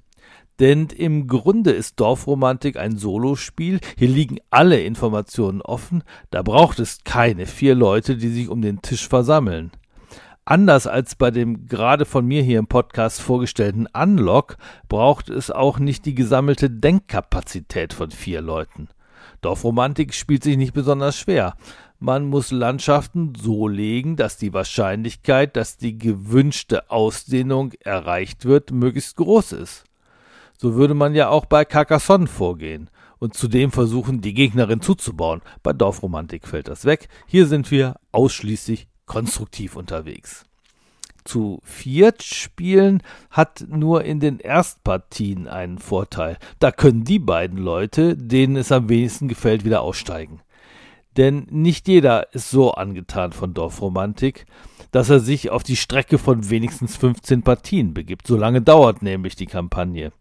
Denn 0.60 0.88
im 0.88 1.28
Grunde 1.28 1.72
ist 1.72 2.00
Dorfromantik 2.00 2.78
ein 2.78 2.98
Solospiel. 2.98 3.80
Hier 3.98 4.08
liegen 4.08 4.40
alle 4.50 4.82
Informationen 4.82 5.62
offen. 5.62 6.04
Da 6.32 6.42
braucht 6.42 6.80
es 6.80 7.04
keine 7.04 7.46
vier 7.46 7.76
Leute, 7.76 8.18
die 8.18 8.30
sich 8.30 8.50
um 8.50 8.62
den 8.62 8.82
Tisch 8.82 9.08
versammeln. 9.08 9.72
Anders 10.46 10.88
als 10.88 11.16
bei 11.16 11.30
dem 11.30 11.68
gerade 11.68 12.06
von 12.06 12.26
mir 12.26 12.42
hier 12.42 12.60
im 12.60 12.68
Podcast 12.68 13.20
vorgestellten 13.22 13.86
Unlock 13.94 14.56
braucht 14.88 15.30
es 15.30 15.52
auch 15.52 15.78
nicht 15.78 16.06
die 16.06 16.16
gesammelte 16.16 16.70
Denkkapazität 16.70 17.94
von 17.94 18.12
vier 18.12 18.40
Leuten. 18.40 18.88
Dorfromantik 19.42 20.14
spielt 20.14 20.44
sich 20.44 20.56
nicht 20.56 20.74
besonders 20.74 21.18
schwer. 21.18 21.56
Man 22.00 22.28
muss 22.28 22.52
Landschaften 22.52 23.34
so 23.36 23.68
legen, 23.68 24.16
dass 24.16 24.38
die 24.38 24.54
Wahrscheinlichkeit, 24.54 25.58
dass 25.58 25.78
die 25.78 25.98
gewünschte 25.98 26.90
Ausdehnung 26.90 27.74
erreicht 27.82 28.46
wird, 28.46 28.72
möglichst 28.72 29.18
groß 29.18 29.52
ist. 29.52 29.87
So 30.58 30.76
würde 30.76 30.94
man 30.94 31.14
ja 31.16 31.30
auch 31.30 31.46
bei 31.46 31.66
Carcassonne 31.66 32.28
vorgehen 32.28 32.90
und 33.20 33.34
zudem 33.34 33.72
versuchen, 33.72 34.22
die 34.22 34.34
Gegnerin 34.34 34.82
zuzubauen. 34.82 35.42
Bei 35.64 35.74
Dorfromantik 35.74 36.48
fällt 36.48 36.68
das 36.68 36.86
weg. 36.86 37.08
Hier 37.28 37.48
sind 37.48 37.72
wir 37.72 37.96
ausschließlich 38.12 38.88
konstruktiv 39.06 39.76
unterwegs. 39.76 40.46
Zu 41.24 41.60
viert 41.64 42.24
spielen 42.24 43.04
hat 43.30 43.66
nur 43.68 44.06
in 44.06 44.20
den 44.20 44.40
Erstpartien 44.40 45.48
einen 45.48 45.78
Vorteil. 45.78 46.38
Da 46.60 46.72
können 46.72 47.04
die 47.04 47.20
beiden 47.20 47.58
Leute, 47.58 48.16
denen 48.16 48.56
es 48.56 48.72
am 48.72 48.88
wenigsten 48.88 49.28
gefällt, 49.28 49.66
wieder 49.66 49.82
aussteigen. 49.82 50.42
Denn 51.18 51.48
nicht 51.50 51.88
jeder 51.88 52.34
ist 52.34 52.50
so 52.50 52.72
angetan 52.72 53.34
von 53.34 53.54
Dorfromantik, 53.54 54.46
dass 54.92 55.10
er 55.10 55.20
sich 55.20 55.50
auf 55.50 55.64
die 55.64 55.76
Strecke 55.76 56.18
von 56.18 56.50
wenigstens 56.50 56.96
15 56.96 57.42
Partien 57.42 57.94
begibt. 57.94 58.28
So 58.28 58.38
lange 58.38 58.62
dauert 58.62 59.02
nämlich 59.02 59.36
die 59.36 59.48
Kampagne. 59.48 60.12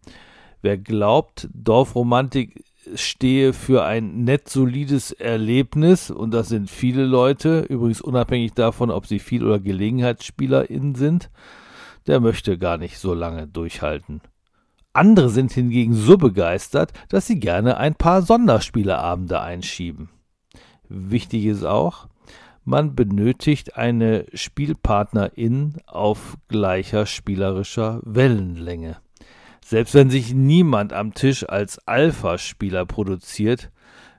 Wer 0.61 0.77
glaubt, 0.77 1.47
Dorfromantik 1.53 2.63
stehe 2.95 3.53
für 3.53 3.83
ein 3.83 4.23
nett 4.23 4.49
solides 4.49 5.11
Erlebnis, 5.11 6.09
und 6.09 6.31
das 6.31 6.49
sind 6.49 6.69
viele 6.69 7.05
Leute, 7.05 7.61
übrigens 7.61 8.01
unabhängig 8.01 8.53
davon, 8.53 8.91
ob 8.91 9.05
sie 9.05 9.19
Viel- 9.19 9.45
oder 9.45 9.59
GelegenheitsspielerInnen 9.59 10.95
sind, 10.95 11.29
der 12.07 12.19
möchte 12.19 12.57
gar 12.57 12.77
nicht 12.77 12.97
so 12.97 13.13
lange 13.13 13.47
durchhalten. 13.47 14.21
Andere 14.93 15.29
sind 15.29 15.51
hingegen 15.51 15.93
so 15.93 16.17
begeistert, 16.17 16.91
dass 17.09 17.27
sie 17.27 17.39
gerne 17.39 17.77
ein 17.77 17.93
paar 17.93 18.21
Sonderspieleabende 18.21 19.39
einschieben. 19.39 20.09
Wichtig 20.89 21.45
ist 21.45 21.65
auch, 21.65 22.07
man 22.63 22.95
benötigt 22.95 23.77
eine 23.77 24.25
Spielpartnerin 24.33 25.75
auf 25.85 26.37
gleicher 26.47 27.05
spielerischer 27.05 28.01
Wellenlänge. 28.03 28.97
Selbst 29.69 29.95
wenn 29.95 30.09
sich 30.09 30.33
niemand 30.33 30.93
am 30.93 31.13
Tisch 31.13 31.43
als 31.49 31.85
Alpha-Spieler 31.89 32.85
produziert, 32.85 33.69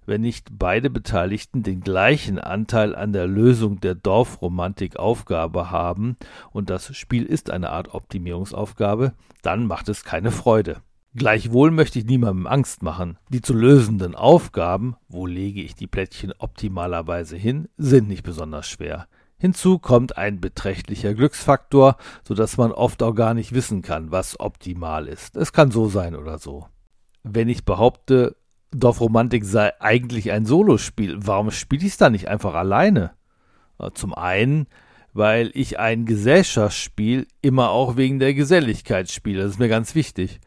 wenn 0.05 0.21
nicht 0.21 0.59
beide 0.59 0.91
Beteiligten 0.91 1.63
den 1.63 1.81
gleichen 1.81 2.39
Anteil 2.39 2.95
an 2.95 3.15
der 3.15 3.27
Lösung 3.27 3.81
der 3.81 3.95
Dorfromantik-Aufgabe 3.95 5.71
haben, 5.71 6.19
und 6.51 6.69
das 6.69 6.95
Spiel 6.95 7.25
ist 7.25 7.49
eine 7.49 7.71
Art 7.71 7.95
Optimierungsaufgabe, 7.95 9.15
dann 9.41 9.65
macht 9.65 9.89
es 9.89 10.05
keine 10.05 10.33
Freude. 10.33 10.83
Gleichwohl 11.15 11.71
möchte 11.71 11.99
ich 11.99 12.05
niemandem 12.05 12.47
Angst 12.47 12.83
machen. 12.83 13.17
Die 13.31 13.41
zu 13.41 13.55
lösenden 13.55 14.15
Aufgaben, 14.15 14.97
wo 15.09 15.25
lege 15.25 15.63
ich 15.63 15.75
die 15.75 15.87
Plättchen 15.87 16.35
optimalerweise 16.39 17.39
hin, 17.39 17.69
sind 17.79 18.07
nicht 18.07 18.23
besonders 18.23 18.69
schwer. 18.69 19.09
Hinzu 19.41 19.79
kommt 19.79 20.19
ein 20.19 20.41
beträchtlicher 20.41 21.15
Glücksfaktor, 21.15 21.97
so 22.25 22.35
dass 22.35 22.57
man 22.57 22.73
oft 22.73 23.03
auch 23.03 23.15
gar 23.15 23.35
nicht 23.35 23.53
wissen 23.53 23.83
kann, 23.83 24.11
was 24.11 24.41
optimal 24.41 25.07
ist. 25.07 25.37
Es 25.37 25.53
kann 25.53 25.71
so 25.71 25.89
sein 25.89 26.17
oder 26.17 26.39
so. 26.39 26.67
Wenn 27.23 27.49
ich 27.49 27.65
behaupte, 27.65 28.37
Dorfromantik 28.73 29.45
sei 29.45 29.73
eigentlich 29.81 30.33
ein 30.33 30.45
Solospiel, 30.45 31.17
warum 31.21 31.51
spiele 31.53 31.87
ich 31.87 31.93
es 31.93 31.97
dann 31.97 32.13
nicht 32.13 32.29
einfach 32.29 32.55
alleine? 32.55 33.13
Zum 33.95 34.13
einen, 34.13 34.67
weil 35.13 35.53
ich 35.55 35.79
ein 35.79 36.05
Gesellschaftsspiel 36.05 37.29
immer 37.41 37.71
auch 37.71 37.97
wegen 37.97 38.19
der 38.19 38.35
Geselligkeit 38.35 39.09
spiele, 39.11 39.43
das 39.43 39.53
ist 39.53 39.59
mir 39.61 39.69
ganz 39.69 39.95
wichtig. 39.95 40.41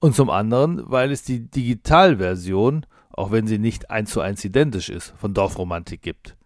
Und 0.00 0.16
zum 0.16 0.28
anderen, 0.28 0.82
weil 0.90 1.12
es 1.12 1.22
die 1.22 1.48
Digitalversion, 1.48 2.84
auch 3.10 3.30
wenn 3.30 3.46
sie 3.46 3.58
nicht 3.58 3.90
eins 3.90 4.10
zu 4.10 4.20
eins 4.20 4.44
identisch 4.44 4.88
ist, 4.88 5.14
von 5.16 5.34
Dorfromantik 5.34 6.02
gibt. 6.02 6.36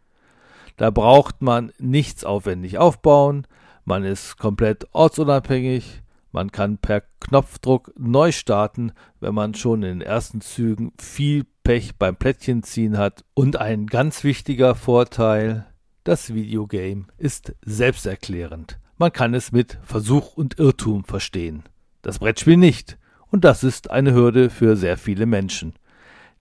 Da 0.79 0.91
braucht 0.91 1.43
man 1.43 1.72
nichts 1.79 2.24
aufwendig 2.24 2.79
aufbauen, 2.79 3.47
man 3.85 4.05
ist 4.05 4.39
komplett 4.39 4.87
ortsunabhängig, 4.93 6.03
man 6.31 6.53
kann 6.53 6.79
per 6.79 7.03
Knopfdruck 7.20 7.93
neu 7.99 8.31
starten, 8.33 8.93
wenn 9.18 9.35
man 9.35 9.55
schon 9.55 9.83
in 9.83 9.99
den 9.99 10.03
ersten 10.03 10.41
Zügen 10.41 10.93
viel 10.99 11.45
Pech 11.64 11.97
beim 11.97 12.14
Plättchenziehen 12.14 12.97
hat. 12.97 13.24
Und 13.35 13.57
ein 13.57 13.87
ganz 13.87 14.22
wichtiger 14.24 14.74
Vorteil, 14.74 15.66
das 16.05 16.33
Videogame 16.33 17.07
ist 17.16 17.55
selbsterklärend. 17.64 18.79
Man 18.99 19.12
kann 19.12 19.35
es 19.35 19.53
mit 19.53 19.79
Versuch 19.83 20.37
und 20.37 20.59
Irrtum 20.59 21.05
verstehen. 21.05 21.64
Das 22.03 22.20
Brettspiel 22.20 22.57
nicht. 22.57 22.99
Und 23.31 23.45
das 23.45 23.64
ist 23.64 23.91
eine 23.91 24.14
Hürde 24.14 24.49
für 24.49 24.76
sehr 24.76 24.97
viele 24.97 25.26
Menschen. 25.26 25.74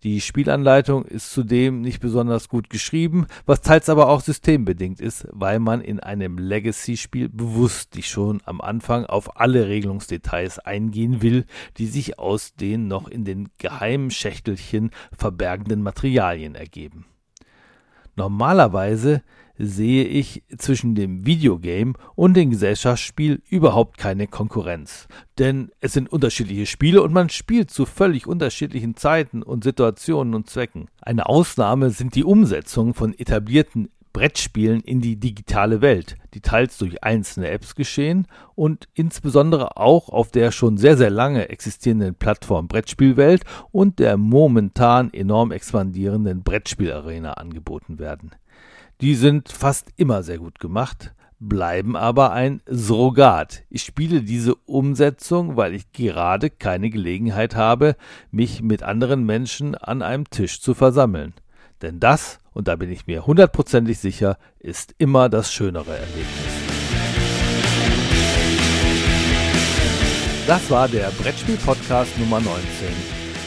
Die 0.07 0.21
Spielanleitung 0.21 1.03
ist 1.03 1.33
zudem 1.33 1.81
nicht 1.81 1.99
besonders 1.99 2.47
gut 2.47 2.69
geschrieben, 2.69 3.27
was 3.45 3.59
teils 3.59 3.89
aber 3.89 4.07
auch 4.07 4.21
systembedingt 4.21 5.01
ist, 5.01 5.27
weil 5.33 5.59
man 5.59 5.81
in 5.81 5.99
einem 5.99 6.37
Legacy-Spiel 6.37 7.27
bewusst 7.27 7.93
nicht 7.93 8.09
schon 8.09 8.41
am 8.45 8.61
Anfang 8.61 9.05
auf 9.05 9.37
alle 9.37 9.67
Regelungsdetails 9.67 10.59
eingehen 10.59 11.21
will, 11.21 11.43
die 11.75 11.87
sich 11.87 12.19
aus 12.19 12.55
den 12.55 12.87
noch 12.87 13.09
in 13.09 13.25
den 13.25 13.49
geheimen 13.57 14.09
Schächtelchen 14.09 14.91
verbergenden 15.11 15.83
Materialien 15.83 16.55
ergeben. 16.55 17.05
Normalerweise 18.15 19.23
sehe 19.57 20.05
ich 20.05 20.43
zwischen 20.57 20.95
dem 20.95 21.25
Videogame 21.25 21.93
und 22.15 22.35
dem 22.35 22.51
Gesellschaftsspiel 22.51 23.41
überhaupt 23.49 23.97
keine 23.97 24.27
Konkurrenz. 24.27 25.07
Denn 25.39 25.71
es 25.81 25.93
sind 25.93 26.11
unterschiedliche 26.11 26.65
Spiele 26.65 27.01
und 27.01 27.13
man 27.13 27.29
spielt 27.29 27.71
zu 27.71 27.85
völlig 27.85 28.27
unterschiedlichen 28.27 28.95
Zeiten 28.95 29.43
und 29.43 29.63
Situationen 29.63 30.33
und 30.33 30.49
Zwecken. 30.49 30.87
Eine 31.01 31.27
Ausnahme 31.27 31.89
sind 31.89 32.15
die 32.15 32.23
Umsetzungen 32.23 32.93
von 32.93 33.17
etablierten 33.17 33.89
Brettspielen 34.17 34.81
in 34.81 34.99
die 34.99 35.17
digitale 35.17 35.81
Welt, 35.81 36.15
die 36.33 36.41
teils 36.41 36.79
durch 36.79 37.03
einzelne 37.03 37.49
Apps 37.49 37.75
geschehen 37.75 38.25
und 38.55 38.87
insbesondere 38.95 39.77
auch 39.77 40.09
auf 40.09 40.31
der 40.31 40.51
schon 40.51 40.77
sehr, 40.77 40.97
sehr 40.97 41.11
lange 41.11 41.49
existierenden 41.49 42.15
Plattform 42.15 42.67
Brettspielwelt 42.67 43.43
und 43.71 43.99
der 43.99 44.17
momentan 44.17 45.13
enorm 45.13 45.51
expandierenden 45.51 46.41
Brettspielarena 46.41 47.33
angeboten 47.33 47.99
werden. 47.99 48.31
Die 48.99 49.13
sind 49.13 49.49
fast 49.49 49.89
immer 49.97 50.23
sehr 50.23 50.39
gut 50.39 50.59
gemacht, 50.59 51.13
bleiben 51.39 51.95
aber 51.95 52.31
ein 52.31 52.61
Surrogat. 52.65 53.61
Ich 53.69 53.83
spiele 53.83 54.23
diese 54.23 54.55
Umsetzung, 54.55 55.55
weil 55.55 55.75
ich 55.75 55.91
gerade 55.91 56.49
keine 56.49 56.89
Gelegenheit 56.89 57.55
habe, 57.55 57.95
mich 58.31 58.63
mit 58.63 58.81
anderen 58.81 59.23
Menschen 59.23 59.75
an 59.75 60.01
einem 60.01 60.27
Tisch 60.31 60.61
zu 60.61 60.73
versammeln. 60.73 61.35
Denn 61.83 61.99
das, 61.99 62.39
und 62.53 62.67
da 62.67 62.75
bin 62.75 62.91
ich 62.91 63.05
mir 63.05 63.27
hundertprozentig 63.27 63.99
sicher, 63.99 64.39
ist 64.57 64.95
immer 64.97 65.29
das 65.29 65.53
schönere 65.53 65.95
Erlebnis. 65.95 66.25
Das 70.47 70.71
war 70.71 70.87
der 70.87 71.11
Brettspiel-Podcast 71.21 72.17
Nummer 72.17 72.39
19. 72.39 72.63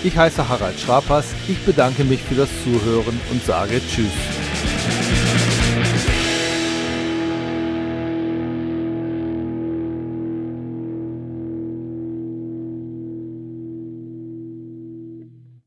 Ich 0.05 0.17
heiße 0.17 0.49
Harald 0.49 0.79
Schrapers, 0.79 1.35
ich 1.49 1.59
bedanke 1.65 2.05
mich 2.05 2.23
für 2.23 2.37
das 2.37 2.51
Zuhören 2.63 3.19
und 3.33 3.45
sage 3.45 3.81
Tschüss. 3.81 4.50